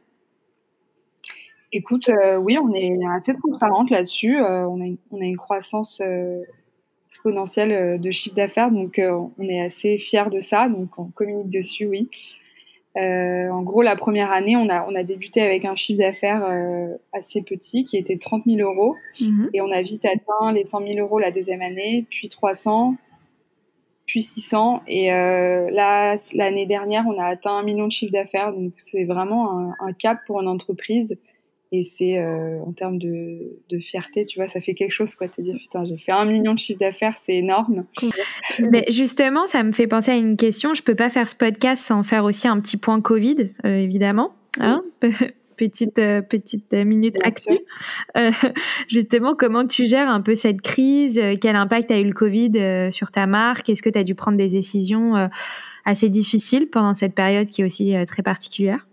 Écoute, 1.72 2.08
euh, 2.08 2.36
oui, 2.36 2.58
on 2.58 2.72
est 2.74 2.98
assez 3.16 3.32
transparente 3.34 3.90
là-dessus. 3.90 4.38
Euh, 4.42 4.66
on, 4.66 4.80
a 4.80 4.86
une, 4.86 4.96
on 5.12 5.20
a 5.20 5.24
une 5.24 5.36
croissance 5.36 6.00
euh, 6.04 6.42
exponentielle 7.08 8.00
de 8.00 8.10
chiffre 8.10 8.34
d'affaires, 8.34 8.70
donc 8.70 9.00
on 9.00 9.48
est 9.48 9.60
assez 9.60 9.98
fiers 9.98 10.30
de 10.32 10.40
ça. 10.40 10.68
Donc 10.68 10.98
on 10.98 11.06
communique 11.06 11.50
dessus, 11.50 11.86
oui. 11.86 12.08
en 12.96 13.62
gros, 13.62 13.82
la 13.82 13.94
première 13.96 14.32
année, 14.32 14.56
on 14.56 14.68
a, 14.68 14.84
on 14.88 14.94
a 14.94 15.02
débuté 15.02 15.42
avec 15.42 15.64
un 15.64 15.74
chiffre 15.76 16.00
d'affaires 16.00 16.44
assez 17.12 17.42
petit, 17.42 17.84
qui 17.84 17.96
était 17.96 18.16
30 18.16 18.44
000 18.46 18.58
euros, 18.60 18.94
mm 19.20 19.24
-hmm. 19.24 19.48
et 19.54 19.60
on 19.60 19.70
a 19.70 19.82
vite 19.82 20.04
atteint 20.04 20.52
les 20.52 20.64
100 20.64 20.86
000 20.86 20.98
euros 21.00 21.18
la 21.18 21.30
deuxième 21.32 21.62
année, 21.62 22.06
puis 22.10 22.28
300, 22.28 22.94
puis 24.10 24.22
600 24.22 24.82
et 24.88 25.12
euh, 25.12 25.70
là 25.70 26.16
l'année 26.32 26.66
dernière 26.66 27.04
on 27.06 27.16
a 27.20 27.26
atteint 27.26 27.52
un 27.52 27.62
million 27.62 27.86
de 27.86 27.92
chiffre 27.92 28.10
d'affaires. 28.12 28.52
Donc 28.52 28.72
c'est 28.76 29.04
vraiment 29.04 29.56
un, 29.56 29.74
un, 29.78 29.92
cap 29.92 30.18
pour 30.26 30.40
une 30.40 30.48
entreprise. 30.48 31.16
Et 31.70 31.84
c'est 31.84 32.18
euh, 32.18 32.58
en 32.66 32.72
termes 32.72 32.98
de, 32.98 33.60
de, 33.68 33.78
fierté 33.78 34.26
tu 34.26 34.40
vois 34.40 34.48
ça 34.48 34.60
fait 34.60 34.74
quelque 34.74 34.90
chose 34.90 35.14
quoi. 35.14 35.28
Te 35.28 35.40
dire 35.40 35.54
putain 35.60 35.84
j'ai 35.84 35.96
fait 35.96 36.10
un 36.10 36.24
million 36.24 36.54
de 36.54 36.58
chiffre 36.58 36.80
d'affaires 36.80 37.14
c'est 37.22 37.36
énorme. 37.36 37.84
Mais 38.58 38.84
justement 38.88 39.46
ça 39.46 39.62
me 39.62 39.70
fait 39.70 39.86
penser 39.86 40.10
à 40.10 40.16
une 40.16 40.36
question. 40.36 40.74
Je 40.74 40.82
peux 40.82 40.96
pas 40.96 41.08
faire 41.08 41.28
ce 41.28 41.36
podcast 41.36 41.84
sans 41.84 42.02
faire 42.02 42.24
aussi 42.24 42.48
un 42.48 42.58
petit 42.58 42.78
point 42.78 43.00
Covid 43.00 43.50
euh, 43.64 43.76
évidemment 43.76 44.32
hein 44.58 44.82
petite 45.60 45.98
euh, 45.98 46.22
petite 46.22 46.72
minute 46.72 47.16
actu. 47.22 47.58
Euh, 48.16 48.30
justement, 48.88 49.34
comment 49.34 49.66
tu 49.66 49.84
gères 49.84 50.08
un 50.08 50.22
peu 50.22 50.34
cette 50.34 50.62
crise? 50.62 51.20
Quel 51.40 51.54
impact 51.54 51.90
a 51.90 51.98
eu 51.98 52.04
le 52.04 52.14
Covid 52.14 52.52
euh, 52.56 52.90
sur 52.90 53.10
ta 53.10 53.26
marque? 53.26 53.68
Est-ce 53.68 53.82
que 53.82 53.90
tu 53.90 53.98
as 53.98 54.04
dû 54.04 54.14
prendre 54.14 54.38
des 54.38 54.48
décisions 54.48 55.16
euh, 55.16 55.28
assez 55.84 56.08
difficiles 56.08 56.70
pendant 56.70 56.94
cette 56.94 57.14
période 57.14 57.46
qui 57.46 57.60
est 57.60 57.64
aussi 57.64 57.94
euh, 57.94 58.06
très 58.06 58.22
particulière? 58.22 58.88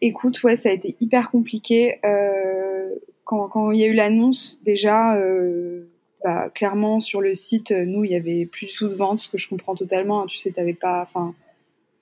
Écoute, 0.00 0.42
ouais, 0.42 0.56
ça 0.56 0.70
a 0.70 0.72
été 0.72 0.96
hyper 1.00 1.28
compliqué. 1.28 2.00
quand, 3.24 3.48
quand 3.48 3.70
il 3.70 3.78
y 3.78 3.84
a 3.84 3.86
eu 3.86 3.94
l'annonce, 3.94 4.58
déjà, 4.64 5.16
bah, 6.24 6.50
clairement 6.52 6.98
sur 6.98 7.20
le 7.20 7.34
site, 7.34 7.70
nous, 7.70 8.02
il 8.02 8.10
y 8.10 8.16
avait 8.16 8.46
plus 8.46 8.66
tout 8.66 8.88
de 8.88 8.94
vente, 8.94 9.20
ce 9.20 9.28
que 9.28 9.38
je 9.38 9.48
comprends 9.48 9.76
totalement. 9.76 10.22
Hein, 10.22 10.26
tu 10.26 10.38
sais, 10.38 10.50
t'avais 10.50 10.74
pas, 10.74 11.02
enfin 11.02 11.36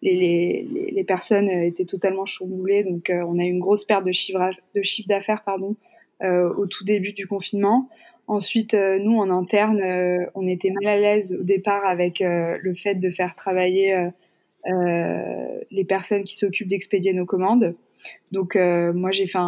les, 0.03 0.15
les, 0.15 0.91
les, 0.91 1.05
personnes 1.05 1.51
étaient 1.51 1.85
totalement 1.85 2.27
chamboulées. 2.27 2.85
Donc, 2.85 3.11
euh, 3.11 3.23
on 3.27 3.39
a 3.39 3.45
eu 3.45 3.49
une 3.51 3.61
grosse 3.61 3.85
perte 3.85 4.05
de 4.05 4.13
chiffre, 4.13 4.51
de 4.75 4.83
chiffre 4.83 5.09
d'affaires 5.09 5.43
pardon, 5.45 5.77
euh, 6.23 6.53
au 6.55 6.67
tout 6.67 6.85
début 6.85 7.13
du 7.13 7.27
confinement. 7.27 7.89
Ensuite, 8.31 8.75
euh, 8.75 9.01
nous, 9.01 9.19
en 9.19 9.29
interne, 9.29 9.81
euh, 9.81 10.25
on 10.37 10.47
était 10.47 10.71
mal 10.71 10.87
à 10.87 10.97
l'aise 10.97 11.37
au 11.37 11.43
départ 11.43 11.85
avec 11.85 12.21
euh, 12.21 12.59
le 12.63 12.75
fait 12.75 12.95
de 12.95 13.11
faire 13.11 13.35
travailler 13.35 14.09
les 14.65 15.85
personnes 15.85 16.23
qui 16.23 16.37
s'occupent 16.37 16.69
d'expédier 16.69 17.13
nos 17.13 17.27
commandes. 17.27 17.75
Donc, 18.31 18.55
moi, 18.55 19.11
j'ai 19.11 19.27
fait 19.27 19.39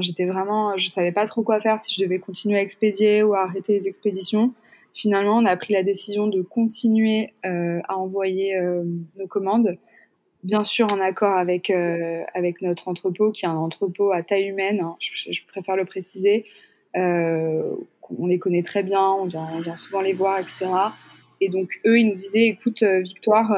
j'étais 0.00 0.24
vraiment, 0.24 0.78
je 0.78 0.88
savais 0.88 1.12
pas 1.12 1.26
trop 1.26 1.42
quoi 1.42 1.60
faire 1.60 1.78
si 1.78 1.92
je 1.92 2.02
devais 2.02 2.18
continuer 2.18 2.56
à 2.56 2.62
expédier 2.62 3.22
ou 3.22 3.34
à 3.34 3.42
arrêter 3.42 3.74
les 3.74 3.86
expéditions 3.86 4.54
finalement, 4.96 5.36
on 5.36 5.44
a 5.44 5.56
pris 5.56 5.74
la 5.74 5.82
décision 5.82 6.26
de 6.26 6.40
continuer 6.40 7.34
euh, 7.44 7.80
à 7.86 7.98
envoyer 7.98 8.56
euh, 8.56 8.82
nos 9.18 9.26
commandes, 9.26 9.76
bien 10.42 10.64
sûr 10.64 10.86
en 10.90 11.00
accord 11.00 11.36
avec 11.36 11.68
euh, 11.68 12.22
avec 12.34 12.62
notre 12.62 12.88
entrepôt, 12.88 13.30
qui 13.30 13.44
est 13.44 13.48
un 13.48 13.56
entrepôt 13.56 14.10
à 14.12 14.22
taille 14.22 14.46
humaine. 14.46 14.80
Hein, 14.80 14.96
je, 14.98 15.30
je, 15.30 15.40
préfère 15.46 15.76
le 15.76 15.84
préciser. 15.84 16.46
on 16.94 18.26
les 18.26 18.38
connaît 18.38 18.62
très 18.62 18.82
bien, 18.82 19.02
on 19.02 19.26
vient, 19.26 19.46
on 19.52 19.60
vient, 19.60 19.76
souvent 19.76 20.00
les 20.00 20.14
voir, 20.14 20.38
etc. 20.38 20.66
Et 21.42 21.50
donc 21.50 21.68
eux, 21.84 21.98
ils 21.98 22.08
nous 22.08 22.14
disaient, 22.14 22.46
écoute, 22.46 22.82
Victoire, 22.82 23.54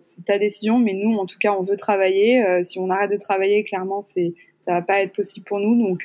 c'est 0.00 0.24
ta 0.24 0.38
décision, 0.38 0.80
mais 0.80 0.94
nous, 0.94 1.14
en 1.16 1.26
tout 1.26 1.38
cas, 1.38 1.52
on 1.52 1.62
veut 1.62 1.76
travailler. 1.76 2.64
si 2.64 2.80
on 2.80 2.90
arrête 2.90 3.12
de 3.12 3.16
travailler, 3.16 3.62
clairement, 3.62 4.02
c'est 4.02 4.34
ça 4.62 4.72
va 4.72 4.82
pas 4.82 5.00
être 5.02 5.12
possible 5.12 5.46
pour 5.46 5.60
nous. 5.60 5.80
Donc 5.86 6.04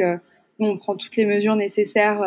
nous, 0.59 0.67
on 0.67 0.77
prend 0.77 0.95
toutes 0.95 1.15
les 1.15 1.25
mesures 1.25 1.55
nécessaires, 1.55 2.21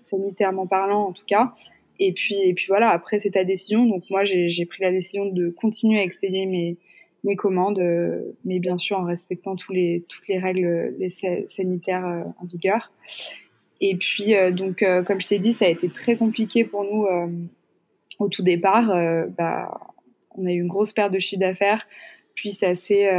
sanitairement 0.00 0.68
parlant, 0.68 1.08
en 1.08 1.12
tout 1.12 1.24
cas. 1.26 1.52
Et 2.00 2.12
puis, 2.12 2.34
et 2.42 2.54
puis 2.54 2.64
voilà, 2.66 2.88
après, 2.90 3.20
c'est 3.20 3.32
ta 3.32 3.44
décision. 3.44 3.86
Donc 3.86 4.04
moi, 4.10 4.24
j'ai 4.24 4.66
pris 4.66 4.82
la 4.82 4.90
décision 4.90 5.26
de 5.26 5.50
continuer 5.50 6.00
à 6.00 6.02
expédier 6.02 6.46
mes, 6.46 6.78
mes 7.24 7.36
commandes, 7.36 7.78
euh, 7.78 8.34
mais 8.44 8.58
bien 8.58 8.78
sûr 8.78 8.98
en 8.98 9.04
respectant 9.04 9.54
tous 9.54 9.72
les, 9.72 10.04
toutes 10.08 10.26
les 10.26 10.38
règles 10.38 10.94
les 10.98 11.10
sanitaires 11.10 12.06
euh, 12.06 12.22
en 12.40 12.46
vigueur. 12.46 12.90
Et 13.82 13.96
puis, 13.96 14.34
euh, 14.34 14.50
donc, 14.50 14.84
comme 15.06 15.20
je 15.20 15.26
t'ai 15.26 15.38
dit, 15.38 15.52
ça 15.52 15.66
a 15.66 15.68
été 15.68 15.90
très 15.90 16.16
compliqué 16.16 16.64
pour 16.64 16.84
nous 16.84 17.06
au 18.18 18.28
tout 18.28 18.42
départ. 18.42 18.88
bah, 19.36 19.78
on 20.36 20.46
a 20.46 20.52
eu 20.52 20.60
une 20.60 20.68
grosse 20.68 20.92
perte 20.92 21.12
de 21.12 21.18
chiffre 21.18 21.40
d'affaires, 21.40 21.86
puis 22.34 22.50
ça 22.50 22.74
s'est 22.74 23.10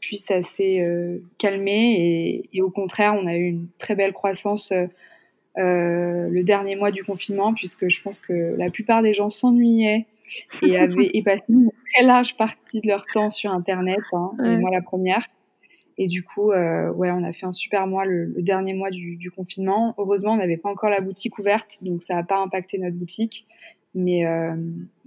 puis 0.00 0.16
ça 0.16 0.42
s'est 0.42 1.20
calmé 1.36 1.94
et, 1.98 2.56
et, 2.56 2.62
au 2.62 2.70
contraire, 2.70 3.14
on 3.14 3.26
a 3.26 3.36
eu 3.36 3.48
une 3.48 3.68
très 3.78 3.94
belle 3.94 4.12
croissance 4.12 4.72
euh, 5.58 6.28
le 6.28 6.42
dernier 6.44 6.76
mois 6.76 6.90
du 6.90 7.02
confinement, 7.02 7.52
puisque 7.54 7.88
je 7.88 8.00
pense 8.02 8.20
que 8.20 8.54
la 8.56 8.70
plupart 8.70 9.02
des 9.02 9.14
gens 9.14 9.30
s'ennuyaient 9.30 10.06
et 10.62 10.76
avaient 10.78 11.10
et 11.12 11.22
passaient 11.22 11.44
une 11.48 11.70
très 11.92 12.04
large 12.04 12.36
partie 12.36 12.80
de 12.80 12.88
leur 12.88 13.04
temps 13.12 13.30
sur 13.30 13.50
Internet, 13.50 13.98
hein, 14.12 14.30
ouais. 14.38 14.52
et 14.52 14.56
moi 14.56 14.70
la 14.70 14.82
première. 14.82 15.26
Et 16.00 16.06
du 16.06 16.22
coup, 16.22 16.52
euh, 16.52 16.92
ouais, 16.92 17.10
on 17.10 17.24
a 17.24 17.32
fait 17.32 17.46
un 17.46 17.52
super 17.52 17.88
mois 17.88 18.04
le, 18.04 18.26
le 18.26 18.40
dernier 18.40 18.72
mois 18.72 18.90
du, 18.90 19.16
du, 19.16 19.32
confinement. 19.32 19.94
Heureusement, 19.98 20.34
on 20.34 20.36
n'avait 20.36 20.56
pas 20.56 20.68
encore 20.68 20.90
la 20.90 21.00
boutique 21.00 21.38
ouverte, 21.40 21.78
donc 21.82 22.04
ça 22.04 22.14
n'a 22.14 22.22
pas 22.22 22.38
impacté 22.38 22.78
notre 22.78 22.96
boutique. 22.96 23.46
Mais, 23.94 24.24
euh, 24.24 24.54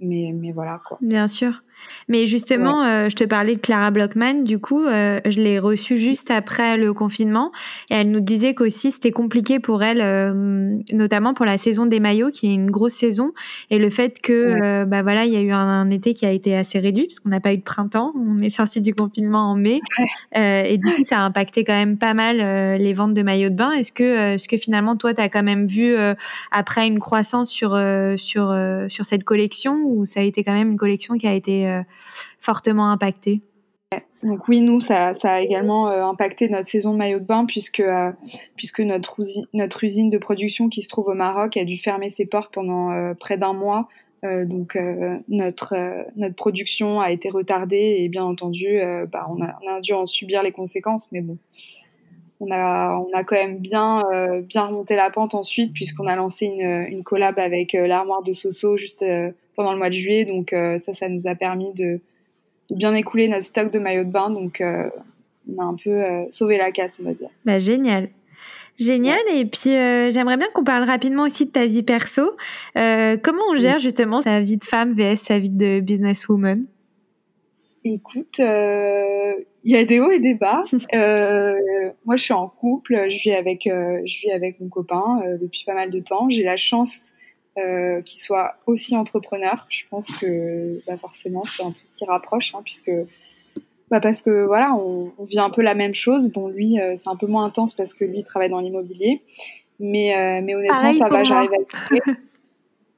mais, 0.00 0.32
mais 0.34 0.52
voilà 0.52 0.82
quoi. 0.86 0.98
Bien 1.00 1.28
sûr. 1.28 1.62
Mais 2.08 2.26
justement, 2.26 2.82
ouais. 2.82 2.88
euh, 2.88 3.10
je 3.10 3.16
te 3.16 3.24
parlais 3.24 3.54
de 3.54 3.60
Clara 3.60 3.90
Blockman, 3.90 4.42
du 4.42 4.58
coup, 4.58 4.84
euh, 4.84 5.20
je 5.24 5.40
l'ai 5.40 5.58
reçue 5.58 5.96
juste 5.96 6.30
après 6.30 6.76
le 6.76 6.92
confinement 6.92 7.52
et 7.90 7.94
elle 7.94 8.10
nous 8.10 8.20
disait 8.20 8.54
qu'aussi 8.54 8.90
c'était 8.90 9.12
compliqué 9.12 9.60
pour 9.60 9.82
elle, 9.82 10.00
euh, 10.00 10.76
notamment 10.92 11.34
pour 11.34 11.46
la 11.46 11.58
saison 11.58 11.86
des 11.86 12.00
maillots, 12.00 12.30
qui 12.30 12.48
est 12.50 12.54
une 12.54 12.70
grosse 12.70 12.94
saison, 12.94 13.32
et 13.70 13.78
le 13.78 13.90
fait 13.90 14.20
que, 14.20 14.54
ouais. 14.54 14.86
bah 14.86 15.02
voilà, 15.02 15.24
il 15.24 15.32
y 15.32 15.36
a 15.36 15.40
eu 15.40 15.52
un, 15.52 15.58
un, 15.58 15.90
été 15.90 16.14
qui 16.14 16.26
a 16.26 16.32
été 16.32 16.56
assez 16.56 16.78
réduit 16.78 17.06
parce 17.06 17.20
qu'on 17.20 17.30
n'a 17.30 17.40
pas 17.40 17.52
eu 17.52 17.58
de 17.58 17.62
printemps, 17.62 18.12
on 18.16 18.38
est 18.38 18.50
sorti 18.50 18.80
du 18.80 18.94
confinement 18.94 19.50
en 19.50 19.56
mai, 19.56 19.80
et 20.34 20.78
du 20.78 20.94
coup, 20.94 21.04
ça 21.04 21.18
a 21.18 21.22
impacté 21.22 21.64
quand 21.64 21.76
même 21.76 21.98
pas 21.98 22.14
mal 22.14 22.36
les 22.78 22.92
ventes 22.92 23.14
de 23.14 23.22
maillots 23.22 23.50
de 23.50 23.54
bain. 23.54 23.72
Est-ce 23.72 23.92
que, 23.92 24.34
est-ce 24.34 24.48
que 24.48 24.56
finalement, 24.56 24.96
toi, 24.96 25.14
tu 25.14 25.20
as 25.20 25.28
quand 25.28 25.42
même 25.42 25.66
vu 25.66 25.94
après 26.50 26.86
une 26.86 26.98
croissance 26.98 27.50
sur 27.50 27.78
sur 28.16 28.54
sur 28.88 29.04
cette 29.04 29.24
collection 29.24 29.82
ou 29.84 30.04
ça 30.04 30.20
a 30.20 30.22
été 30.22 30.44
quand 30.44 30.52
même 30.52 30.72
une 30.72 30.78
collection 30.78 31.16
qui 31.16 31.26
a 31.26 31.34
été 31.34 31.61
euh, 31.66 31.82
fortement 32.40 32.90
impacté 32.90 33.42
donc 34.22 34.46
oui, 34.48 34.60
nous, 34.60 34.80
ça, 34.80 35.12
a 35.22 35.40
également 35.40 35.90
euh, 35.90 36.04
impacté 36.04 36.48
notre 36.48 36.68
saison 36.68 36.92
de 36.92 36.98
maillot 36.98 37.18
de 37.18 37.24
bain 37.24 37.44
puisque, 37.44 37.80
euh, 37.80 38.12
puisque 38.56 38.80
notre, 38.80 39.20
usine, 39.82 40.10
de 40.10 40.18
production 40.18 40.68
qui 40.68 40.82
se 40.82 40.88
trouve 40.88 41.08
au 41.08 41.14
Maroc 41.14 41.56
a 41.56 41.64
dû 41.64 41.76
fermer 41.76 42.08
ses 42.08 42.24
portes 42.24 42.54
pendant 42.54 43.14
près 43.16 43.36
d'un 43.36 43.52
mois. 43.52 43.88
donc 44.22 44.78
notre, 45.28 45.74
notre 46.16 46.34
production 46.36 47.00
a 47.00 47.10
été 47.10 47.28
retardée 47.30 47.96
et 47.98 48.08
bien 48.08 48.24
entendu, 48.24 48.80
bah, 49.10 49.26
on, 49.28 49.42
a, 49.42 49.58
on 49.62 49.76
a 49.76 49.80
dû 49.80 49.92
en 49.92 50.06
subir 50.06 50.42
les 50.42 50.52
conséquences. 50.52 51.10
Mais 51.10 51.20
bon, 51.20 51.36
on 52.38 52.50
a, 52.52 52.96
on 52.96 53.12
a 53.12 53.24
quand 53.24 53.36
même 53.36 53.58
bien, 53.58 54.04
bien 54.42 54.66
remonté 54.66 54.94
la 54.94 55.10
pente 55.10 55.34
ensuite 55.34 55.72
puisqu'on 55.72 56.06
a 56.06 56.14
lancé 56.14 56.46
une, 56.46 56.86
une 56.88 57.02
collab 57.02 57.38
avec 57.40 57.72
l'armoire 57.72 58.22
de 58.22 58.32
Soso 58.32 58.76
juste 58.76 59.04
pendant 59.56 59.72
le 59.72 59.78
mois 59.78 59.88
de 59.88 59.94
juillet. 59.94 60.24
Donc 60.24 60.50
ça, 60.50 60.92
ça 60.94 61.08
nous 61.08 61.26
a 61.26 61.34
permis 61.34 61.72
de 61.74 62.00
bien 62.74 62.94
écouler 62.94 63.28
notre 63.28 63.44
stock 63.44 63.70
de 63.70 63.78
maillots 63.78 64.04
de 64.04 64.10
bain. 64.10 64.30
Donc, 64.30 64.60
euh, 64.60 64.88
on 65.48 65.60
a 65.60 65.64
un 65.64 65.74
peu 65.74 65.90
euh, 65.90 66.24
sauvé 66.30 66.58
la 66.58 66.70
casse, 66.70 66.98
on 67.00 67.04
va 67.04 67.14
dire. 67.14 67.28
Bah, 67.44 67.58
génial. 67.58 68.08
Génial. 68.78 69.20
Et 69.34 69.44
puis, 69.44 69.70
j'aimerais 69.70 70.36
bien 70.36 70.48
qu'on 70.54 70.64
parle 70.64 70.84
rapidement 70.84 71.24
aussi 71.24 71.46
de 71.46 71.50
ta 71.50 71.66
vie 71.66 71.82
perso. 71.82 72.36
comment 72.74 73.42
on 73.50 73.54
gère 73.54 73.78
justement 73.78 74.22
sa 74.22 74.40
vie 74.40 74.56
de 74.56 74.64
femme 74.64 74.94
vs 74.94 75.16
sa 75.16 75.38
vie 75.38 75.50
de 75.50 75.80
businesswoman? 75.80 76.64
Écoute, 77.84 78.38
il 78.38 79.44
y 79.64 79.76
a 79.76 79.84
des 79.84 80.00
hauts 80.00 80.10
et 80.10 80.20
des 80.20 80.34
bas. 80.34 80.60
moi, 82.04 82.16
je 82.16 82.22
suis 82.22 82.32
en 82.32 82.48
couple. 82.48 83.10
Je 83.10 83.18
vis 83.22 83.32
avec, 83.32 83.64
je 83.66 84.20
vis 84.20 84.32
avec 84.32 84.58
mon 84.58 84.68
copain 84.68 85.20
depuis 85.40 85.64
pas 85.66 85.74
mal 85.74 85.90
de 85.90 86.00
temps. 86.00 86.30
J'ai 86.30 86.42
la 86.42 86.56
chance 86.56 87.14
euh, 87.58 88.00
qui 88.02 88.18
soit 88.18 88.54
aussi 88.66 88.96
entrepreneur. 88.96 89.66
Je 89.68 89.82
pense 89.90 90.10
que 90.10 90.80
bah 90.86 90.96
forcément 90.96 91.44
c'est 91.44 91.62
un 91.62 91.72
truc 91.72 91.90
qui 91.92 92.04
rapproche, 92.04 92.54
hein, 92.54 92.60
puisque 92.64 92.90
bah 93.92 94.00
parce 94.00 94.22
que 94.22 94.46
voilà, 94.46 94.74
on, 94.74 95.12
on, 95.18 95.24
vit 95.24 95.38
un 95.38 95.50
peu 95.50 95.60
la 95.60 95.74
même 95.74 95.94
chose. 95.94 96.32
Bon, 96.32 96.48
lui 96.48 96.80
euh, 96.80 96.94
c'est 96.96 97.10
un 97.10 97.16
peu 97.16 97.26
moins 97.26 97.44
intense 97.44 97.74
parce 97.74 97.92
que 97.92 98.06
lui 98.06 98.20
il 98.20 98.24
travaille 98.24 98.48
dans 98.48 98.60
l'immobilier, 98.60 99.20
mais 99.78 100.16
euh, 100.16 100.40
mais 100.42 100.54
honnêtement 100.54 100.94
ça 100.94 101.10
va, 101.10 101.24
j'arrive 101.24 101.50
à 101.52 101.94
gérer. 101.94 102.18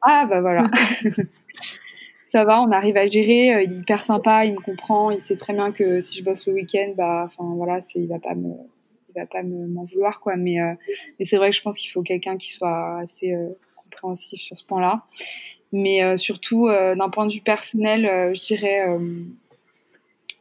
Ah 0.03 0.27
bah 0.31 0.41
voilà. 0.41 0.71
ça 2.29 2.45
va, 2.45 2.63
on 2.63 2.71
arrive 2.71 2.97
à 2.97 3.07
gérer. 3.07 3.55
Euh, 3.57 3.63
il 3.63 3.73
est 3.73 3.77
hyper 3.77 4.05
sympa, 4.05 4.45
il 4.45 4.53
me 4.55 4.61
comprend, 4.61 5.11
il 5.11 5.21
sait 5.21 5.35
très 5.35 5.53
bien 5.53 5.73
que 5.73 5.99
si 5.99 6.17
je 6.17 6.23
bosse 6.23 6.47
le 6.47 6.53
week-end, 6.53 6.93
bah 6.97 7.23
enfin 7.25 7.55
voilà, 7.57 7.81
c'est 7.81 7.99
il 7.99 8.07
va 8.07 8.21
pas 8.21 8.37
me 8.37 8.53
il 9.09 9.21
va 9.21 9.27
pas 9.27 9.43
m'en 9.43 9.87
vouloir 9.87 10.21
quoi. 10.21 10.37
Mais 10.37 10.59
mais 11.19 11.25
c'est 11.25 11.39
vrai 11.39 11.51
que 11.51 11.57
je 11.57 11.63
pense 11.63 11.77
qu'il 11.77 11.91
faut 11.91 12.03
quelqu'un 12.03 12.37
qui 12.37 12.53
soit 12.53 12.99
assez 12.99 13.35
compréhensif 13.95 14.40
sur 14.40 14.59
ce 14.59 14.64
point-là. 14.64 15.03
Mais 15.72 16.03
euh, 16.03 16.16
surtout, 16.16 16.68
euh, 16.68 16.95
d'un 16.95 17.09
point 17.09 17.26
de 17.26 17.32
vue 17.32 17.40
personnel, 17.40 18.07
euh, 18.07 18.34
je 18.34 18.42
dirais, 18.42 18.86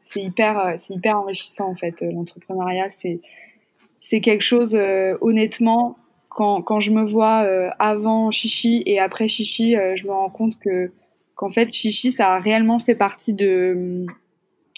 c'est 0.01 0.21
hyper, 0.21 0.75
c'est 0.79 0.93
hyper 0.93 1.17
enrichissant 1.17 1.69
en 1.69 1.75
fait. 1.75 2.01
L'entrepreneuriat, 2.01 2.89
c'est 2.89 4.21
quelque 4.21 4.43
chose, 4.43 4.77
honnêtement, 5.21 5.97
quand, 6.29 6.61
quand 6.61 6.79
je 6.79 6.91
me 6.91 7.03
vois 7.03 7.47
avant 7.79 8.29
Chichi 8.31 8.83
et 8.85 8.99
après 8.99 9.27
Chichi, 9.27 9.75
je 9.95 10.05
me 10.05 10.11
rends 10.11 10.29
compte 10.29 10.59
que 10.59 10.91
qu'en 11.35 11.49
fait 11.49 11.73
Chichi, 11.73 12.11
ça 12.11 12.33
a 12.33 12.39
réellement 12.39 12.77
fait 12.77 12.93
partie 12.93 13.33
de, 13.33 14.05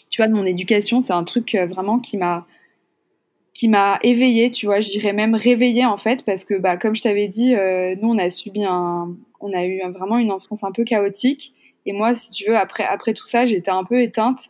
tu 0.09 0.21
vois, 0.21 0.30
de 0.30 0.34
mon 0.34 0.45
éducation. 0.45 1.01
C'est 1.01 1.13
un 1.13 1.26
truc 1.26 1.57
vraiment 1.69 1.99
qui 1.99 2.15
m'a 2.15 2.47
qui 3.56 3.70
m'a 3.70 3.99
éveillée, 4.03 4.51
tu 4.51 4.66
vois, 4.68 4.82
je 4.82 4.91
dirais 4.91 5.14
même 5.14 5.34
réveillée 5.34 5.86
en 5.86 5.97
fait, 5.97 6.24
parce 6.26 6.43
que 6.45 6.56
bah 6.56 6.78
comme 6.78 6.95
je 6.95 7.01
t'avais 7.01 7.30
dit, 7.30 7.56
euh, 7.56 7.95
nous 8.01 8.10
on 8.10 8.18
a 8.20 8.30
subi 8.30 8.66
un, 8.66 9.16
on 9.39 9.53
a 9.53 9.66
eu 9.66 9.82
vraiment 9.93 10.18
une 10.18 10.32
enfance 10.32 10.64
un 10.66 10.72
peu 10.74 10.84
chaotique, 10.84 11.53
et 11.86 11.93
moi 11.93 12.14
si 12.16 12.32
tu 12.32 12.49
veux 12.49 12.58
après 12.58 12.84
après 12.84 13.14
tout 13.14 13.26
ça 13.26 13.45
j'étais 13.45 13.72
un 13.72 13.86
peu 13.86 14.01
éteinte, 14.01 14.49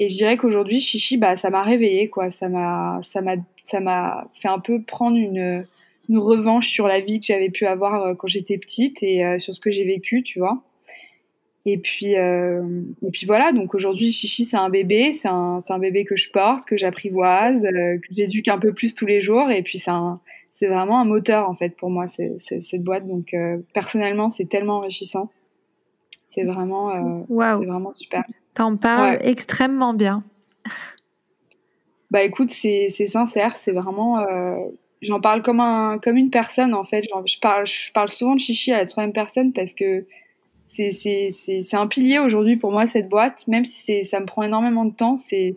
et 0.00 0.08
je 0.10 0.16
dirais 0.16 0.36
qu'aujourd'hui 0.36 0.80
Chichi 0.80 1.18
bah 1.18 1.36
ça 1.36 1.50
m'a 1.50 1.62
réveillée 1.62 2.08
quoi, 2.10 2.30
ça 2.30 2.48
m'a 2.48 2.98
ça 3.02 3.22
m'a 3.22 3.36
ça 3.60 3.78
m'a 3.80 4.28
fait 4.34 4.48
un 4.48 4.58
peu 4.58 4.82
prendre 4.82 5.16
une 5.16 5.64
une 6.08 6.18
revanche 6.18 6.68
sur 6.68 6.88
la 6.88 7.00
vie 7.00 7.20
que 7.20 7.26
j'avais 7.26 7.50
pu 7.50 7.66
avoir 7.66 8.02
euh, 8.02 8.14
quand 8.14 8.28
j'étais 8.28 8.58
petite 8.58 9.02
et 9.02 9.24
euh, 9.24 9.38
sur 9.38 9.54
ce 9.54 9.60
que 9.60 9.70
j'ai 9.70 9.84
vécu, 9.84 10.22
tu 10.22 10.38
vois. 10.40 10.62
Et 11.68 11.78
puis, 11.78 12.16
euh, 12.16 12.62
et 13.04 13.10
puis 13.10 13.26
voilà. 13.26 13.52
Donc 13.52 13.74
aujourd'hui, 13.74 14.12
Chichi, 14.12 14.44
c'est 14.44 14.56
un 14.56 14.70
bébé, 14.70 15.12
c'est 15.12 15.28
un, 15.28 15.58
c'est 15.66 15.72
un 15.72 15.80
bébé 15.80 16.04
que 16.04 16.16
je 16.16 16.30
porte, 16.30 16.64
que 16.64 16.76
j'apprivoise, 16.76 17.64
euh, 17.64 17.98
que 17.98 18.14
j'éduque 18.14 18.46
un 18.46 18.58
peu 18.58 18.72
plus 18.72 18.94
tous 18.94 19.06
les 19.06 19.20
jours. 19.20 19.50
Et 19.50 19.62
puis 19.62 19.78
c'est 19.78 19.90
un, 19.90 20.14
c'est 20.56 20.68
vraiment 20.68 21.00
un 21.00 21.04
moteur 21.04 21.48
en 21.48 21.54
fait 21.54 21.70
pour 21.76 21.90
moi, 21.90 22.06
c'est, 22.06 22.36
c'est, 22.38 22.60
cette 22.62 22.82
boîte. 22.82 23.06
Donc 23.06 23.34
euh, 23.34 23.58
personnellement, 23.74 24.30
c'est 24.30 24.46
tellement 24.46 24.78
enrichissant. 24.78 25.30
C'est 26.28 26.44
vraiment, 26.44 26.90
euh, 26.90 27.58
c'est 27.58 27.66
vraiment 27.66 27.92
super. 27.92 28.24
T'en 28.54 28.76
parles 28.76 29.18
extrêmement 29.20 29.94
bien. 29.94 30.22
Bah 32.12 32.22
écoute, 32.22 32.52
c'est, 32.52 32.86
c'est 32.88 33.08
sincère, 33.08 33.56
c'est 33.56 33.72
vraiment. 33.72 34.20
Euh, 34.20 34.54
j'en 35.02 35.20
parle 35.20 35.42
comme 35.42 35.58
un, 35.58 35.98
comme 35.98 36.16
une 36.16 36.30
personne 36.30 36.72
en 36.72 36.84
fait. 36.84 37.02
Genre, 37.02 37.26
je 37.26 37.40
parle, 37.40 37.66
je 37.66 37.90
parle 37.90 38.08
souvent 38.08 38.36
de 38.36 38.40
Chichi 38.40 38.72
à 38.72 38.78
la 38.78 38.86
troisième 38.86 39.12
personne 39.12 39.52
parce 39.52 39.74
que 39.74 40.06
c'est 40.76 41.74
un 41.74 41.86
pilier 41.86 42.18
aujourd'hui 42.18 42.56
pour 42.56 42.72
moi 42.72 42.86
cette 42.86 43.08
boîte, 43.08 43.46
même 43.48 43.64
si 43.64 44.04
ça 44.04 44.20
me 44.20 44.26
prend 44.26 44.42
énormément 44.42 44.84
de 44.84 44.94
temps, 44.94 45.16
c'est 45.16 45.56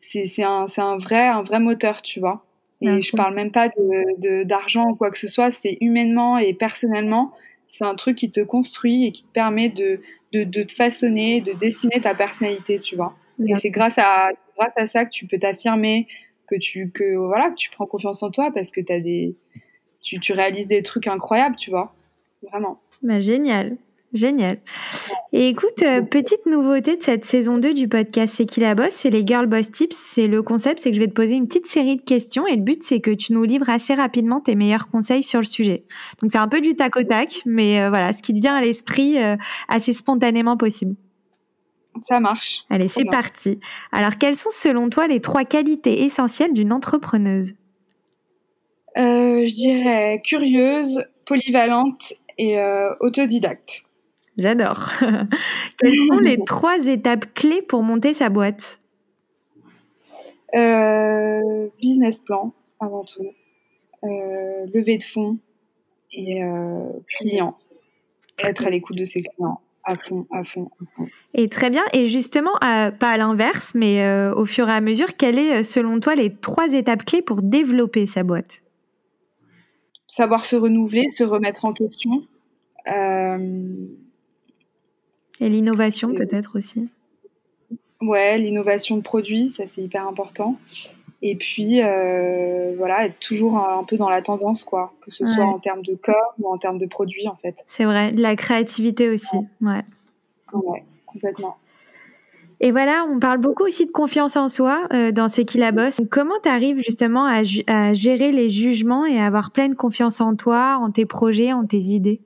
c'est 0.00 0.42
un, 0.42 0.66
un 0.76 0.98
vrai 0.98 1.26
un 1.26 1.42
vrai 1.42 1.60
moteur, 1.60 2.02
tu 2.02 2.20
vois. 2.20 2.44
Et 2.80 3.02
je 3.02 3.16
parle 3.16 3.34
même 3.34 3.50
pas 3.50 3.68
de 3.68 4.44
d'argent 4.44 4.90
ou 4.90 4.94
quoi 4.94 5.10
que 5.10 5.18
ce 5.18 5.26
soit, 5.26 5.50
c'est 5.50 5.78
humainement 5.80 6.38
et 6.38 6.54
personnellement, 6.54 7.32
c'est 7.64 7.84
un 7.84 7.94
truc 7.96 8.16
qui 8.16 8.30
te 8.30 8.40
construit 8.40 9.04
et 9.06 9.12
qui 9.12 9.24
te 9.24 9.32
permet 9.32 9.68
de 9.68 10.00
de, 10.32 10.44
de 10.44 10.62
te 10.62 10.72
façonner, 10.72 11.40
de 11.40 11.52
dessiner 11.52 12.00
ta 12.00 12.14
personnalité, 12.14 12.78
tu 12.78 12.96
vois. 12.96 13.14
Et 13.46 13.54
c'est 13.56 13.70
grâce 13.70 13.98
à 13.98 14.30
grâce 14.56 14.76
à 14.76 14.86
ça 14.86 15.04
que 15.04 15.10
tu 15.10 15.26
peux 15.26 15.38
t'affirmer, 15.38 16.06
que 16.46 16.56
tu 16.56 16.90
que 16.90 17.16
voilà, 17.16 17.50
que 17.50 17.56
tu 17.56 17.70
prends 17.70 17.86
confiance 17.86 18.22
en 18.22 18.30
toi 18.30 18.50
parce 18.54 18.70
que 18.70 18.80
t'as 18.80 19.00
des 19.00 19.34
tu, 20.02 20.20
tu 20.20 20.32
réalises 20.32 20.68
des 20.68 20.82
trucs 20.82 21.06
incroyables, 21.06 21.56
tu 21.56 21.70
vois. 21.70 21.94
Vraiment. 22.50 22.80
Bah, 23.02 23.20
génial. 23.20 23.76
Génial. 24.14 24.58
Et 25.32 25.48
écoute, 25.48 25.82
euh, 25.82 26.00
petite 26.00 26.46
nouveauté 26.46 26.96
de 26.96 27.02
cette 27.02 27.26
saison 27.26 27.58
2 27.58 27.74
du 27.74 27.88
podcast 27.88 28.32
C'est 28.34 28.46
qui 28.46 28.60
la 28.60 28.74
bosse, 28.74 28.94
c'est 28.94 29.10
les 29.10 29.26
Girl 29.26 29.46
Boss 29.46 29.70
Tips. 29.70 29.96
C'est 29.96 30.28
le 30.28 30.42
concept, 30.42 30.80
c'est 30.80 30.90
que 30.90 30.96
je 30.96 31.00
vais 31.00 31.08
te 31.08 31.12
poser 31.12 31.34
une 31.34 31.46
petite 31.46 31.66
série 31.66 31.96
de 31.96 32.02
questions 32.02 32.46
et 32.46 32.56
le 32.56 32.62
but 32.62 32.82
c'est 32.82 33.00
que 33.00 33.10
tu 33.10 33.34
nous 33.34 33.44
livres 33.44 33.68
assez 33.68 33.94
rapidement 33.94 34.40
tes 34.40 34.54
meilleurs 34.54 34.88
conseils 34.88 35.22
sur 35.22 35.40
le 35.40 35.44
sujet. 35.44 35.84
Donc 36.22 36.30
c'est 36.30 36.38
un 36.38 36.48
peu 36.48 36.62
du 36.62 36.74
tac 36.74 36.96
au 36.96 37.02
tac, 37.02 37.42
mais 37.44 37.82
euh, 37.82 37.90
voilà, 37.90 38.14
ce 38.14 38.22
qui 38.22 38.32
te 38.32 38.38
vient 38.38 38.54
à 38.54 38.62
l'esprit 38.62 39.18
euh, 39.22 39.36
assez 39.68 39.92
spontanément 39.92 40.56
possible. 40.56 40.94
Ça 42.00 42.18
marche. 42.18 42.64
Allez, 42.70 42.86
c'est 42.86 43.04
parti. 43.04 43.58
Alors, 43.90 44.18
quelles 44.18 44.36
sont 44.36 44.50
selon 44.52 44.88
toi 44.88 45.08
les 45.08 45.20
trois 45.20 45.44
qualités 45.44 46.04
essentielles 46.04 46.52
d'une 46.52 46.72
entrepreneuse? 46.72 47.54
Je 48.94 49.52
dirais 49.52 50.20
curieuse, 50.24 51.04
polyvalente 51.24 52.12
et 52.36 52.56
autodidacte. 53.00 53.87
J'adore. 54.38 54.90
Quelles 55.78 55.94
sont 55.94 56.20
les 56.20 56.38
trois 56.46 56.78
étapes 56.86 57.34
clés 57.34 57.60
pour 57.60 57.82
monter 57.82 58.14
sa 58.14 58.28
boîte? 58.28 58.80
Euh, 60.54 61.68
Business 61.80 62.20
plan, 62.20 62.54
avant 62.80 63.04
tout. 63.04 63.26
Euh, 64.04 64.66
levée 64.72 64.96
de 64.96 65.02
fonds 65.02 65.38
et 66.12 66.42
euh, 66.42 66.88
clients. 67.08 67.58
Être 68.44 68.66
à 68.66 68.70
l'écoute 68.70 68.96
de 68.96 69.04
ses 69.04 69.22
clients. 69.22 69.60
À 69.82 69.96
fond, 69.96 70.26
à 70.30 70.44
fond, 70.44 70.70
à 70.80 70.84
fond. 70.94 71.08
Et 71.34 71.48
très 71.48 71.70
bien. 71.70 71.82
Et 71.92 72.06
justement, 72.06 72.52
pas 72.60 73.10
à 73.10 73.16
l'inverse, 73.16 73.74
mais 73.74 74.06
au 74.32 74.44
fur 74.44 74.68
et 74.68 74.72
à 74.72 74.82
mesure, 74.82 75.16
quelles 75.16 75.64
sont 75.64 75.72
selon 75.72 75.98
toi 75.98 76.14
les 76.14 76.34
trois 76.34 76.72
étapes 76.74 77.04
clés 77.04 77.22
pour 77.22 77.40
développer 77.42 78.04
sa 78.04 78.22
boîte? 78.22 78.62
Savoir 80.06 80.44
se 80.44 80.56
renouveler, 80.56 81.08
se 81.08 81.24
remettre 81.24 81.64
en 81.64 81.72
question. 81.72 82.22
Et 85.40 85.48
l'innovation 85.48 86.12
peut-être 86.14 86.56
aussi. 86.56 86.88
Ouais, 88.00 88.38
l'innovation 88.38 88.96
de 88.96 89.02
produits, 89.02 89.48
ça 89.48 89.66
c'est 89.66 89.82
hyper 89.82 90.06
important. 90.06 90.56
Et 91.20 91.34
puis 91.34 91.82
euh, 91.82 92.74
voilà, 92.76 93.06
être 93.06 93.18
toujours 93.18 93.58
un, 93.58 93.82
peu 93.84 93.96
dans 93.96 94.08
la 94.08 94.22
tendance, 94.22 94.62
quoi, 94.62 94.92
que 95.00 95.10
ce 95.10 95.26
soit 95.26 95.44
en 95.44 95.58
termes 95.58 95.82
de 95.82 95.94
corps 95.94 96.34
ou 96.38 96.48
en 96.48 96.58
termes 96.58 96.78
de 96.78 96.86
produits, 96.86 97.26
en 97.26 97.34
fait. 97.36 97.56
C'est 97.66 97.84
vrai, 97.84 98.12
de 98.12 98.22
la 98.22 98.36
créativité 98.36 99.08
aussi, 99.08 99.36
ouais. 99.62 99.82
Ouais, 100.52 100.84
complètement. 101.06 101.56
Et 102.60 102.72
voilà, 102.72 103.06
on 103.08 103.20
parle 103.20 103.38
beaucoup 103.38 103.64
aussi 103.64 103.86
de 103.86 103.92
confiance 103.92 104.36
en 104.36 104.48
soi 104.48 104.88
euh, 104.92 105.12
dans 105.12 105.28
C'est 105.28 105.44
qui 105.44 105.58
la 105.58 105.70
bosse. 105.70 106.00
Comment 106.10 106.34
tu 106.42 106.48
arrives 106.48 106.78
justement 106.78 107.24
à, 107.24 107.42
à, 107.68 107.94
gérer 107.94 108.32
les 108.32 108.50
jugements 108.50 109.06
et 109.06 109.20
à 109.20 109.26
avoir 109.26 109.52
pleine 109.52 109.76
confiance 109.76 110.20
en 110.20 110.34
toi, 110.34 110.76
en 110.80 110.90
tes 110.90 111.06
projets, 111.06 111.52
en 111.52 111.64
tes 111.66 111.78
idées? 111.78 112.20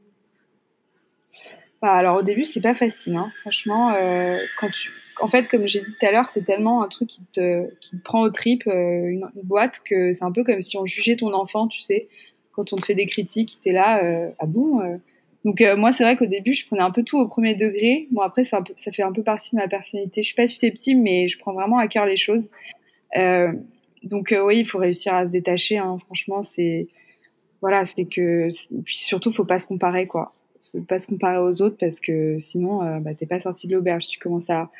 Bah, 1.82 1.94
alors 1.94 2.18
au 2.18 2.22
début 2.22 2.44
c'est 2.44 2.60
pas 2.60 2.74
facile, 2.74 3.16
hein. 3.16 3.32
franchement. 3.40 3.92
Euh, 3.92 4.38
quand 4.60 4.70
tu, 4.70 4.92
en 5.20 5.26
fait, 5.26 5.48
comme 5.48 5.66
j'ai 5.66 5.80
dit 5.80 5.92
tout 5.92 6.06
à 6.06 6.12
l'heure, 6.12 6.28
c'est 6.28 6.42
tellement 6.42 6.84
un 6.84 6.88
truc 6.88 7.08
qui 7.08 7.22
te, 7.32 7.68
qui 7.80 7.98
te 7.98 8.02
prend 8.02 8.22
au 8.22 8.30
trip, 8.30 8.62
euh, 8.68 9.08
une, 9.08 9.28
boîte, 9.42 9.80
que 9.84 10.12
c'est 10.12 10.22
un 10.22 10.30
peu 10.30 10.44
comme 10.44 10.62
si 10.62 10.76
on 10.78 10.86
jugeait 10.86 11.16
ton 11.16 11.34
enfant, 11.34 11.66
tu 11.66 11.80
sais, 11.80 12.06
quand 12.52 12.72
on 12.72 12.76
te 12.76 12.84
fait 12.84 12.94
des 12.94 13.06
critiques, 13.06 13.58
t'es 13.60 13.72
là, 13.72 14.02
euh, 14.04 14.30
ah 14.38 14.46
bon. 14.46 14.80
Euh? 14.80 14.96
Donc 15.44 15.60
moi 15.76 15.92
c'est 15.92 16.04
vrai 16.04 16.14
qu'au 16.14 16.26
début 16.26 16.54
je 16.54 16.64
prenais 16.68 16.82
un 16.82 16.92
peu 16.92 17.02
tout 17.02 17.18
au 17.18 17.26
premier 17.26 17.56
degré. 17.56 18.06
Bon 18.12 18.20
après 18.20 18.44
ça, 18.44 18.62
ça 18.76 18.92
fait 18.92 19.02
un 19.02 19.10
peu 19.10 19.24
partie 19.24 19.56
de 19.56 19.60
ma 19.60 19.66
personnalité. 19.66 20.22
Je 20.22 20.26
suis 20.26 20.36
pas 20.36 20.46
susceptible, 20.46 21.00
mais 21.00 21.28
je 21.28 21.36
prends 21.36 21.52
vraiment 21.52 21.78
à 21.78 21.88
cœur 21.88 22.06
les 22.06 22.16
choses. 22.16 22.48
donc 24.04 24.32
oui, 24.40 24.58
il 24.60 24.64
faut 24.64 24.78
réussir 24.78 25.14
à 25.14 25.26
se 25.26 25.32
détacher. 25.32 25.78
Hein. 25.78 25.98
Franchement, 26.06 26.44
c'est 26.44 26.86
voilà, 27.60 27.84
c'est 27.86 28.04
que 28.04 28.50
puis 28.84 28.96
surtout 28.96 29.32
faut 29.32 29.44
pas 29.44 29.58
se 29.58 29.66
comparer 29.66 30.06
quoi 30.06 30.32
pas 30.86 30.98
se 30.98 31.06
comparer 31.06 31.38
aux 31.38 31.62
autres 31.62 31.76
parce 31.78 32.00
que 32.00 32.38
sinon 32.38 32.82
euh, 32.82 33.00
bah, 33.00 33.14
t'es 33.14 33.26
pas 33.26 33.40
sorti 33.40 33.66
de 33.68 33.74
l'auberge 33.74 34.06
tu 34.06 34.18
commences 34.18 34.50
à, 34.50 34.70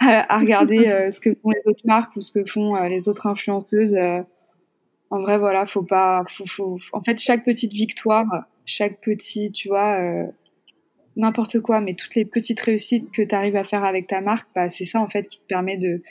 à, 0.00 0.38
regarder 0.38 0.78
euh, 0.88 1.10
ce 1.10 1.20
que 1.20 1.34
font 1.34 1.50
les 1.50 1.62
autres 1.66 1.82
marques 1.84 2.16
ou 2.16 2.20
ce 2.20 2.32
que 2.32 2.44
font 2.44 2.76
euh, 2.76 2.88
les 2.88 3.08
autres 3.08 3.26
influenceuses 3.26 3.96
en 5.10 5.20
vrai 5.20 5.38
voilà 5.38 5.66
faut 5.66 5.82
pas 5.82 6.24
faut, 6.28 6.46
faut 6.46 6.78
en 6.92 7.02
fait 7.02 7.18
chaque 7.18 7.44
petite 7.44 7.72
victoire 7.72 8.26
chaque 8.64 9.00
petit 9.00 9.52
tu 9.52 9.68
vois 9.68 9.98
n'importe 11.16 11.60
quoi 11.60 11.80
mais 11.80 11.94
toutes 11.94 12.14
les 12.14 12.24
petites 12.24 12.60
réussites 12.60 13.10
que 13.10 13.22
tu 13.22 13.34
arrives 13.34 13.56
à 13.56 13.64
faire 13.64 13.84
avec 13.84 14.06
ta 14.06 14.20
marque 14.20 14.48
bah, 14.54 14.70
c'est 14.70 14.84
ça 14.84 15.00
en 15.00 15.08
fait 15.08 15.26
qui 15.26 15.40
te 15.40 15.46
permet 15.46 15.76
de 15.76 16.02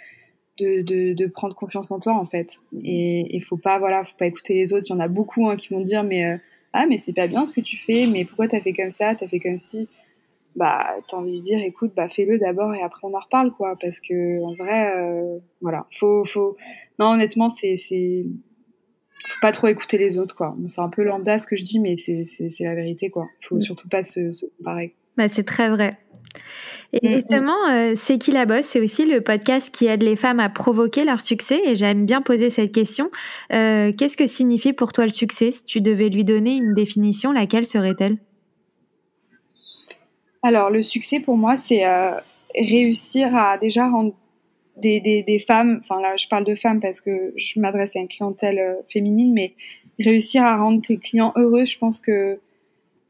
de, 0.58 0.82
de, 0.82 1.14
de, 1.14 1.28
prendre 1.28 1.56
confiance 1.56 1.92
en 1.92 2.00
toi 2.00 2.14
en 2.14 2.26
fait. 2.26 2.58
Et 2.84 3.28
il 3.36 3.44
faut 3.44 3.58
pas 3.58 3.78
voilà, 3.78 4.04
faut 4.04 4.18
pas 4.18 4.26
écouter 4.26 4.56
les 4.56 4.74
autres. 4.74 4.88
Il 4.90 4.94
y 4.94 4.96
en 4.96 5.00
a 5.00 5.08
beaucoup 5.08 5.48
hein, 5.48 5.56
qui 5.56 5.74
vont 5.74 5.82
dire 5.82 6.04
mais 6.04 6.26
euh, 6.26 6.38
ah 6.78 6.86
mais 6.86 6.98
c'est 6.98 7.14
pas 7.14 7.28
bien 7.28 7.46
ce 7.46 7.54
que 7.54 7.62
tu 7.62 7.76
fais, 7.76 8.06
mais 8.08 8.24
pourquoi 8.24 8.48
t'as 8.48 8.62
fait 8.62 8.74
comme 8.74 8.92
ça, 8.92 9.16
t'as 9.16 9.28
fait 9.28 9.40
comme 9.40 9.58
si? 9.58 9.88
Bah 10.56 10.96
t'as 11.08 11.18
envie 11.18 11.38
de 11.38 11.44
dire 11.44 11.60
écoute 11.60 11.92
bah 11.96 12.10
fais-le 12.10 12.40
d'abord 12.40 12.74
et 12.74 12.82
après 12.82 13.02
on 13.04 13.14
en 13.14 13.20
reparle 13.20 13.52
quoi 13.52 13.76
parce 13.80 14.00
que 14.00 14.42
en 14.44 14.54
vrai 14.56 14.92
euh, 14.98 15.38
voilà 15.62 15.86
faut 15.92 16.26
faut 16.26 16.58
non 16.98 17.12
honnêtement 17.12 17.50
c'est 17.50 17.76
c'est 17.78 18.26
faut 19.28 19.40
pas 19.42 19.52
trop 19.52 19.68
écouter 19.68 19.98
les 19.98 20.18
autres 20.18 20.36
quoi. 20.36 20.56
C'est 20.68 20.82
un 20.82 20.90
peu 20.90 21.04
lambda 21.04 21.38
ce 21.38 21.46
que 21.46 21.56
je 21.56 21.64
dis 21.64 21.80
mais 21.80 21.96
c'est 21.96 22.24
c'est 22.24 22.64
la 22.64 22.74
vérité 22.74 23.10
quoi. 23.10 23.28
Faut 23.42 23.60
surtout 23.60 23.88
pas 23.90 24.04
se, 24.04 24.34
se 24.34 24.46
comparer. 24.58 24.96
Bah 25.16 25.28
c'est 25.28 25.44
très 25.44 25.70
vrai. 25.70 25.98
Et 26.94 27.06
mm, 27.06 27.10
mm. 27.10 27.14
justement, 27.14 27.70
euh, 27.70 27.94
C'est 27.96 28.18
qui 28.18 28.32
la 28.32 28.46
bosse 28.46 28.66
C'est 28.66 28.80
aussi 28.80 29.06
le 29.06 29.22
podcast 29.22 29.74
qui 29.74 29.88
aide 29.88 30.04
les 30.04 30.16
femmes 30.16 30.40
à 30.40 30.50
provoquer 30.50 31.06
leur 31.06 31.22
succès. 31.22 31.60
Et 31.66 31.76
j'aime 31.76 32.06
bien 32.06 32.22
poser 32.22 32.50
cette 32.50 32.72
question. 32.72 33.10
Euh, 33.54 33.92
Qu'est-ce 33.98 34.18
que 34.18 34.28
signifie 34.28 34.74
pour 34.74 34.94
toi 34.94 35.06
le 35.06 35.12
succès 35.12 35.52
Si 35.52 35.64
tu 35.64 35.82
devais 35.82 36.10
lui 36.10 36.24
donner 36.24 36.56
une 36.56 36.74
définition, 36.74 37.32
laquelle 37.32 37.66
serait-elle? 37.66 38.18
Alors, 40.44 40.70
le 40.70 40.82
succès 40.82 41.20
pour 41.20 41.36
moi, 41.36 41.58
c'est 41.58 41.86
euh, 41.86 42.12
réussir 42.56 43.36
à 43.36 43.58
déjà 43.58 43.90
rendre 43.90 44.14
des, 44.78 45.00
des, 45.00 45.24
des, 45.24 45.40
femmes, 45.40 45.80
enfin 45.82 46.00
là 46.00 46.16
je 46.18 46.28
parle 46.28 46.44
de 46.44 46.54
femmes 46.54 46.80
parce 46.80 47.02
que 47.02 47.34
je 47.36 47.60
m'adresse 47.60 47.96
à 47.96 48.00
une 48.00 48.08
clientèle 48.08 48.78
féminine, 48.88 49.34
mais 49.34 49.56
réussir 50.00 50.44
à 50.44 50.56
rendre 50.56 50.84
tes 50.84 50.98
clients 50.98 51.34
heureux, 51.36 51.66
je 51.66 51.80
pense 51.80 52.00
que 52.00 52.40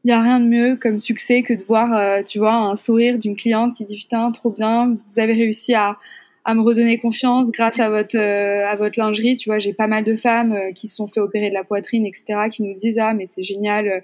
il 0.08 0.12
y 0.12 0.14
a 0.14 0.22
rien 0.22 0.40
de 0.40 0.46
mieux 0.46 0.76
comme 0.76 1.00
succès 1.00 1.42
que 1.42 1.52
de 1.52 1.62
voir, 1.64 1.94
euh, 1.94 2.22
tu 2.22 2.38
vois, 2.38 2.54
un 2.54 2.76
sourire 2.76 3.18
d'une 3.18 3.36
cliente 3.36 3.76
qui 3.76 3.84
dit 3.84 3.98
putain, 3.98 4.32
trop 4.32 4.48
bien, 4.48 4.94
vous 4.94 5.18
avez 5.18 5.34
réussi 5.34 5.74
à, 5.74 5.98
à 6.46 6.54
me 6.54 6.62
redonner 6.62 6.96
confiance 6.96 7.50
grâce 7.52 7.78
à 7.78 7.90
votre 7.90 8.16
euh, 8.16 8.66
à 8.66 8.74
votre 8.74 8.98
lingerie. 8.98 9.36
Tu 9.36 9.50
vois, 9.50 9.58
j'ai 9.58 9.74
pas 9.74 9.86
mal 9.86 10.04
de 10.04 10.16
femmes 10.16 10.52
euh, 10.52 10.72
qui 10.72 10.86
se 10.86 10.96
sont 10.96 11.08
fait 11.08 11.20
opérer 11.20 11.50
de 11.50 11.54
la 11.54 11.62
poitrine, 11.62 12.06
etc., 12.06 12.48
qui 12.50 12.62
nous 12.62 12.72
disent 12.72 12.98
ah 12.98 13.12
mais 13.12 13.26
c'est 13.26 13.42
génial, 13.42 14.02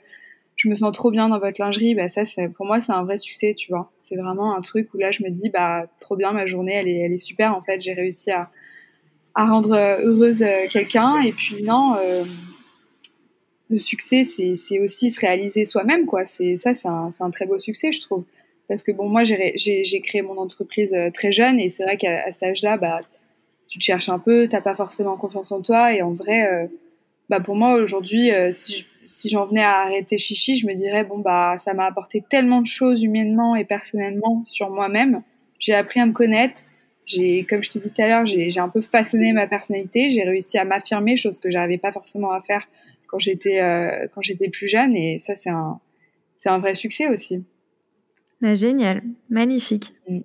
je 0.57 0.69
me 0.69 0.75
sens 0.75 0.93
trop 0.93 1.11
bien 1.11 1.31
dans 1.31 1.39
votre 1.39 1.59
lingerie. 1.59 1.95
Bah 1.95 2.09
ça, 2.09 2.27
c'est 2.27 2.55
pour 2.55 2.67
moi 2.67 2.83
c'est 2.83 2.93
un 2.93 3.05
vrai 3.05 3.17
succès, 3.17 3.55
tu 3.55 3.73
vois. 3.73 3.91
C'est 4.05 4.17
vraiment 4.17 4.55
un 4.55 4.61
truc 4.61 4.93
où 4.93 4.99
là 4.99 5.11
je 5.11 5.23
me 5.23 5.31
dis 5.31 5.49
bah 5.49 5.87
trop 6.01 6.17
bien, 6.17 6.33
ma 6.33 6.47
journée 6.47 6.75
elle 6.75 6.89
est 6.89 6.99
elle 6.99 7.15
est 7.15 7.19
super 7.19 7.57
en 7.57 7.63
fait. 7.63 7.81
J'ai 7.81 7.95
réussi 7.95 8.31
à 8.31 8.51
à 9.35 9.47
rendre 9.47 9.75
heureuse 10.03 10.45
quelqu'un 10.69 11.23
et 11.23 11.33
puis 11.33 11.63
non 11.63 11.97
le 13.71 13.79
succès, 13.79 14.25
c'est 14.25 14.79
aussi 14.79 15.11
se 15.11 15.21
réaliser 15.21 15.65
soi-même, 15.65 16.07
quoi. 16.07 16.25
C'est 16.27 16.57
ça, 16.57 16.75
c'est 16.75 16.89
un, 16.89 17.11
un, 17.19 17.31
très 17.31 17.47
beau 17.47 17.59
succès, 17.59 17.93
je 17.93 18.01
trouve. 18.01 18.25
Parce 18.69 18.83
que 18.83 18.93
bon, 18.93 19.09
moi, 19.09 19.25
j'ai 19.25 20.01
créé 20.03 20.23
mon 20.23 20.39
entreprise 20.39 20.93
euh, 20.95 21.11
très 21.11 21.33
jeune 21.33 21.61
et 21.61 21.69
c'est 21.69 21.85
vrai 21.85 21.97
qu'à 21.97 22.31
cet 22.31 22.43
âge-là, 22.43 22.77
bah, 22.77 23.01
tu 23.69 23.79
te 23.79 23.85
cherches 23.85 24.09
un 24.09 24.19
peu, 24.19 24.49
t'as 24.49 24.61
pas 24.61 24.75
forcément 24.75 25.17
confiance 25.17 25.53
en 25.53 25.61
toi 25.61 25.93
et 25.95 26.03
en 26.03 26.13
vrai, 26.13 26.47
euh, 26.47 26.67
bah 27.29 27.41
pour 27.41 27.57
moi 27.57 27.75
aujourd'hui, 27.75 28.31
euh, 28.31 28.51
si 28.53 29.29
j'en 29.29 29.47
venais 29.47 29.63
à 29.63 29.81
arrêter 29.81 30.19
Chichi, 30.19 30.57
je 30.57 30.67
me 30.67 30.75
dirais 30.75 31.05
bon 31.05 31.19
bah 31.19 31.57
ça 31.59 31.75
m'a 31.75 31.87
apporté 31.87 32.23
tellement 32.29 32.61
de 32.61 32.67
choses 32.67 33.03
humainement 33.03 33.57
et 33.57 33.65
personnellement 33.65 34.45
sur 34.47 34.71
moi-même. 34.71 35.23
J'ai 35.59 35.75
appris 35.75 36.01
à 36.01 36.07
me 36.07 36.13
connaître. 36.13 36.63
J'ai, 37.07 37.45
comme 37.45 37.63
je 37.63 37.71
te 37.71 37.79
dis 37.79 37.91
tout 37.91 38.01
à 38.01 38.09
l'heure, 38.09 38.27
j'ai 38.27 38.59
un 38.59 38.69
peu 38.69 38.81
façonné 38.81 39.33
ma 39.33 39.47
personnalité. 39.47 40.09
J'ai 40.11 40.23
réussi 40.23 40.57
à 40.57 40.65
m'affirmer, 40.65 41.17
chose 41.17 41.39
que 41.39 41.51
j'arrivais 41.51 41.79
pas 41.79 41.93
forcément 41.93 42.31
à 42.31 42.41
faire 42.41 42.67
quand 43.07 43.19
j'étais 43.19 43.61
euh, 43.61 44.07
quand 44.13 44.23
j'étais 44.23 44.49
plus 44.49 44.69
jeune 44.69 44.97
et 44.97 45.19
ça 45.19 45.35
c'est 45.35 45.51
un 45.51 45.81
c'est 46.37 46.49
un 46.49 46.59
vrai 46.59 46.75
succès 46.75 47.09
aussi. 47.09 47.43
Bah, 48.41 48.55
génial, 48.55 49.03
magnifique. 49.31 49.95
Mm. 50.09 50.21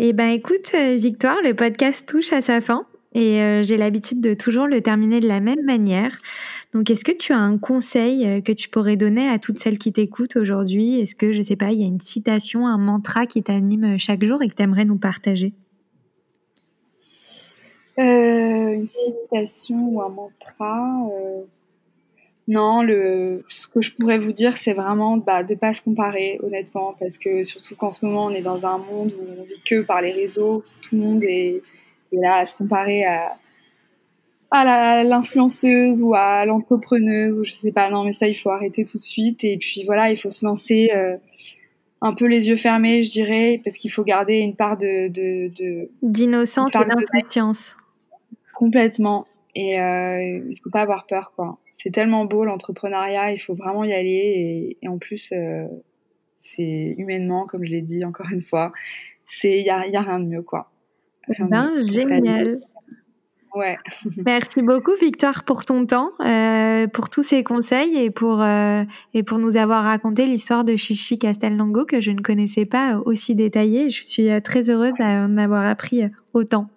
Et 0.00 0.08
eh 0.08 0.12
ben 0.12 0.28
écoute 0.28 0.72
euh, 0.74 0.96
Victoire, 0.96 1.38
le 1.42 1.54
podcast 1.54 2.08
touche 2.08 2.32
à 2.32 2.40
sa 2.40 2.60
fin 2.60 2.86
et 3.14 3.40
euh, 3.42 3.62
j'ai 3.62 3.76
l'habitude 3.76 4.20
de 4.20 4.34
toujours 4.34 4.68
le 4.68 4.80
terminer 4.80 5.20
de 5.20 5.26
la 5.26 5.40
même 5.40 5.64
manière. 5.64 6.18
Donc 6.72 6.90
est-ce 6.90 7.04
que 7.04 7.12
tu 7.12 7.32
as 7.32 7.38
un 7.38 7.58
conseil 7.58 8.42
que 8.42 8.52
tu 8.52 8.68
pourrais 8.68 8.96
donner 8.96 9.28
à 9.28 9.38
toutes 9.38 9.58
celles 9.58 9.78
qui 9.78 9.92
t'écoutent 9.92 10.36
aujourd'hui? 10.36 11.00
Est-ce 11.00 11.14
que 11.14 11.32
je 11.32 11.42
sais 11.42 11.56
pas, 11.56 11.72
il 11.72 11.80
y 11.80 11.84
a 11.84 11.86
une 11.86 12.00
citation, 12.00 12.66
un 12.66 12.78
mantra 12.78 13.26
qui 13.26 13.42
t'anime 13.42 13.98
chaque 13.98 14.24
jour 14.24 14.42
et 14.42 14.48
que 14.48 14.54
tu 14.54 14.62
aimerais 14.62 14.84
nous 14.84 14.98
partager? 14.98 15.54
Euh, 17.98 18.72
une 18.72 18.86
citation 18.86 19.76
ou 19.88 20.02
un 20.02 20.08
mantra. 20.08 21.00
Euh, 21.12 21.42
non, 22.46 22.82
le, 22.82 23.44
ce 23.48 23.68
que 23.68 23.82
je 23.82 23.94
pourrais 23.94 24.18
vous 24.18 24.32
dire, 24.32 24.56
c'est 24.56 24.72
vraiment 24.72 25.18
bah, 25.18 25.42
de 25.42 25.54
pas 25.54 25.74
se 25.74 25.82
comparer, 25.82 26.40
honnêtement, 26.42 26.94
parce 26.98 27.18
que 27.18 27.44
surtout 27.44 27.76
qu'en 27.76 27.90
ce 27.90 28.06
moment, 28.06 28.24
on 28.26 28.30
est 28.30 28.40
dans 28.40 28.64
un 28.64 28.78
monde 28.78 29.12
où 29.18 29.40
on 29.40 29.44
vit 29.44 29.60
que 29.66 29.82
par 29.82 30.00
les 30.00 30.12
réseaux, 30.12 30.64
tout 30.82 30.96
le 30.96 31.02
monde 31.02 31.24
est, 31.24 31.62
est 32.12 32.16
là 32.16 32.36
à 32.36 32.46
se 32.46 32.56
comparer 32.56 33.04
à, 33.04 33.36
à 34.50 35.04
l'influenceuse 35.04 36.00
ou 36.02 36.14
à 36.14 36.46
l'entrepreneuse 36.46 37.38
ou 37.38 37.44
je 37.44 37.52
sais 37.52 37.72
pas. 37.72 37.90
Non, 37.90 38.04
mais 38.04 38.12
ça, 38.12 38.28
il 38.28 38.34
faut 38.34 38.50
arrêter 38.50 38.84
tout 38.84 38.98
de 38.98 39.02
suite. 39.02 39.44
Et 39.44 39.58
puis 39.58 39.84
voilà, 39.84 40.10
il 40.10 40.16
faut 40.16 40.30
se 40.30 40.46
lancer 40.46 40.90
euh, 40.94 41.16
un 42.00 42.14
peu 42.14 42.26
les 42.26 42.48
yeux 42.48 42.56
fermés, 42.56 43.02
je 43.02 43.10
dirais, 43.10 43.60
parce 43.62 43.76
qu'il 43.76 43.90
faut 43.90 44.04
garder 44.04 44.38
une 44.38 44.56
part 44.56 44.78
de 44.78 45.08
d'innocence 46.02 46.72
de, 46.72 46.78
et 46.78 46.84
d'insouciance. 46.86 47.76
Complètement. 48.58 49.28
Et 49.54 49.80
euh, 49.80 50.42
il 50.50 50.58
faut 50.60 50.70
pas 50.70 50.80
avoir 50.80 51.06
peur, 51.06 51.32
quoi. 51.36 51.58
C'est 51.76 51.90
tellement 51.90 52.24
beau 52.24 52.44
l'entrepreneuriat, 52.44 53.30
il 53.30 53.38
faut 53.38 53.54
vraiment 53.54 53.84
y 53.84 53.92
aller. 53.92 54.76
Et, 54.82 54.88
en 54.88 54.98
plus, 54.98 55.32
euh, 55.32 55.64
c'est 56.38 56.96
humainement, 56.98 57.46
comme 57.46 57.64
je 57.64 57.70
l'ai 57.70 57.82
dit 57.82 58.04
encore 58.04 58.26
une 58.32 58.42
fois, 58.42 58.72
c'est 59.28 59.60
il 59.60 59.64
y 59.64 59.70
a, 59.70 59.86
y 59.86 59.94
a, 59.94 60.00
rien 60.00 60.18
de 60.18 60.24
mieux, 60.24 60.42
quoi. 60.42 60.72
ben, 61.38 61.72
génial. 61.86 62.60
Ouais. 63.54 63.78
Merci 64.26 64.62
beaucoup 64.62 64.94
Victoire 65.00 65.44
pour 65.44 65.64
ton 65.64 65.86
temps, 65.86 66.10
euh, 66.20 66.88
pour 66.88 67.10
tous 67.10 67.22
ces 67.22 67.44
conseils 67.44 67.96
et 67.96 68.10
pour 68.10 68.42
euh, 68.42 68.82
et 69.14 69.22
pour 69.22 69.38
nous 69.38 69.56
avoir 69.56 69.84
raconté 69.84 70.26
l'histoire 70.26 70.64
de 70.64 70.74
Chichi 70.74 71.16
Castelnango 71.16 71.84
que 71.84 72.00
je 72.00 72.10
ne 72.10 72.20
connaissais 72.20 72.66
pas 72.66 73.00
aussi 73.06 73.36
détaillée. 73.36 73.88
Je 73.88 74.02
suis 74.02 74.30
euh, 74.30 74.40
très 74.40 74.68
heureuse 74.68 74.92
d'en 74.98 75.36
avoir 75.36 75.64
appris 75.64 76.02
autant. 76.34 76.68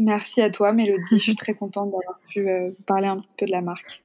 Merci 0.00 0.40
à 0.40 0.48
toi, 0.48 0.72
Mélodie. 0.72 1.04
Je 1.10 1.18
suis 1.18 1.34
très 1.36 1.54
contente 1.54 1.90
d'avoir 1.90 2.18
pu 2.30 2.48
euh, 2.48 2.70
vous 2.70 2.82
parler 2.84 3.06
un 3.06 3.18
petit 3.18 3.32
peu 3.38 3.46
de 3.46 3.50
la 3.52 3.60
marque. 3.60 4.02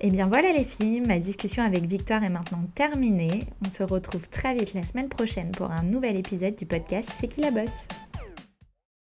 Eh 0.00 0.10
bien 0.10 0.26
voilà 0.26 0.52
les 0.52 0.64
filles, 0.64 1.00
ma 1.00 1.18
discussion 1.18 1.62
avec 1.62 1.84
Victoire 1.84 2.24
est 2.24 2.30
maintenant 2.30 2.62
terminée. 2.74 3.44
On 3.64 3.68
se 3.68 3.82
retrouve 3.82 4.26
très 4.28 4.54
vite 4.54 4.74
la 4.74 4.84
semaine 4.86 5.08
prochaine 5.08 5.52
pour 5.52 5.70
un 5.70 5.82
nouvel 5.82 6.16
épisode 6.16 6.56
du 6.56 6.66
podcast 6.66 7.08
C'est 7.20 7.28
qui 7.28 7.42
la 7.42 7.50
bosse? 7.50 7.86